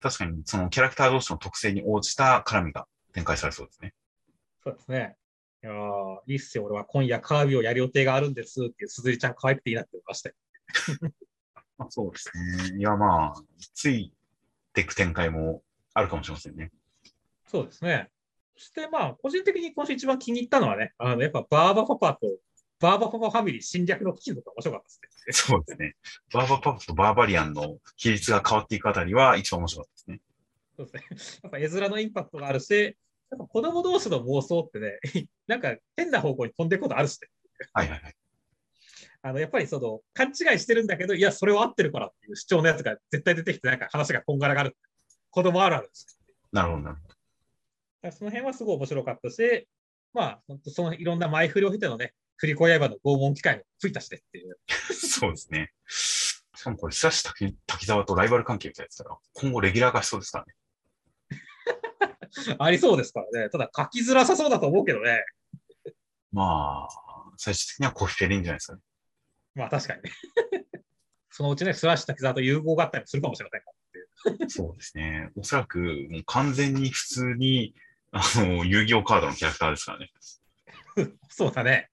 [0.00, 3.92] 確かにそのキャラクター同士の特性に応じた絡みが展開されそうですね。
[4.64, 5.16] そうですね。
[5.62, 6.64] いやーいいっすよ。
[6.64, 10.34] 俺は今夜カービィをやる予定があるんですっていう鈴木ちゃん可愛くていいなって思いましたよ。
[11.76, 12.30] まあ、そうです
[12.72, 12.78] ね。
[12.78, 13.42] いや、まあ、
[13.74, 14.14] つい
[14.72, 15.62] ていく展開も
[15.92, 16.70] あるかもしれませんね。
[17.46, 18.08] そうですね。
[18.60, 22.28] そしてまあ、個人的に今週一番気に入ったのはね、あの、やっぱバーバパパと
[22.78, 25.56] バーバパパファミリー侵略の記事とか面白かったですね。
[25.56, 25.96] そうですね。
[26.30, 30.20] バーバパパとバーバリアンの比率が変わっていくあたりは一番面白かったですね。
[30.76, 31.40] そうですね。
[31.42, 34.98] やっぱ絵面のインパクトがあるし、やっぱ子供同士の妄想ってね、
[35.46, 37.28] なんか変な方向に飛んでいくことあるしね。
[37.72, 38.14] はいはいはい。
[39.22, 44.76] あの、やっぱりその、勘違いしてるんだけど、いや、それは合ってるからっていう主張のやつが絶対出てきて、なんか話がこんがらがる。
[45.30, 46.20] 子供あるあるです。
[46.52, 47.19] なるほど、なるほど。
[48.10, 49.68] その辺はすごい面白かったし、
[50.12, 54.58] まあ、本当そのいろんな前振りを経てのね、振り子刃の拷問機会もついたしねっていう。
[54.94, 55.72] そうですね。
[55.86, 60.54] しかもこれ、スラッシュ滝滝沢とライバル関係みたいですから、今後レギュラー化しそうですからね。
[62.58, 63.50] ありそうですからね。
[63.50, 65.24] ただ書きづらさそうだと思うけどね。
[66.32, 68.82] まあ、最終的にはコフィフェでいいんじゃないですかね。
[69.54, 70.10] まあ確かにね。
[71.30, 74.48] そのうちね、スラッシュ滝沢と融合があったりもするかもしれませんから。
[74.48, 75.30] そうですね。
[75.36, 77.74] おそらく、もう完全に普通に、
[78.12, 80.10] あの、遊戯王カードのキャラクターですからね。
[81.28, 81.90] そうだね。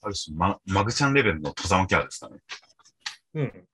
[0.00, 2.42] ある種、ママグちゃんレベルの戸様キャラですからね。
[3.34, 3.68] うん。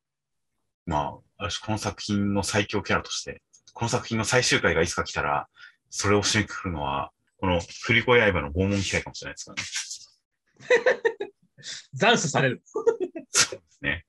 [0.87, 3.43] まあ、ある種この作品の最強キャラとして、
[3.75, 5.49] この作品の最終回がいつか来たら、
[5.91, 11.31] それを締めくくるのは、この振り子刃の拷問機会かもしれないですからね。
[11.99, 12.63] 斬首される。
[13.31, 14.07] そうですね。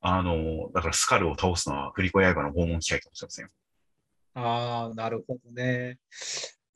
[0.00, 3.50] あの、だからスカルを倒すのは振り子刃の拷問機会かもしれませんよ。
[4.34, 5.98] ああ、なるほどね。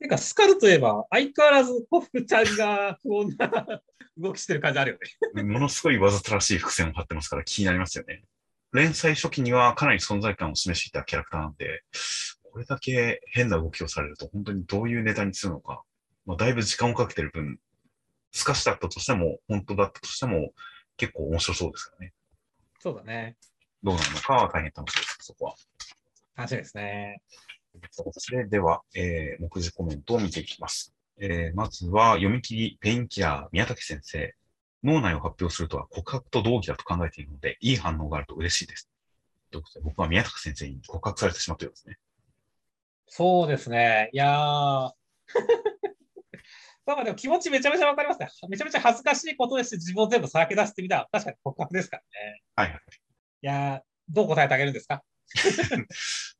[0.05, 3.81] てか、スカルといえば、相変わらずコフちゃんが不穏な
[4.17, 4.97] 動きしてる感じあるよ
[5.35, 5.43] ね。
[5.43, 8.23] ものすごいわざとらしい伏線を張ってますから気になりますよね。
[8.71, 11.83] 連載初期にはかなり存在感を示していたキャラクターなんで、
[12.43, 15.83] これだけ変な動きをされると本当にどういうネタにするのか、
[16.25, 17.59] まあ、だいぶ時間をかけてる分、
[18.31, 20.53] 透かしだったとしても、本当だったとしても、
[20.97, 22.13] 結構面白そうですからね。
[22.79, 23.37] そうだね。
[23.83, 25.55] どうなるのかは大変楽しみです、そこは。
[26.35, 27.21] 楽しみですね。
[27.91, 30.93] それでは、えー、目次コメントを見ていきます。
[31.19, 34.33] えー、まずは、読み切りペインキラー宮武先生。
[34.83, 38.87] 脳内を発表するとは告白と同義だと考えているので、いい反応があると嬉しいです。
[39.49, 41.97] ということで、僕は宮武先生に告白されてしまったようですね。
[43.07, 44.09] そうですね。
[44.13, 44.31] いやー。
[46.85, 48.27] まあまあでも気持ちめちゃめちゃわかりますね。
[48.47, 52.41] めちゃめちゃ恥ずかしいことですし、自分を全部さらけ出してみたら、確かに告白ですからね。
[52.55, 52.79] はいはい。
[52.79, 52.81] い
[53.41, 55.03] やー、どう答えてあげるんですか？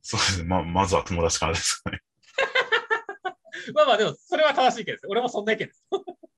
[0.02, 0.46] そうですね。
[0.46, 2.02] まあ、まずは友達からですかね。
[3.74, 5.08] まあまあでも、それは正しい意見です。
[5.08, 5.86] 俺もそんな意見です。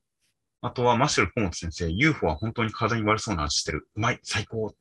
[0.61, 3.87] あとは、マッシュル小本先生、UFO は本当に体に悪そうな味してる。
[3.95, 4.75] うまい、最高。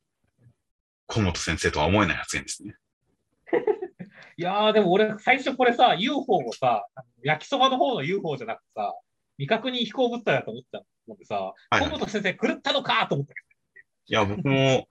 [1.06, 2.76] 小本先生とは思えない発言ですね。
[4.38, 6.86] いやー、でも俺、最初これさ、UFO をさ、
[7.22, 8.94] 焼きそばの方の UFO じゃなくてさ、
[9.38, 13.40] 未確認飛行物体だと思ったのでさ、はいはい小本先生狂ったのかと思ったけ
[14.08, 14.86] いや、僕も、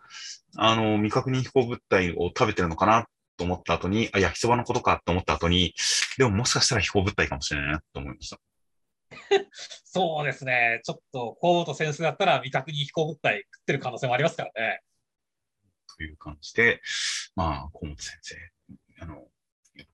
[0.58, 5.74] あの、未確認飛行物体を食べてるのかなと思った後に、あ、焼きそばのことかと思った後に、
[6.18, 8.40] でももしかしたら飛行物体かもしれないなと思いました。
[9.10, 9.16] ど、
[9.86, 14.82] そうですね、ちょっと、小本先生だったら未確認飛行物体食ってる可能性もありますからね。
[15.98, 16.82] という感じで、
[17.36, 18.36] まあ、小本先生、
[19.00, 19.28] あの、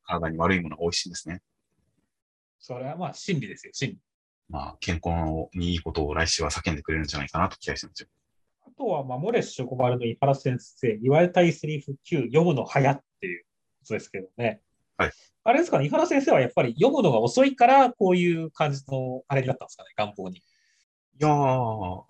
[0.04, 1.42] 体に悪いものが美味しいんですね。
[2.60, 4.00] それはまあ、真理ですよ、真理。
[4.50, 8.08] まあ、健康にいいことを来週は叫んでくれるんじゃないかなと期待してますよ。
[8.74, 13.44] あとは、まあ、モレッシュ小丸の井原先生、言われたいセリフ9、読むの早っていう
[13.82, 14.62] ことですけどね。
[14.98, 15.12] はい。
[15.44, 20.38] あれですかね、井原先生はやっぱり読むのが遅いから、こういう感じのあれになったんですかね、願望に。
[20.38, 20.42] い
[21.20, 22.04] やー、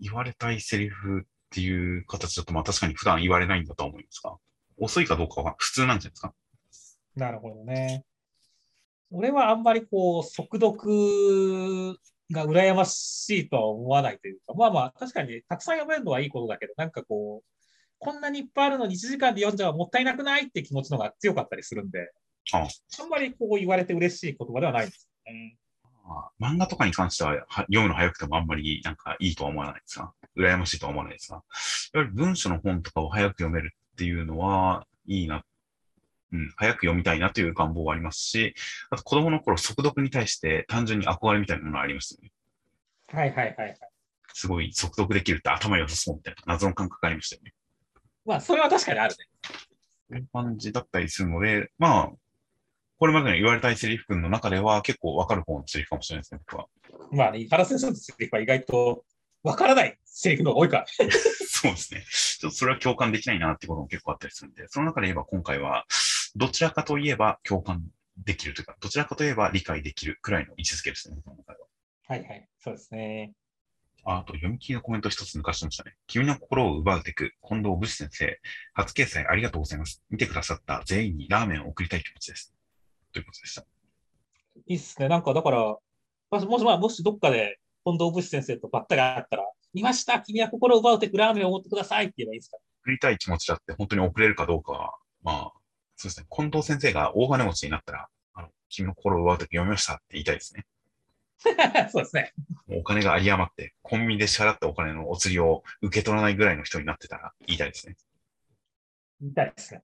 [0.00, 4.36] 言われたいセリフっていう形だと、まあ確かに普段言われないんだとは思いますが、
[4.78, 6.34] 遅いかどうかは普通なんじゃないですか？
[7.16, 8.04] なるほどね。
[9.10, 11.98] 俺はあんまりこう、速読
[12.32, 17.54] が羨ましいとは思わないというか、まあまあ、確かにたくさん読めるのはいいことだけど、なんかこう、
[17.98, 22.12] こんなにいっぱいあるのに1時間で読んじゃもったいなくないって気持ちの方が強かったりするんで、
[22.52, 25.56] あんまりこう言われて嬉しい言葉ではないんですよね。
[26.06, 31.42] まあ漫画とかに関してはは読むの早くてもあんまりなんかいいとは思わないですが、羨ましいとは思わないですが、
[31.94, 35.44] やはり文書の本とかを早く読めるっていうのはいいな、
[36.34, 38.54] うん、早く読みたいなという願望はありますし、
[38.90, 42.32] あと子供の頃速読に対して単純に憧れみたいなものがありますよね。
[43.12, 43.78] はいはいはいはい。
[44.32, 47.54] すごい速読できるって頭良さそうみたいな謎の感覚がありましたよね。
[48.26, 49.26] まあ、それは確かにあるね。
[50.10, 52.12] そういう感じだったりするので、まあ、
[52.98, 56.66] これまでの言われたいセリフ君の中では結構わかる方のセリフかもしれないですね、僕は。
[57.12, 59.04] まあ、ね、井原先生のセリフは意外と
[59.44, 60.86] わからないセリフの方が多いから。
[61.46, 62.04] そうですね。
[62.08, 65.84] ちょっとそれは共感できないなっていうことも結構あったりするんで、その中で言えば今回は、
[66.36, 67.84] どちらかといえば共感
[68.18, 71.34] できるというか、どちらかといえば理解できるくらいの位置づけですね、は。
[72.06, 72.48] はいはい。
[72.58, 73.32] そうですね。
[74.04, 75.94] ああと、読み切りのコメント一つ抜かしてましたね。
[76.06, 78.38] 君の心を奪うテク、近藤武士先生、
[78.74, 80.02] 初掲載ありがとうございます。
[80.10, 82.52] 見てくださった全員にラーメンを送りたい気持ちです。
[83.12, 83.62] ということでした？
[84.66, 85.08] いいっすね。
[85.08, 85.80] なんか、だから、も
[86.40, 92.58] し、もし、まあ、もしどっかで近藤武士先生とばったり会ったら、見ました君は心を奪うてくラーメンを持ってくださいって言えばいいですか？
[92.84, 95.52] 送りたい気持ちだって本当に送れるかどうかは、まあ、
[95.96, 96.26] そうですね。
[96.30, 100.66] 近藤先生が大金持ちになったら、あの、君の心を奪うテク読みましたって言いたいですね。
[101.90, 102.32] そうですね。
[102.68, 107.96] お金が有り余って、コンビニで支払ったお金のお釣りを受け取らないぐらいの人になってたら言いたいですね。
[109.20, 109.82] 見たいですね。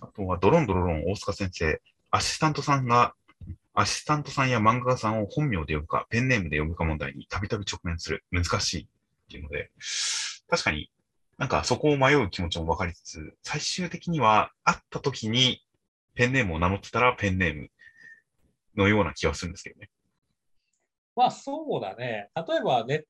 [0.00, 1.80] あとは、ドロンドロロン大塚先生、
[2.10, 3.14] アシスタントさんが、
[3.74, 8.24] アシスタントさんや漫画家さんを本名で呼ぶか、ペンネームで呼ぶか問題にたびたび直面する。
[8.30, 8.86] 難しいっ
[9.28, 9.70] ていうので、
[10.48, 10.90] 確かに
[11.38, 15.62] なんかそこを迷う気持ちも分かりつつ、最終的には会った時に
[16.14, 17.68] ペンネームを名乗ってたらペンネーム
[18.76, 19.90] のような気はするんですけどね。
[21.16, 22.28] まあ、そうだね。
[22.34, 23.02] 例えば、ネッ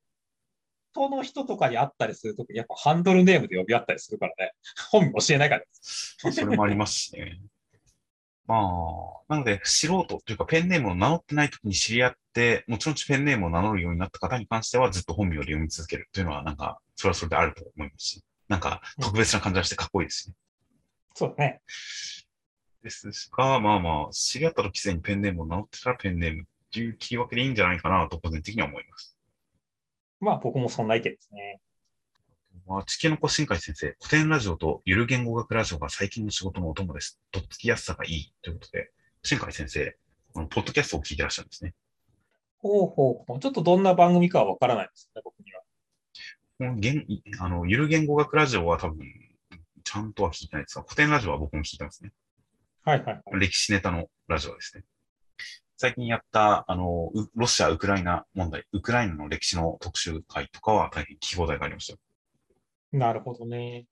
[0.93, 4.53] トの人とかに会ったりするとき、やっぱハンドルネームで呼び合ったりするからね。
[4.91, 5.65] 本名教えないから。
[6.23, 7.41] まあ、それもありますしね。
[8.47, 20.35] まあ、なので、素人というか、ペンネームを名乗ってない時に知り合って、後々ペンネームを名乗るようになった方に関しては、ずっと本名で読み続けるというのは、なんか、それはそれであると思いますし、なんか、特別な感じがしてかっこいいですね。
[21.15, 21.63] そうだね。
[22.83, 29.17] ですが、まあまあ、知り合った時すでにペンネームを名乗ってたらペンネームっていう切り分けでいいんじゃないかなと、個人的には思います。
[30.21, 31.61] まあ僕もそんな意見ですね。
[32.67, 37.21] まあ、地球の子新海先生、古典ラジオとゆる言語学ラジオが最近の仕事のお供です。
[37.31, 38.91] とっつきやすさがいいということで、
[39.23, 39.97] 新海先生、
[40.33, 41.75] このポッドキャストを聞いてらっしゃるんですね。
[42.59, 43.41] ほうほうほう。
[43.41, 45.61] ちょっとどんな番組かはわからないですね、僕には。
[46.57, 47.05] この言
[47.41, 48.99] あのゆる言語学ラジオは多分、
[49.83, 52.13] ちゃんとは聞いてないですが、古典ラジオは僕も聞いてますね。
[52.85, 53.41] はいはいはい。
[53.41, 54.85] 歴史ネタのラジオですね。
[55.77, 61.99] 最近やった、あの、うロシア・ウクライナ問題、ウクライナの歴史の特集会とかは大変聞き応えがありましたよ。
[62.93, 63.87] なるほどね。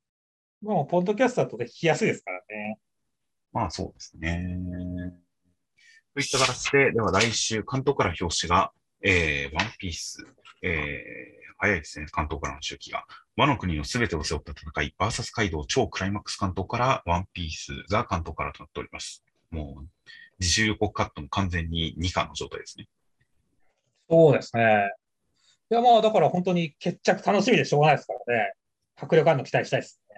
[0.62, 2.78] まあ、ポッドキャストだとね聞きやすいですからね。
[3.52, 4.56] まあそうですね。
[6.14, 8.70] といった形で、では来週、関東から表紙が、
[9.02, 10.24] えー、ワンピース、
[10.62, 13.06] えー、早いですね、関東からの周期が。
[13.36, 19.22] 和の国のすべてを背負った戦い、バーサス街道超クライマックス関東からワンピースが関東からとなっております。
[19.52, 19.89] もう、
[20.40, 22.89] 自主予告カットも完全に2巻の状態ですね。
[24.10, 24.90] そうですね。
[25.70, 28.52] いや、まあ、だから本当に決着楽しみでしょうがないですからね。
[28.97, 30.16] 迫力あるの期待したいですね。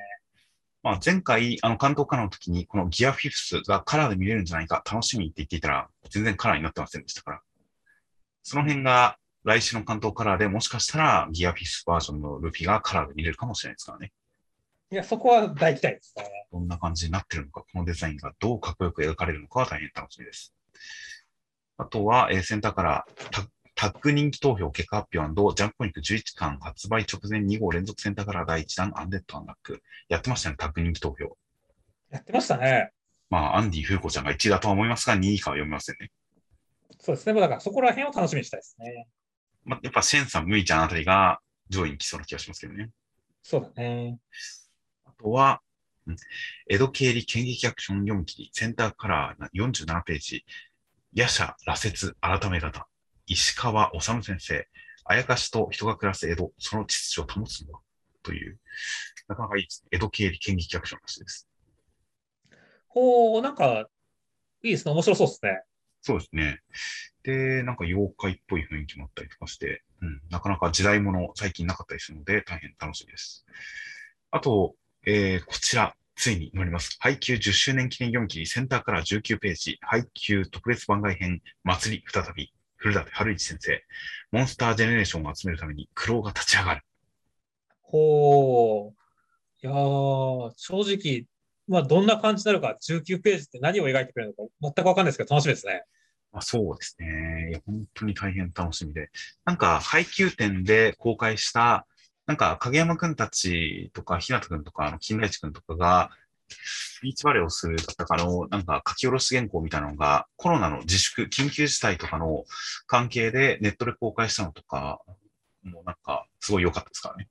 [0.82, 7.42] まあ、前回、あの、関東からの時に、このギアフィフスがカラーで見れるんじゃないか、楽しみって言っていたら、全然カラーになってませんでしたから。
[8.42, 14.12] その辺が、来週の関東カラーでもしかしたら、ギアフィフスバージョンのルフィがカラーで見れるかもしれないですからね。
[14.90, 16.24] いや、そこは大期待ですね。
[16.50, 20.54] どんな感じになってるのか、このデザインがどうかっこよく描かれるのかは大変楽しみです。
[21.76, 29.82] あとは、えーセンターからタタッグ人気投票結果発表ジャンプコニック11巻発売直前2号連続センターから第1弾アンデッドアンラック。
[30.08, 31.36] やってましたね、タッグ人気投票。
[32.10, 32.92] やってましたね。
[33.30, 36.12] まあ、アンディ・フーコちゃんが1位だとは思いますが、2位以下は読みませんね。
[37.00, 37.32] そうですね。
[37.32, 39.08] まあだからそこら辺を楽しみにしたいですね。
[39.64, 42.90] まあ、やっぱシェンさん、ムイちゃんあたりが上位に来そうな気がしますけどね。
[43.42, 44.18] そうだね。
[45.04, 45.60] あとは、
[46.06, 46.16] うん
[46.68, 50.44] 江戸経理剣撃アクション読み切り、センターカラー47ページ、
[51.14, 52.86] 夜叉羅刹改め方、
[53.26, 54.68] 石川治先生、
[55.04, 57.80] あやかしと人が暮らす江戸、その秩序を保つのは、
[58.22, 58.58] という、
[59.28, 59.88] なかなかいいですね。
[59.92, 61.48] 江戸経理剣撃アクションらしいです。
[62.88, 63.86] ほう、なんか、
[64.62, 64.92] いいですね。
[64.92, 65.62] 面白そうですね。
[66.04, 66.60] そうですね。
[67.22, 73.46] で、なんか妖怪っぽい雰囲気もあったりとかして、うん、なかなか時代物最近なかったりするので大変楽しみです。
[74.30, 74.74] あと、
[75.06, 76.98] えー、こちら、ついに乗ります。
[77.00, 83.82] 配給10周年記念読み切り、センターから19ページ、配給特別番外編、祭り再び、古舘春一先生、
[84.30, 86.82] モンスタージェネレーションを集めるために苦労が立ち上がる。
[87.80, 89.66] ほう。
[89.66, 91.24] いやー、正直、
[91.66, 95.84] まあどんな感じになるか、19ページって何を描いてくれるのか全くわかんないですけど、楽しみですね。
[96.34, 97.50] まあ、そうですね。
[97.50, 99.10] いや、本当に大変楽しみで。
[99.44, 101.86] なんか、配給店で公開した、
[102.26, 106.10] なんか、影山くんたちとか、ひなたくんとか、あの、金田一くんとかが、
[107.02, 112.44] ビーチバレーをするだったかの、なんか、書き下ろし原稿みたいなのが、コロナの自粛、緊急事態とかの
[112.88, 115.00] 関係でネットで公開したのとか、
[115.62, 117.28] もうなんか、すごい良かったですからね。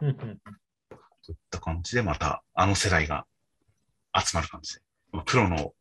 [0.00, 0.40] うんうん。
[1.22, 3.26] そういった感じで、また、あの世代が
[4.18, 4.80] 集まる感じで。
[5.26, 5.72] プロの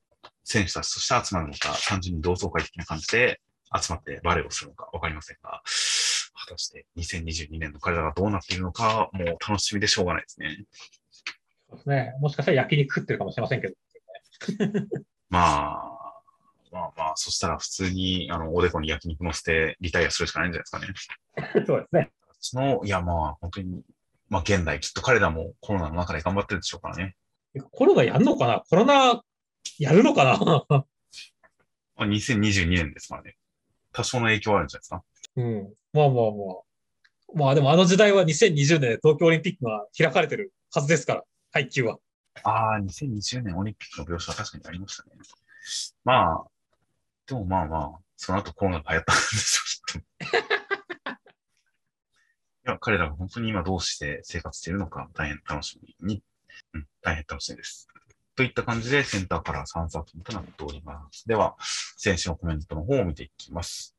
[0.43, 3.41] 選手たちとして集まるのか、単純に同窓会的な感じで
[3.79, 5.61] 集まってバレーをするのかわかりませんが、
[6.45, 10.65] 果たして2022年の彼らがどうなっているのか、もう楽しみでしょうがないですね。
[11.69, 12.13] そうですね。
[12.19, 13.75] もしかしたら焼肉食ってるかもしれませんけど。
[15.29, 16.03] まあ、
[16.71, 21.65] まあまあ、そしたら普通に、あの、おでこに焼肉乗せてリタイアするしかないんじゃないですかね。
[21.65, 22.11] そうですね。
[22.39, 23.83] その、いやまあ、本当に、
[24.29, 27.15] まあ現代、きっと彼らもコロナの中で頑張ってるでしょうからね。
[27.71, 28.63] コロナやんのかな？
[28.69, 29.21] コロナ
[29.79, 30.65] やるのかな？
[30.69, 30.85] ま
[31.97, 33.37] あ、2022年ですからね。
[33.91, 35.03] 多少の影響はあるんじゃないですか？
[35.35, 35.73] うん。
[35.93, 36.63] まあまあまあ。
[37.35, 41.97] まあでもあの時代は2020年で東京オリンピックが開かれてるはずですから、配球は。
[42.43, 45.11] ああ、2020年オリンピックの描写は確かにありましたね。
[46.03, 46.43] まあ、
[47.27, 49.61] でもまあまあ、その後コロナが流行ったんでしょ
[49.97, 51.09] うきっと。
[52.65, 56.23] いや、彼らが本当に今どうして生活しているのか大変楽しみに、
[56.73, 57.87] うん、大変楽しみです。
[58.35, 61.27] といった感じでセンターから3作品となっております。
[61.27, 61.55] では、
[61.97, 63.95] 先週のコメントの方を見ていきます。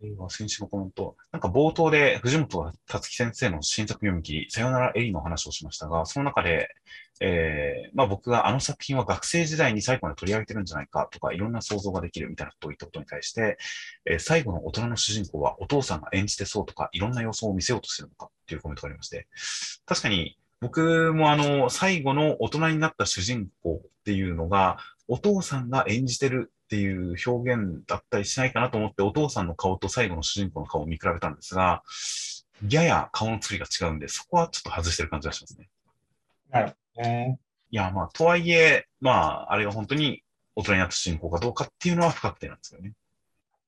[0.00, 1.16] では、先週のコメント。
[1.32, 6.70] なんか冒頭で藤本達樹先生の新作読み切り、さよならエリの話をしましたが、その中で、
[7.20, 13.58] えー、まあ僕があの作品は学生時代に最後まで取り上げてるんじゃないかとか、いろんな想像ができるみたいなことを言ったことに対して、
[14.06, 19.28] えー最後の大人の主人公はお父さんが演じてそうとか、いろんな予想を見せようとしてるのかっていうコメントがありまして、
[19.84, 24.78] 確かに僕もあの、最後の大人になった主人公っていうのが、
[25.08, 31.82] お父さんが演じてるっていう表現だったりしないかなと思って、お父さんの顔と最後の主人公の顔を見比べたんですが、
[32.68, 35.68] やや顔の作りが違うんで、そこはちょっと外してる感じがしますね。
[36.48, 37.40] なるほどね。
[37.72, 40.22] いや、まあ、とはいえ、まあ、あれが本当に
[40.54, 42.92] 大人になった進行かどうかっていうのは不確定なんですよね。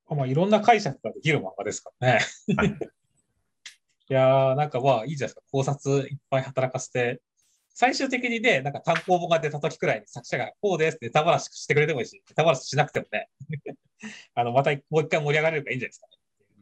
[0.09, 2.21] まあ、いろんな解釈ができる漫画ですからね。
[2.57, 2.79] はい。
[4.11, 5.43] いやー、なんかまあいいじゃないですか。
[5.51, 7.21] 考察いっぱい働かせて、
[7.71, 13.29] 最終的にね、なんか単行本が出た時くらいに作者がこうですってネタ話してくれてもいいし、ネタ話しなくてもね、
[14.35, 16.13] あの、またもう一回盛り上がれるからいいんじゃないですかね。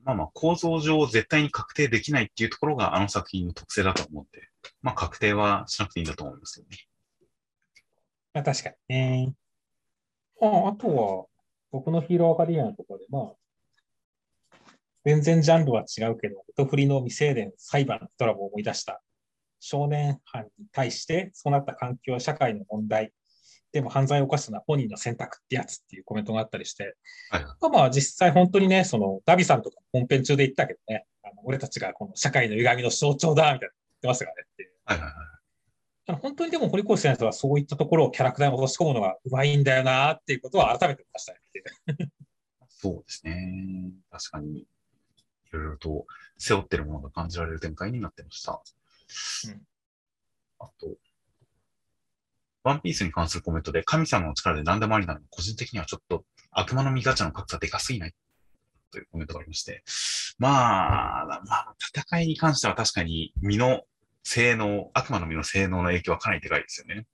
[0.04, 4.50] まあまあ、構造上絶対に確定できないっていうところがあの作品の特性だと思って、
[4.80, 6.76] まあ、確定はしなくていいんだと思いますよね。
[8.34, 9.34] まあ確かにね。
[10.40, 11.26] まあ、あとは、
[11.70, 13.32] 僕のヒーローアカデミアのところで、まあ、
[15.04, 19.02] 全然ジャンルは違うけど、音振りの未成年裁判ドラマを思い出した
[19.60, 23.12] 少年犯に対して、そうなった環境、社会の問題、
[23.72, 26.96] でも犯罪を犯したのは本人の選択ってやつっていうコメントがあったりして、
[27.30, 27.44] はい。
[27.44, 34.70] まあまあ実際本当にね、そのダビさんとか本編中で言ったけどね、あの俺たちがこの社会の歪みの象徴だみたいな言ってましたからねっていう。
[34.84, 35.12] はいはい
[36.20, 41.38] 本当にでも堀越先生はそういったところをキャラクターに落とし込むのがうまいんだよなっていうことは改めて思いましたね。
[42.68, 43.92] そうですね。
[44.10, 44.66] 確かに、
[45.52, 46.06] いろいろと
[46.38, 48.60] 背負ってるものが感じられる展開になってました。
[49.48, 49.62] うん
[50.62, 50.96] あと、
[52.62, 58.14] ワンピースに関するコメントで、神様の力で何でもありなのに、個人的にはちょっと悪魔の実ガチャの格差でかすぎない
[58.92, 59.82] というコメントがありまして、
[60.38, 63.82] まあ、まあ、戦いに関しては確かに身の
[64.22, 67.06] 性能、悪魔の実の性能の影響はかなりでかいですよね。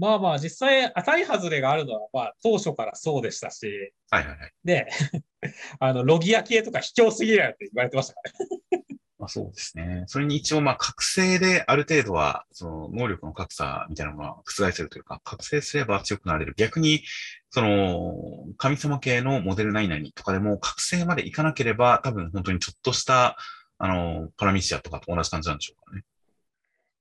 [0.00, 4.52] まあまあ実際当たり外れがあるのはまあ当初からそうでしたし、はいはいはい。
[4.64, 4.88] で、
[5.78, 8.84] あの、ロギア系とか卑怯すぎるやろって言われてましたからね。
[9.20, 10.04] まあそうですね。
[10.06, 16.54] それに一応まあ覚醒である程度は、その能力の格差みたいなものは覆せるというか、覚醒すれば強くなれる。
[16.56, 17.04] 逆に、
[17.50, 18.14] その、
[18.56, 23.36] 神様系のモデル何々とかでも覚醒までいかなければ、多分本当にちょっとした、
[23.76, 26.04] あの、パラミシアとかと同じ感じなんでしょうかね。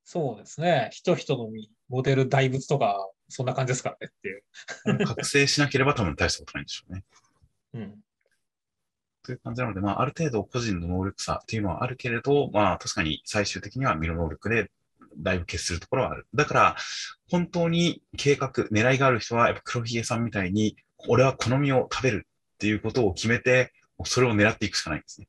[0.04, 0.90] そうですね。
[0.92, 4.44] 人人のみモデル大仏とか、そんな感じですからねっていう。
[5.06, 7.04] 覚醒しなければ多分大したことないんでしょうね。
[7.74, 8.00] うん。
[9.24, 14.72] という感じなので、まあ、ある程度個人の能力差っていうのはあるけれど、まあ、確かに最終的には身の能力で
[15.18, 16.28] だいぶ決するところはある。
[16.34, 16.76] だから、
[17.30, 23.74] 本当に計画、狙いがある人は、やっぱ黒ひげさんみたいに、俺はこの実を食べるっていうことを決めて、
[24.06, 25.28] それを狙っていくしかないんですね。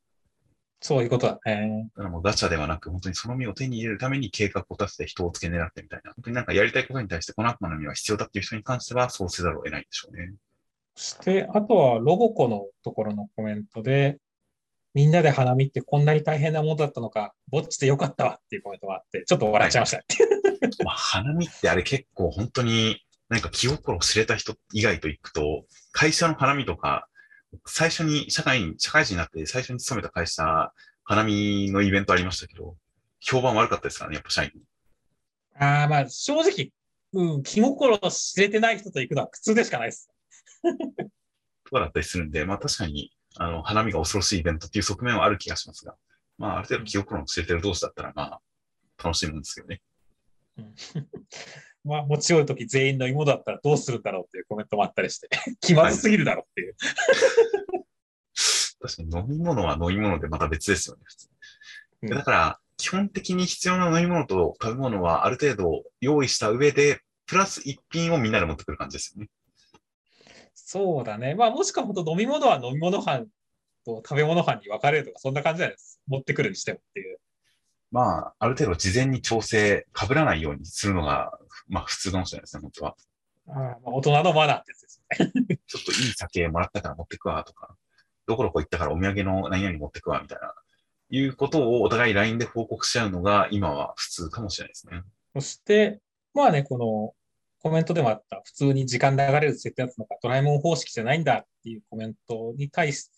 [0.81, 1.91] そういうことだね。
[1.95, 6.13] だからもうガチャではなく、本当にその実を手に入れるために計画を立てて人をつけ狙ってみたいな。
[6.15, 10.33] 本当になんかやりたいことに対してこの悪魔の実は必要だっていう人に関しては、そうせざるを得ないんでしょうね。
[10.95, 14.19] そして、あとはロボコのところのコメントで、
[14.95, 20.05] みんなで花見ってこんなに大変なものだったのか、ぼっちでよかったわっていうコメントがあって、ちょっと笑っちゃいましたね。
[20.85, 27.07] まあ、花見ってあれ結構本当に、なんか気心を知れた人以外と行くと、会社の花見とか、
[27.67, 30.73] 最初に社会に、社会人になって最初に勤めた会社、
[31.05, 32.77] 花見のイベントありましたけど、
[33.21, 34.51] 評判悪かったですからね、やっぱ社員。
[35.59, 36.71] ああ、まあ正直、
[37.13, 40.11] うん、気心を知れてない人と行くのは苦痛でしかないです。
[41.65, 45.97] とかだったりするんで、まあ確かに、あの、花見が恐ろしいイベントっていう側面はある気がしますが、
[46.39, 48.41] まあある程度気心を知れてる同士だったら、まあ、
[49.03, 49.83] 楽しいもんですけどね。
[51.85, 55.29] まあ持ち寄るとき全員の芋だったらどうするんだろうっていうコメントもあったりして、
[55.61, 56.77] 気まずすぎるだろうっていう。
[58.83, 61.29] 確かに飲み物は飲み物でまた別ですよね、普通。
[62.03, 69.29] うんだから、基本的に必要な飲み物と食べ物はある程度用意した上で、プラス一品をみんなで持ってくる感じですよね。
[70.55, 71.35] そうだね。
[71.35, 73.27] まあもしか本当飲み物は飲み物班
[73.85, 76.01] と食べ物班に分かれるとか、そんな感じじゃないです。
[76.07, 77.19] 持ってくるにしてもっていう。
[77.91, 81.39] まあ、ある程度事前に調整、被らないようにするのが、
[81.71, 82.97] まあ普通かもしれないですね、本当は。
[83.49, 85.03] あ大人のマナーってやつです
[85.49, 85.59] ね。
[85.67, 87.77] ちょっといい酒もらったから持ってくわ、とか、
[88.27, 90.55] どこどこ行ったからお土産の何々持ってくわ、みたいな、
[91.11, 95.03] いうことをお互い LINE で報告し合うのが今は普通かもしれないですね。
[95.35, 96.01] そして、
[96.35, 97.15] まあね、この
[97.63, 103.11] コメントでもあった、普通に時間流れる設定だったのか、ドラえもん方式じゃないんだっていうコメントに対し、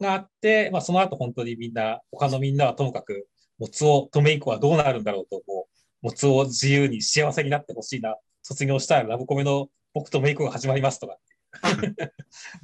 [0.00, 3.26] があって、まあその後本当にみんな、他のみんなはともかく、
[3.58, 5.67] もつを、とめいこはどうなるんだろうと、もう、
[6.02, 11.18] もつを自由に幸せになってほしいな、卒業したらラブコメの僕とメイクが始まりますとか、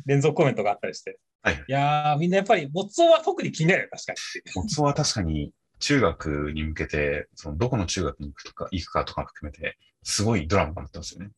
[0.06, 1.18] 連続コメントがあったりして。
[1.42, 1.64] はい。
[1.68, 4.62] いやー、みんなやっぱり、もつおは特に気になるよ、確かに。
[4.62, 11.30] もつおは確かに中学に向けて、そのどこの中学に行くとか、行くかとか含めて、すごいドラマがなってますよね。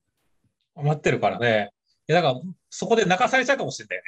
[0.77, 1.71] 待ってるからね。
[2.09, 2.41] いや、だから、
[2.71, 4.03] そこで泣かされちゃうかもしれないね。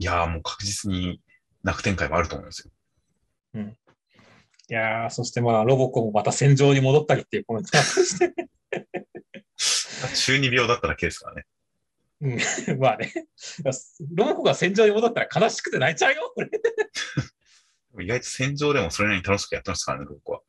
[0.00, 1.20] いやーもう確実に
[1.64, 2.70] 泣く展開もあると思いますよ。
[4.70, 8.34] いやー、そしてまあ、ロボコもまた戦場に戻ったりっていうコメントがして。
[10.14, 11.46] 中二病だっただけですからね。
[12.20, 12.38] うん、
[12.78, 13.12] まあね。
[14.14, 16.50] ロボコが戦場に戻ったら悲しくて泣いちゃうよ、これ。
[18.04, 20.40] 意外と戦場でもそれなりに楽しくやってましたからね、僕は。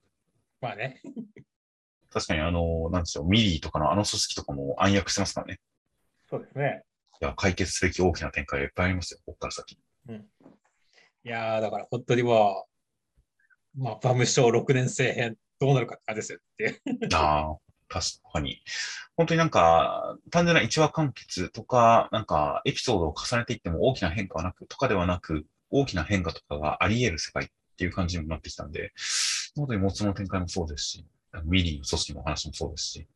[0.62, 1.02] まあね。
[2.12, 5.60] 確かにあの、なんでしょう、ミリーとかのあの組織とかも暗躍してますからね。
[6.30, 6.84] そうですね。
[7.22, 9.80] いや、解決すべき大きな展開がいっぱいありますよ、ここから先。
[11.24, 12.66] いやー、だから本当にまあ、
[13.78, 17.10] まあ、バム賞6年生編、どうなるかって感じですよっていう。
[17.16, 18.62] ああ、確かに。
[19.16, 28.94] 本当になんか、単純な一話完結とか、なんか、エピソードを重ねていっても大きな変化はなく、とかではなく、大きな変化とかがあり得る世界っていう感じにもなってきたんで、
[29.56, 31.06] 本当にモツの展開もそうですし、
[31.44, 33.08] ミリーの組織の話もそうですし、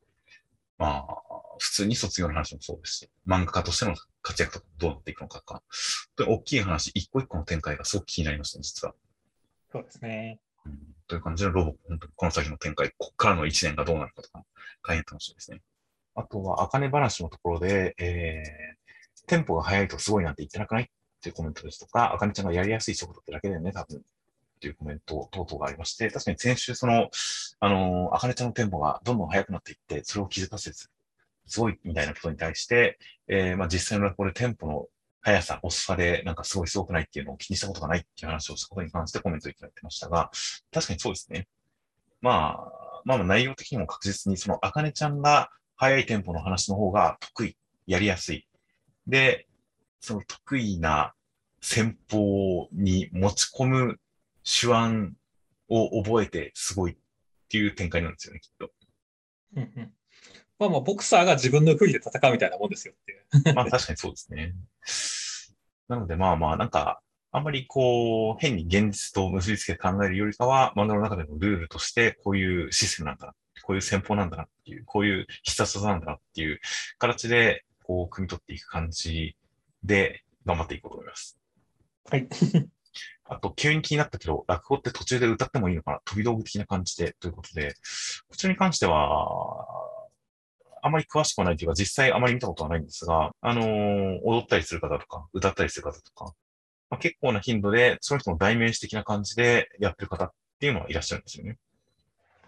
[0.77, 5.63] まあ、普通に卒業の話もそうですし、漫画家としての活躍とかどうなっていくのかとか、本
[6.15, 8.93] 当に大きい話、一個一個の展開がすごく気になりましたね、実は。
[9.73, 10.39] そうですね。
[10.67, 14.43] うんという感じのロボ、本当にこの先の展開、こっからの1年がどうなるかとか、
[14.87, 15.61] 大変楽しみですね。
[16.15, 20.87] あとは、あかね話のところで、えー、テンポが速いとすごいなんて言ってなくないっ
[21.21, 23.97] ていうコメントですとか、あかねちゃんがやりやすい速度ってだけだよね、多分。
[23.97, 24.01] っ
[24.61, 27.09] ていうコメント等々がありまして、確かに先週その、
[27.59, 30.87] あのー、あかねちゃんのテンポがどんどん速くなっていって、それを気づかせず、
[31.45, 32.97] すごいみたいなことに対して、
[33.27, 34.87] えー、まあ実際のこれテンポの
[35.23, 40.29] 速さ、遅さでなんかすごいすごくないっていうのを気にしたことがないっていう話をしたことに関してコメントいただいてましたが、
[40.71, 41.47] 確かにそうですね。
[42.21, 48.47] まあ、まあ内容的にも確実にその、あかねちゃんが速いテンポの話の方が得意、やりやすい。
[49.07, 49.47] で、
[50.01, 51.13] その得意な
[51.61, 53.99] 戦法に持ち込む
[54.43, 55.13] 手腕
[55.69, 56.95] を覚えてすごいっ
[57.47, 58.71] ていう展開なんですよね、きっと。
[60.59, 63.55] まあまあ、ボクサーが自分の国で戦うみたいなもんですよっていう。
[63.55, 64.53] まあ確かにそうですね。
[65.87, 67.01] なのでまあまあなんか、
[67.35, 76.59] あんまりこう、変に現実と結びつけて考えるよりかは、漫画の中でのルールとして、こういうシステムなんだな、こういう戦法なんだなっていう、こういう必殺技なんだなっていう
[76.99, 79.35] 形で、こう、組み取っていく感じ
[79.83, 81.39] で頑張っていこうと思います。
[82.11, 82.27] はい。
[83.25, 87.73] あと、急に気になったけど、落語って途中で歌ってもいいのかな飛び道具的な感じで、ということで、
[88.27, 89.62] こちらに関しては、
[90.83, 96.33] あまり詳しくはないというか、実際あまり見たことはないんですが、あのー踊ったりする方とか、歌ったりする方とか、
[96.89, 101.57] まあ、結構な頻度で、その人の代名詞的な感じでやってる方っていうのはいらっしゃるんですよね。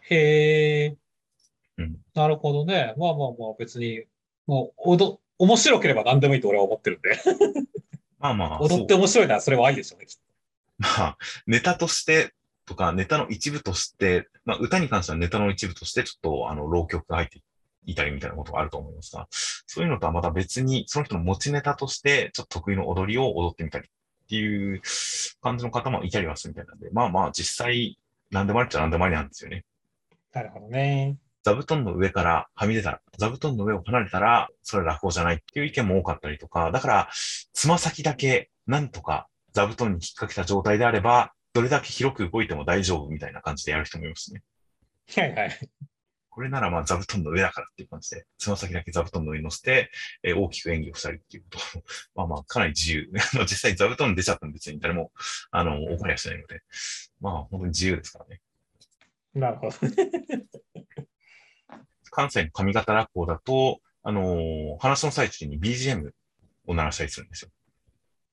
[0.02, 0.98] へえ。
[1.78, 2.94] うんなるほどね。
[2.98, 4.04] まあまあまあ、別に、
[4.48, 7.20] もう、おど、面白ければ何でもいいと俺は思ってるんで。
[8.20, 10.18] まあまあ、 踊って面白いならそれは愛でしょうね、きっ
[10.78, 11.18] まあ、
[11.48, 12.34] ネタとして
[12.66, 17.42] とか、ネタの一部として、まあ、歌に関してはネタの一部として、ちょっと、あの、浪曲が入ってい
[17.94, 24.82] たりみたいなことがあると思いますが、そういうのとはまた別に、その人の持ちネタとして、ちょっと得意の踊りを踊ってみたりっていう
[25.42, 28.00] 感じの方もいたりはするみたいなんで、まあまあ、実際、
[28.32, 29.66] 何でもありっちゃ何でもありなんですよね。
[30.34, 30.40] と。
[30.40, 31.18] なるほどね。
[31.44, 37.10] 座布団の上からはみ出たら、座布団の上を離れたら、それは落語じゃないっていう意見も多かったりとか、だから、
[37.54, 44.42] つま先だけ、なんとか座布団に引っ掛けた状態であれば、どれだけ広く動いても大丈夫みたいな感じでやる人もいますね。
[45.16, 45.70] はいはい。
[46.36, 49.90] これならまあ座布団の上だからっていう感じで、つま先だけ座布団の上に乗せて、
[50.22, 51.84] えー大きく演技をしたりっていうことを
[52.28, 53.10] まあまあ、かなり自由。
[53.14, 55.14] ま あ実際座布団出ちゃったんで別に誰も、
[55.52, 56.62] あの、怒りはしないので、
[57.22, 58.42] まあ本当に自由ですからね。
[59.34, 59.78] なるほど。
[62.12, 66.12] 関西の上方落語だと、あのー話の最中に BGM
[66.66, 67.52] を鳴らしたりするんですよ。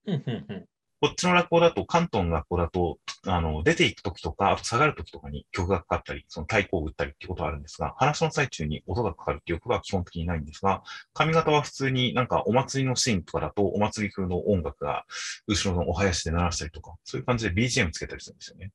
[0.07, 0.69] うんうんうん
[1.03, 15.05] こっちの落語だと、関東の学校だと、あの、出ていくときとか、あと下がるときとかに曲がかかったり、その太鼓を打ったりっていうことはあるんですが、話の最中に音がかかるっていうことは基本的にないんですが、髪型は普通になんかお祭りのシーンとかだと、お祭り風の音楽が
[15.49, 18.71] 後ろのお囃子で鳴らしたりとか、そういう感じで BGM つけたりするんですよね。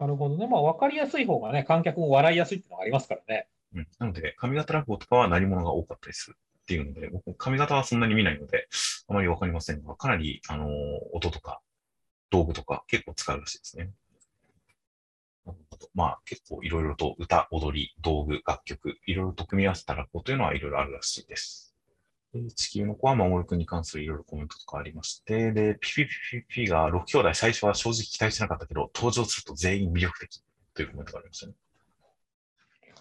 [0.00, 0.46] なるほどね。
[0.46, 3.48] まあ、わかりやすい方がね、観客も笑いやすいっていうのがありますからね。
[3.74, 3.88] うん。
[3.98, 6.38] なので、髪型落語とかは何者が多かったりする
[6.68, 8.68] っていうので、僕、髪型はそんなに見ないので、
[9.08, 10.68] あまりわかりませんが、かなり、あの
[11.14, 11.62] 音とか、
[12.28, 13.90] 道具とか結構使うらしいですね。
[15.94, 21.74] まあ、結構いろいろと歌、踊り、道具、楽曲、いろいろと組み合わせた落語というのはいろいろあるらしいです。
[22.34, 26.10] で地球の子は守君に関するいろいろコメントとかありまして、で、ピピピ
[26.42, 30.42] ピピが6兄弟最初は正直期待してなかったけど、登場すると全員魅力的
[30.74, 31.54] というコメントがありましたね。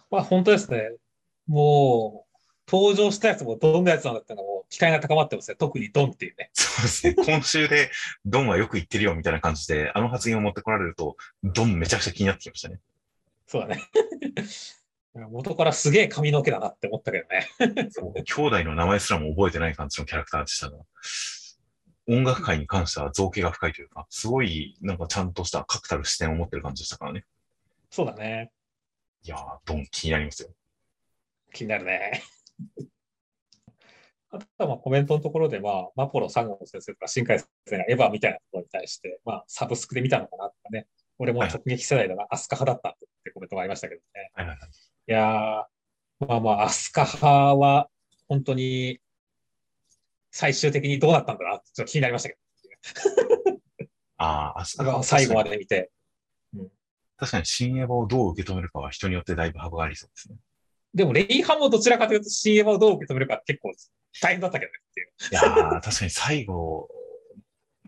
[0.10, 0.89] まあ、本当ですね。
[1.48, 2.26] もう、
[2.69, 5.56] 登場したやつもどんなやつなんだってのはもう期待が高まってますね。
[5.57, 6.49] 特にドンっていうね。
[6.53, 7.15] そうですね。
[7.15, 7.89] 今週で、
[8.26, 12.80] ドンはよく言ってるよみたいな感じで、あの発言を持ってこられると、ドンめちゃくちゃ気になってきましたね。
[13.48, 13.81] そうだね。
[15.31, 17.89] 元からすげえ髪の毛だなって思ったけどね。
[17.89, 20.77] そう兄弟の名前すらも覚えてない感じのキャラクターでしたが、
[22.10, 27.23] 音楽界に関しては造形が深いというか、すごいなんかちゃんとした確たる視点を持ってる感じでしたからね。
[27.89, 28.52] そうだね。
[29.23, 30.49] いやー、ドン気になりますよ。
[31.53, 32.22] 気になるね。
[34.29, 40.88] あとはまあコメントのところで、まあ、マポロ3号先生とか新海先生がエヴァみたいなところに対して、まあ、サブスクで見たのかなとかね、
[41.19, 44.31] 俺も直撃世代だな、アスカ派だったってコメントがありましたけどね。
[44.34, 44.69] はいはいはい。
[44.69, 47.89] いやー、まあまあ、アスカ派は、
[48.27, 48.99] 本当に、
[50.31, 52.38] 最終的にどうなったんだなって、ちょっと気になりましたけ
[54.17, 55.51] ああ、アスカど、は最後まで。
[55.51, 55.91] で見て。
[57.17, 60.38] 確かに新エヴァをどう受け止めるかは人によってだいぶ幅がありそうですね。
[60.93, 63.73] でも、レイハもどちらかというと CM をどう受け止めるか結構
[64.22, 65.07] 大変だったけどねっていう。
[65.31, 66.89] いやー、確かに最後、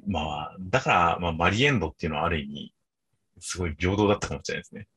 [0.07, 2.73] まあ、だから、まあ、マリエンドっていうのはある意味、
[3.39, 4.87] すごい平等だったかもしれないですね。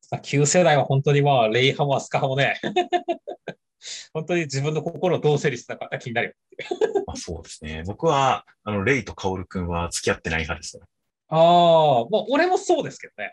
[0.00, 2.60] さ旧世代は本当にまあ、レイ派もアスカ派もね、
[4.12, 6.34] 本当に自分の心をどう整理したか気になるよ。
[7.06, 7.82] まあ、そうですね。
[7.86, 10.84] 僕は、あの、レイとカオル君は付き合ってない派ですね。
[11.28, 13.32] ああ、もう俺もそうですけどね。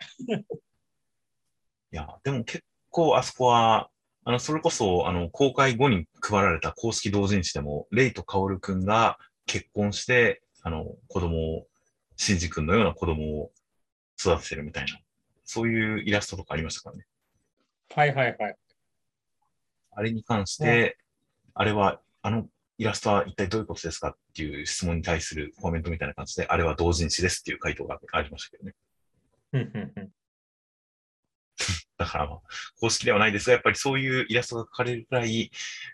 [1.92, 2.64] いや、でも結
[2.94, 3.90] 構あそこは、
[4.24, 11.68] あの、それこそ、あの、公開後に配られた公式同人誌でも、レイとカオル君が結婚して、あの、子供を、
[12.16, 13.52] シンジ君のような子供を
[14.18, 14.98] 育ててるみたいな、
[15.44, 17.06] そういうイラストとかありましたからね。
[17.94, 18.56] はいはいはい。
[19.92, 20.98] あれに関して、
[21.54, 22.48] あれは、あの
[22.78, 28.74] イラストは一体どういうことですかっていう質問に対するコメントみたいな感じで、あれは同人誌ですっていう回答がありましたけどね。
[29.54, 30.10] うんうんうん
[32.04, 32.40] だからまあ、
[32.80, 35.52] 公式ではないですが、やっぱりそういうイラストが描かれるくらい、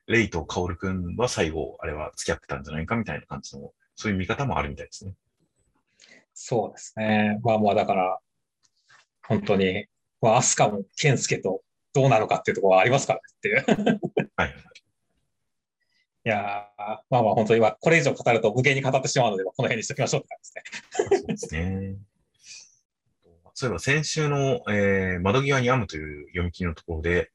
[0.07, 5.13] レイとカオルくんは最後、あれは付き合ってたんじゃないかみたいな感じの、そういう見方もあるみたいですね。
[6.33, 7.39] そうですね。
[7.43, 8.19] まあまあ、だから、
[9.27, 9.85] 本当に、
[10.21, 11.61] まあ、アスカもケンスケと
[11.93, 13.99] どうなのかっていうところはありますからねっていう。
[14.35, 14.55] はい。
[16.25, 21.19] いやー、まあまあ、本当に、まあ、これ以上語ると無限に語ってしまうので、この辺にしておきましょうって感じですね。
[21.19, 22.08] そうですね。
[23.59, 27.29] そういえば先週の、えー窓際に編むという読み切りのところで、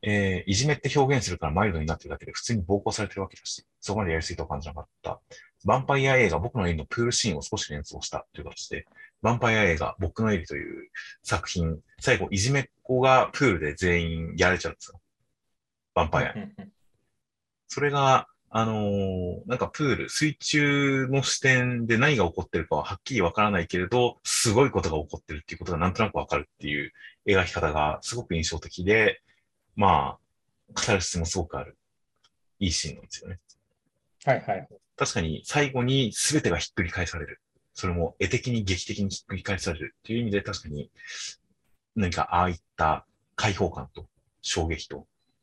[0.00, 5.20] えーいじめって表現するからマイルドになってるだけで普通に暴行されてるわけだし、そこまでやりすぎとは感じなかった。
[5.66, 8.86] ヴァンパイア映画、僕のエリのプールシーンを少し連想したという形で、
[9.22, 10.88] ヴァンパイア映画、僕のエリという
[11.22, 15.00] 作品、最後、いじめっ子がプールで全員やられちゃうんですよ。
[15.94, 16.34] ヴァンパイア
[17.68, 18.28] それが、
[18.58, 26.90] あのーなんかプール、水中の視点で何が起こってるかははっきりわからないけれど、すごいことが起こってるっていうことがなんとなくわかるっていう
[27.26, 29.20] 描き方がすごく印象的で、
[29.74, 30.16] ま
[30.74, 31.76] あ、語る質もすごくある。
[32.58, 33.40] いいシーンなんですよね。
[34.24, 34.68] はいはい。
[34.96, 37.42] 確かに最後に全てがひっくり返される。
[37.74, 40.90] それも絵的に劇的にひっくり返されるっていう意味で確かに
[41.94, 43.04] 何かああいった
[43.34, 44.06] 解放感と
[44.40, 45.06] 衝撃と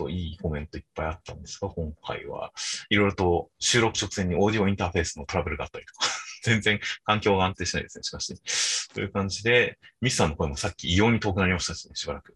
[0.00, 2.52] といいコメントいっぱいあったんですが、今回は
[2.88, 6.06] いろいろと収録直前にオーディオインターフェースのトラブルがあったりとか、
[6.42, 8.88] 全然環境が安定しないですね、しかし。
[8.94, 12.34] という感じで、ミスさんの声もさっき異様に遠くなりましたしね、しばらく。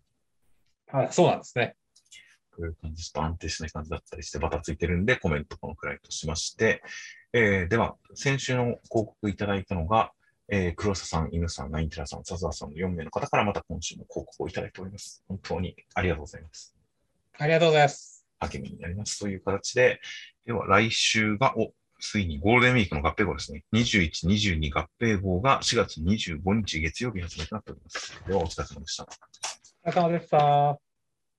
[0.89, 1.75] はい、そうなんですね。
[2.51, 6.83] こういう感じ、ちょっと安定しない感じだったりして、バタついてるんで、コメントこのくらいとしまして、
[7.33, 10.13] えー、では、先週の広告いただいたのが、
[10.49, 15.25] えー、黒瀬さん、犬さん、ナインテラさん、笹田さんの4名の方からまた今週も広告をいただいております。
[15.27, 16.74] 本当にありがとうございます。
[17.39, 18.27] ありがとうございます。
[18.41, 19.19] 励みになります。
[19.19, 20.01] という形で、
[20.47, 23.65] では来週が、お、ついにゴールデンウィークの合併号ですね。
[23.73, 28.23] 21、22合併号が4月25日月曜日発売となっております。
[28.27, 29.07] では、お疲れ様でした。
[29.85, 30.94] お疲れ様でした。